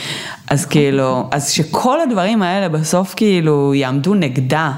אז 0.50 0.66
כאילו, 0.66 1.28
אז 1.30 1.50
שכל 1.50 2.00
הדברים 2.00 2.42
האלה 2.42 2.68
בסוף 2.68 3.14
כאילו 3.16 3.74
יעמדו 3.74 4.14
נגדה 4.14 4.72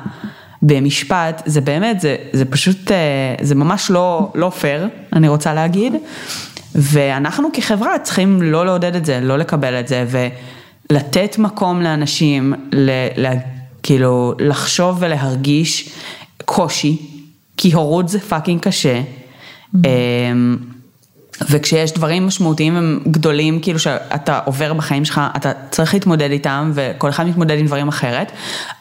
במשפט, 0.62 1.42
זה 1.46 1.60
באמת, 1.60 2.00
זה, 2.00 2.16
זה 2.32 2.44
פשוט, 2.44 2.90
אה, 2.90 3.34
זה 3.40 3.54
ממש 3.54 3.90
לא, 3.90 4.32
לא 4.34 4.50
פייר, 4.50 4.88
אני 5.12 5.28
רוצה 5.28 5.54
להגיד. 5.54 5.92
ואנחנו 6.74 7.48
כחברה 7.52 7.98
צריכים 7.98 8.42
לא 8.42 8.66
לעודד 8.66 8.94
את 8.96 9.04
זה, 9.04 9.20
לא 9.22 9.38
לקבל 9.38 9.80
את 9.80 9.88
זה, 9.88 10.06
ולתת 10.90 11.38
מקום 11.38 11.82
לאנשים, 11.82 12.54
ל, 12.72 12.90
ל, 13.16 13.32
כאילו, 13.82 14.34
לחשוב 14.38 14.96
ולהרגיש 15.00 15.88
קושי, 16.44 16.96
כי 17.56 17.72
הורות 17.72 18.08
זה 18.08 18.20
fucking 18.20 18.60
קשה. 18.60 19.00
Mm-hmm. 19.74 19.78
וכשיש 21.50 21.92
דברים 21.92 22.26
משמעותיים 22.26 22.76
הם 22.76 23.00
גדולים, 23.10 23.60
כאילו 23.60 23.78
שאתה 23.78 24.38
עובר 24.44 24.72
בחיים 24.72 25.04
שלך, 25.04 25.20
אתה 25.36 25.52
צריך 25.70 25.94
להתמודד 25.94 26.30
איתם, 26.30 26.72
וכל 26.74 27.10
אחד 27.10 27.26
מתמודד 27.26 27.58
עם 27.58 27.66
דברים 27.66 27.88
אחרת, 27.88 28.32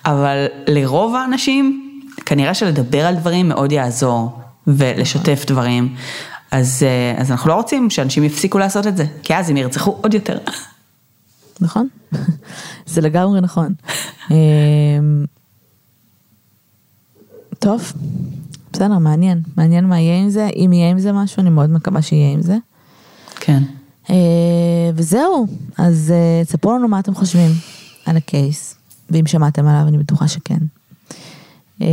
אבל 0.06 0.46
לרוב 0.68 1.16
האנשים, 1.16 1.84
כנראה 2.26 2.54
שלדבר 2.54 3.06
על 3.06 3.16
דברים 3.16 3.50
מאוד 3.50 3.72
יעזור, 3.72 4.42
ולשתף 4.68 5.44
דברים. 5.48 5.96
אז, 6.52 6.84
אה, 6.84 7.22
אז 7.22 7.32
אנחנו 7.32 7.50
לא 7.50 7.54
רוצים 7.56 7.90
שאנשים 7.90 8.24
יפסיקו 8.24 8.58
לעשות 8.58 8.88
את 8.88 8.98
זה, 8.98 9.06
כי 9.24 9.36
אז 9.36 9.50
הם 9.50 9.58
ירצחו 9.58 9.98
עוד 10.02 10.14
יותר. 10.14 10.38
נכון, 11.62 11.88
זה 12.86 13.02
לגמרי 13.02 13.42
נכון. 13.42 13.74
אמ, 14.32 14.36
טוב, 17.60 17.94
בסדר, 18.78 18.98
מעניין, 18.98 19.42
מעניין 19.58 19.86
מה 19.86 20.00
יהיה 20.00 20.20
עם 20.20 20.30
זה, 20.30 20.50
אם 20.56 20.74
יהיה 20.74 20.90
עם 20.90 21.00
זה 21.00 21.12
משהו, 21.12 21.42
אני 21.42 21.50
מאוד 21.50 21.70
מקווה 21.70 22.02
שיהיה 22.02 22.34
עם 22.34 22.42
זה. 22.42 22.58
כן. 23.36 23.64
Uh, 24.06 24.10
וזהו, 24.96 25.48
אז 25.78 26.14
uh, 26.14 26.50
ספרו 26.50 26.78
לנו 26.78 26.88
מה 26.88 27.00
אתם 27.00 27.16
חושבים 27.16 27.52
על 28.06 28.18
הקייס, 28.18 28.76
ואם 29.10 29.26
שמעתם 29.26 29.68
עליו, 29.68 29.88
אני 29.88 29.98
בטוחה 29.98 30.28
שכן. 30.28 30.58
Uh, 31.80 31.84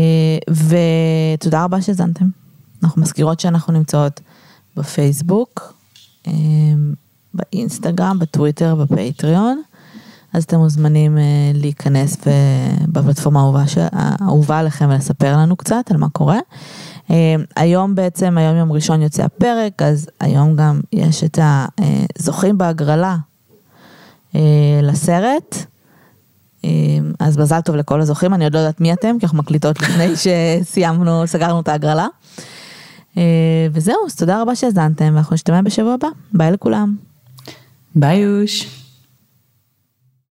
ותודה 1.38 1.64
רבה 1.64 1.82
שהזנתם. 1.82 2.24
אנחנו 2.82 3.02
מזכירות 3.02 3.40
שאנחנו 3.40 3.72
נמצאות 3.72 4.20
בפייסבוק, 4.76 5.74
באינסטגרם, 7.34 8.18
בטוויטר, 8.18 8.74
בפטריון. 8.74 9.62
אז 10.34 10.44
אתם 10.44 10.58
מוזמנים 10.58 11.18
אה, 11.18 11.22
להיכנס 11.54 12.16
בפלטפורמה 12.88 13.64
האהובה 13.92 14.58
עליכם 14.58 14.88
ולספר 14.90 15.36
לנו 15.36 15.56
קצת 15.56 15.90
על 15.90 15.96
מה 15.96 16.08
קורה. 16.08 16.38
אה, 17.10 17.34
היום 17.56 17.94
בעצם, 17.94 18.38
היום 18.38 18.56
יום 18.56 18.72
ראשון 18.72 19.02
יוצא 19.02 19.24
הפרק, 19.24 19.82
אז 19.82 20.08
היום 20.20 20.56
גם 20.56 20.80
יש 20.92 21.24
את 21.24 21.38
הזוכים 22.18 22.58
בהגרלה 22.58 23.16
אה, 24.34 24.40
לסרט. 24.82 25.56
אז 27.18 27.38
מזל 27.38 27.60
טוב 27.60 27.76
לכל 27.76 28.00
הזוכים, 28.00 28.34
אני 28.34 28.44
עוד 28.44 28.54
לא 28.54 28.58
יודעת 28.58 28.80
מי 28.80 28.92
אתם, 28.92 29.16
כי 29.18 29.26
אנחנו 29.26 29.38
מקליטות 29.38 29.82
לפני 29.82 30.12
שסיימנו, 30.62 31.26
סגרנו 31.26 31.60
את 31.60 31.68
ההגרלה. 31.68 32.06
וזהו, 33.72 34.06
אז 34.06 34.16
תודה 34.16 34.42
רבה 34.42 34.56
שהאזנתם, 34.56 35.12
ואנחנו 35.14 35.34
נשתמע 35.34 35.62
בשבוע 35.62 35.94
הבא. 35.94 36.08
ביי 36.32 36.50
לכולם. 36.50 36.96
ביי 37.94 38.16
יוש. 38.16 38.83